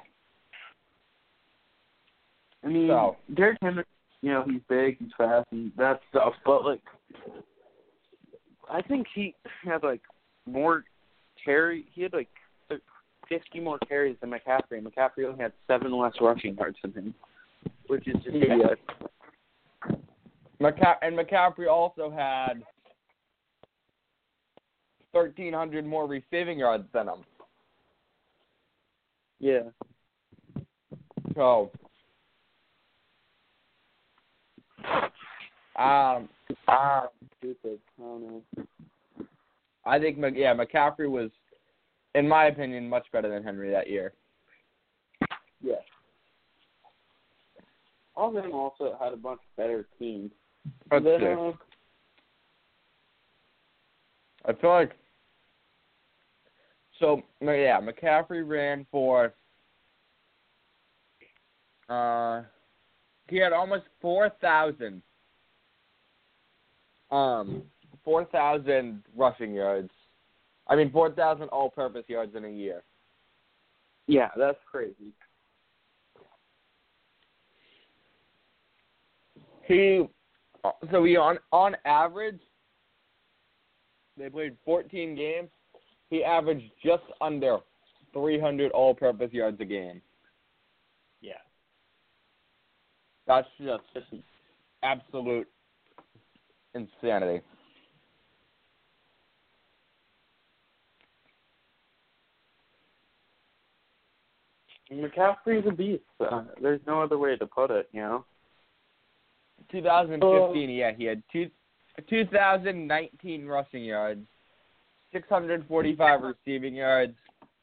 I 2.63 2.67
mean, 2.67 2.87
So- 2.87 3.17
Derrick 3.33 3.57
Henry, 3.61 3.83
you 4.21 4.31
know, 4.31 4.43
he's 4.49 4.61
big, 4.67 4.97
he's 4.99 5.11
fast, 5.17 5.47
and 5.51 5.71
that 5.77 6.01
stuff. 6.09 6.33
But 6.45 6.65
like, 6.65 6.81
I 8.69 8.81
think 8.81 9.07
he 9.13 9.35
had 9.63 9.83
like 9.83 10.01
more 10.45 10.83
carry. 11.43 11.85
He 11.93 12.01
had 12.01 12.13
like 12.13 12.29
50 13.29 13.59
more 13.59 13.79
carries 13.87 14.17
than 14.21 14.31
McCaffrey. 14.31 14.81
McCaffrey 14.81 15.25
only 15.25 15.41
had 15.41 15.53
seven 15.67 15.91
less 15.95 16.13
rushing 16.21 16.55
yards 16.55 16.77
than 16.81 16.93
him, 16.93 17.15
which 17.87 18.07
is 18.07 18.15
just 18.23 18.35
Yeah. 18.35 18.75
McCa- 20.59 20.97
and 21.01 21.17
McCaffrey 21.17 21.69
also 21.69 22.09
had 22.09 22.63
1,300 25.11 25.85
more 25.85 26.07
receiving 26.07 26.59
yards 26.59 26.89
than 26.91 27.07
him. 27.07 27.25
Yeah. 29.39 29.69
So, 31.35 31.71
um, 35.75 36.29
Ah, 36.67 37.07
stupid. 37.37 37.79
I 37.99 38.01
don't 38.01 38.21
know. 38.57 38.67
I 39.85 39.99
think 39.99 40.17
yeah, 40.35 40.53
McCaffrey 40.53 41.09
was, 41.09 41.31
in 42.17 42.27
my 42.27 42.45
opinion, 42.45 42.89
much 42.89 43.05
better 43.11 43.29
than 43.29 43.43
Henry 43.43 43.69
that 43.71 43.89
year. 43.89 44.13
Yeah. 45.61 45.75
All 48.15 48.35
of 48.35 48.43
them 48.43 48.53
also 48.53 48.97
had 48.99 49.13
a 49.13 49.17
bunch 49.17 49.39
of 49.39 49.55
better 49.55 49.87
teams. 49.99 50.31
Then, 50.89 51.03
see. 51.03 51.25
uh, 51.25 51.51
I 54.45 54.53
feel 54.53 54.69
like 54.71 54.93
so 56.99 57.21
yeah, 57.41 57.79
McCaffrey 57.79 58.47
ran 58.47 58.85
for 58.91 59.33
uh 61.89 62.41
he 63.29 63.37
had 63.37 63.53
almost 63.53 63.83
four 64.01 64.31
thousand 64.41 65.01
um 67.11 67.61
four 68.03 68.25
thousand 68.25 69.03
rushing 69.15 69.53
yards. 69.53 69.91
I 70.69 70.75
mean 70.75 70.91
four 70.91 71.11
thousand 71.11 71.49
all 71.49 71.69
purpose 71.69 72.03
yards 72.07 72.35
in 72.35 72.45
a 72.45 72.49
year. 72.49 72.83
yeah, 74.07 74.29
that's 74.37 74.57
crazy. 74.69 75.13
He 79.65 80.05
uh, 80.63 80.71
so 80.91 81.03
he 81.03 81.17
on 81.17 81.37
on 81.51 81.75
average 81.85 82.39
they 84.17 84.29
played 84.29 84.55
fourteen 84.65 85.15
games. 85.15 85.49
He 86.09 86.23
averaged 86.23 86.71
just 86.83 87.03
under 87.21 87.59
three 88.13 88.39
hundred 88.39 88.71
all 88.71 88.93
purpose 88.93 89.31
yards 89.31 89.59
a 89.61 89.65
game. 89.65 90.01
Yeah. 91.21 91.33
That's 93.27 93.47
just 93.59 93.83
absolute 94.83 95.47
insanity. 96.73 97.41
McCaffrey's 104.91 105.67
a 105.67 105.71
beast. 105.71 106.03
Uh, 106.19 106.43
there's 106.61 106.81
no 106.87 107.01
other 107.01 107.17
way 107.17 107.35
to 107.35 107.45
put 107.45 107.71
it, 107.71 107.89
you 107.91 108.01
know. 108.01 108.25
2015, 109.71 110.69
yeah, 110.69 110.91
he 110.95 111.03
had 111.03 111.21
two, 111.31 111.49
2,019 112.09 113.45
rushing 113.45 113.83
yards, 113.83 114.25
645 115.11 116.21
receiving 116.21 116.75
yards, 116.75 117.15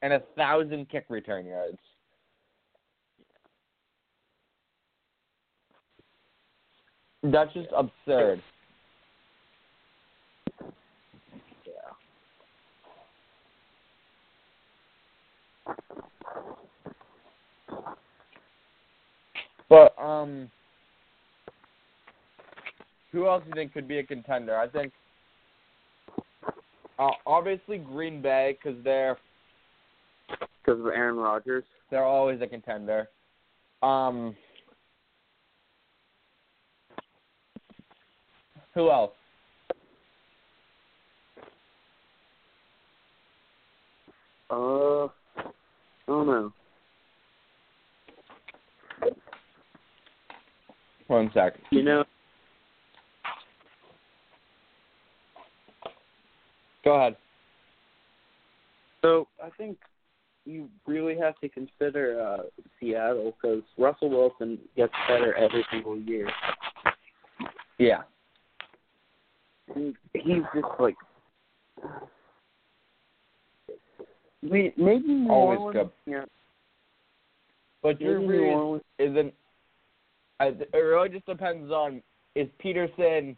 and 0.03 0.13
a 0.13 0.21
thousand 0.37 0.89
kick 0.91 1.07
return 1.09 1.47
yards. 1.47 1.79
That's 7.23 7.53
just 7.55 7.69
absurd. 7.75 8.43
Yeah. 11.65 11.73
But 19.69 19.95
um, 19.99 20.51
who 23.13 23.27
else 23.29 23.43
do 23.45 23.49
you 23.49 23.55
think 23.55 23.73
could 23.73 23.89
be 23.89 23.99
a 23.99 24.03
contender? 24.03 24.57
I 24.57 24.69
think 24.69 24.93
uh, 26.99 27.11
obviously 27.27 27.79
Green 27.79 28.21
Bay 28.23 28.57
because 28.63 28.83
they're 28.85 29.17
Because 30.65 30.81
of 30.81 30.87
Aaron 30.87 31.17
Rodgers. 31.17 31.65
they're 31.91 32.05
always 32.05 32.41
a 32.41 32.47
contender. 32.47 33.09
Um, 33.83 34.35
who 38.75 38.91
else? 38.91 39.13
Uh, 44.51 45.05
I 45.05 45.09
don't 46.07 46.27
know. 46.27 46.53
One 51.09 51.31
sec. 51.35 51.55
You 51.71 51.83
know, 51.83 52.05
Go 56.85 56.95
ahead. 56.97 57.17
so 59.01 59.27
I 59.43 59.49
think 59.57 59.79
you 60.45 60.69
really 60.87 61.17
have 61.19 61.39
to 61.41 61.49
consider 61.49 62.21
uh 62.21 62.43
Seattle 62.79 63.33
because 63.41 63.63
Russell 63.79 64.11
Wilson 64.11 64.59
gets 64.77 64.93
better 65.09 65.35
every 65.35 65.65
single 65.71 65.99
year. 65.99 66.29
Yeah. 67.79 68.03
He- 69.75 69.97
He's 70.13 70.43
just 70.55 70.67
like. 70.79 70.97
We 74.43 74.73
maybe 74.77 75.09
New 75.09 75.31
Always 75.33 75.59
Orleans, 75.59 75.91
good. 76.07 76.13
Yeah, 76.13 76.25
But 77.83 77.99
maybe 77.99 78.05
Drew 78.13 78.27
New 78.29 78.45
Orleans. 78.53 78.83
isn't. 78.99 79.35
I, 80.41 80.47
it 80.47 80.77
really 80.77 81.09
just 81.09 81.27
depends 81.27 81.71
on 81.71 82.03
is 82.35 82.49
Peterson. 82.59 83.37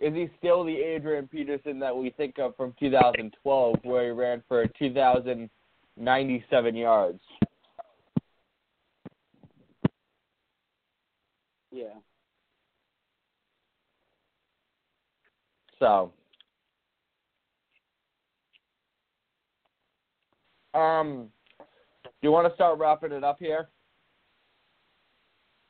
Is 0.00 0.12
he 0.12 0.28
still 0.38 0.64
the 0.64 0.76
Adrian 0.76 1.28
Peterson 1.28 1.78
that 1.78 1.96
we 1.96 2.10
think 2.10 2.38
of 2.38 2.56
from 2.56 2.74
2012, 2.80 3.76
where 3.84 4.06
he 4.06 4.10
ran 4.10 4.42
for 4.48 4.66
2,097 4.66 6.76
yards? 6.76 7.20
Yeah. 11.70 11.94
So, 15.78 16.12
um, 20.72 21.28
do 22.04 22.10
you 22.22 22.32
want 22.32 22.48
to 22.48 22.54
start 22.54 22.78
wrapping 22.78 23.12
it 23.12 23.22
up 23.22 23.38
here? 23.38 23.68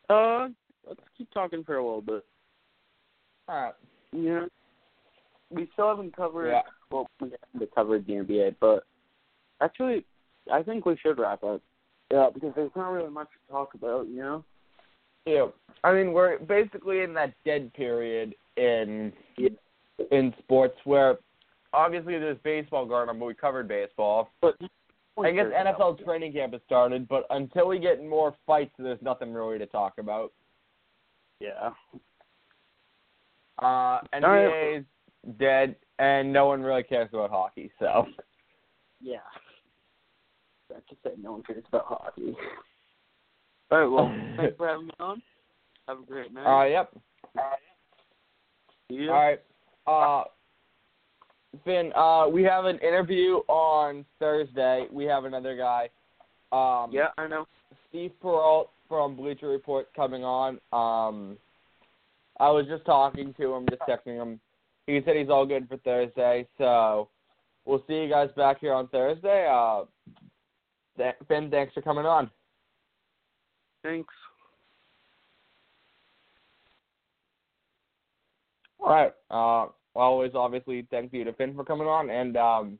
Uh, 0.08 0.48
let's 0.86 1.00
keep 1.16 1.30
talking 1.32 1.64
for 1.64 1.76
a 1.76 1.84
little 1.84 2.02
bit. 2.02 2.24
All 3.48 3.62
right. 3.62 3.74
Yeah. 4.12 4.46
We 5.50 5.68
still 5.72 5.88
haven't 5.88 6.16
covered. 6.16 6.48
Yeah. 6.50 6.62
Well, 6.90 7.08
we 7.20 7.32
haven't 7.52 7.74
covered 7.74 8.06
the 8.06 8.12
NBA, 8.14 8.56
but 8.60 8.84
actually, 9.60 10.04
I 10.52 10.62
think 10.62 10.86
we 10.86 10.96
should 10.96 11.18
wrap 11.18 11.42
up. 11.42 11.62
Yeah, 12.10 12.28
because 12.32 12.52
there's 12.54 12.70
not 12.76 12.90
really 12.90 13.10
much 13.10 13.28
to 13.28 13.52
talk 13.52 13.74
about, 13.74 14.08
you 14.08 14.16
know. 14.18 14.44
Yeah. 15.26 15.46
I 15.82 15.92
mean, 15.92 16.12
we're 16.12 16.38
basically 16.38 17.00
in 17.00 17.14
that 17.14 17.34
dead 17.44 17.72
period 17.74 18.34
in 18.56 19.12
Yeah. 19.36 19.48
in 20.10 20.34
sports 20.38 20.76
where 20.84 21.18
obviously 21.72 22.18
there's 22.18 22.38
baseball 22.38 22.86
going 22.86 23.08
on, 23.08 23.18
but 23.18 23.26
we 23.26 23.34
covered 23.34 23.68
baseball. 23.68 24.30
But 24.40 24.56
I 25.22 25.30
guess 25.30 25.46
NFL 25.46 26.04
training 26.04 26.32
camp 26.32 26.52
has 26.54 26.62
started, 26.66 27.06
but 27.08 27.24
until 27.30 27.68
we 27.68 27.78
get 27.78 28.04
more 28.04 28.34
fights, 28.46 28.72
there's 28.78 29.00
nothing 29.00 29.32
really 29.32 29.58
to 29.58 29.66
talk 29.66 29.94
about. 29.98 30.32
Yeah. 31.40 31.70
Uh, 33.58 34.00
NBA 34.12 34.78
is 34.80 34.84
dead, 35.38 35.76
and 35.98 36.32
no 36.32 36.46
one 36.46 36.62
really 36.62 36.82
cares 36.82 37.08
about 37.12 37.30
hockey. 37.30 37.70
So, 37.78 38.06
Yeah. 39.00 39.18
I 40.70 40.80
just 40.88 41.02
said 41.04 41.12
no 41.22 41.32
one 41.32 41.42
cares 41.44 41.62
about 41.68 41.86
hockey. 41.86 42.34
All 43.70 43.78
right. 43.78 43.86
Well, 43.86 44.34
thanks 44.36 44.56
for 44.56 44.66
having 44.66 44.86
me 44.86 44.92
on. 44.98 45.22
Have 45.86 46.00
a 46.00 46.02
great 46.02 46.32
night. 46.32 46.62
uh, 46.62 46.64
yep. 46.64 46.92
See 48.90 49.04
ya. 49.04 49.12
All 49.12 49.20
right. 49.20 49.40
Uh, 49.86 50.24
Finn, 51.64 51.92
uh, 51.94 52.26
we 52.28 52.42
have 52.42 52.64
an 52.64 52.78
interview 52.78 53.36
on 53.48 54.04
Thursday. 54.18 54.86
We 54.90 55.04
have 55.04 55.24
another 55.24 55.56
guy. 55.56 55.88
Um, 56.52 56.90
Yeah, 56.92 57.08
I 57.18 57.26
know. 57.26 57.46
Steve 57.88 58.12
Peralt 58.22 58.68
from 58.88 59.16
Bleacher 59.16 59.48
Report 59.48 59.88
coming 59.94 60.24
on. 60.24 60.60
Um, 60.72 61.38
I 62.40 62.50
was 62.50 62.66
just 62.66 62.84
talking 62.84 63.34
to 63.34 63.54
him, 63.54 63.66
just 63.70 63.82
texting 63.82 64.16
him. 64.16 64.40
He 64.86 65.00
said 65.04 65.16
he's 65.16 65.30
all 65.30 65.46
good 65.46 65.68
for 65.68 65.76
Thursday, 65.78 66.46
so 66.58 67.08
we'll 67.64 67.82
see 67.86 67.94
you 67.94 68.08
guys 68.08 68.30
back 68.36 68.60
here 68.60 68.74
on 68.74 68.88
Thursday. 68.88 69.46
Uh, 69.50 69.84
th- 70.96 71.14
Finn, 71.28 71.50
thanks 71.50 71.72
for 71.72 71.82
coming 71.82 72.04
on. 72.04 72.30
Thanks. 73.82 74.12
All 78.80 78.90
right. 78.90 79.12
Uh, 79.30 79.68
always, 79.94 80.32
obviously, 80.34 80.86
thank 80.90 81.12
you 81.12 81.24
to 81.24 81.32
Finn 81.32 81.54
for 81.54 81.64
coming 81.64 81.86
on, 81.86 82.10
and 82.10 82.36
um, 82.36 82.78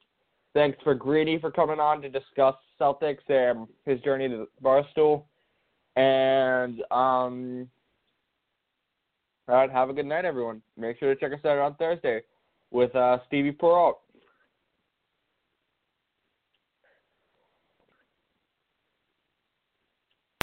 Thanks 0.55 0.78
for 0.85 0.95
Greedy 0.95 1.39
for 1.39 1.51
coming 1.51 1.81
on 1.81 2.01
to 2.03 2.09
discuss 2.09 2.55
Celtics 2.81 3.28
and 3.28 3.66
his 3.85 4.01
journey 4.03 4.28
to 4.28 4.47
Barstool. 4.62 5.24
And 5.97 6.81
um, 6.93 7.69
all 9.49 9.57
right, 9.57 9.70
have 9.70 9.91
a 9.91 9.93
good 9.93 10.07
night, 10.07 10.24
everyone. 10.24 10.62
Make 10.77 10.99
sure 10.99 11.12
to 11.12 11.20
check 11.20 11.32
us 11.32 11.45
out 11.45 11.59
on 11.59 11.74
Thursday 11.74 12.23
with 12.70 12.95
uh, 12.95 13.19
Stevie 13.27 13.51
Peralt. 13.51 13.95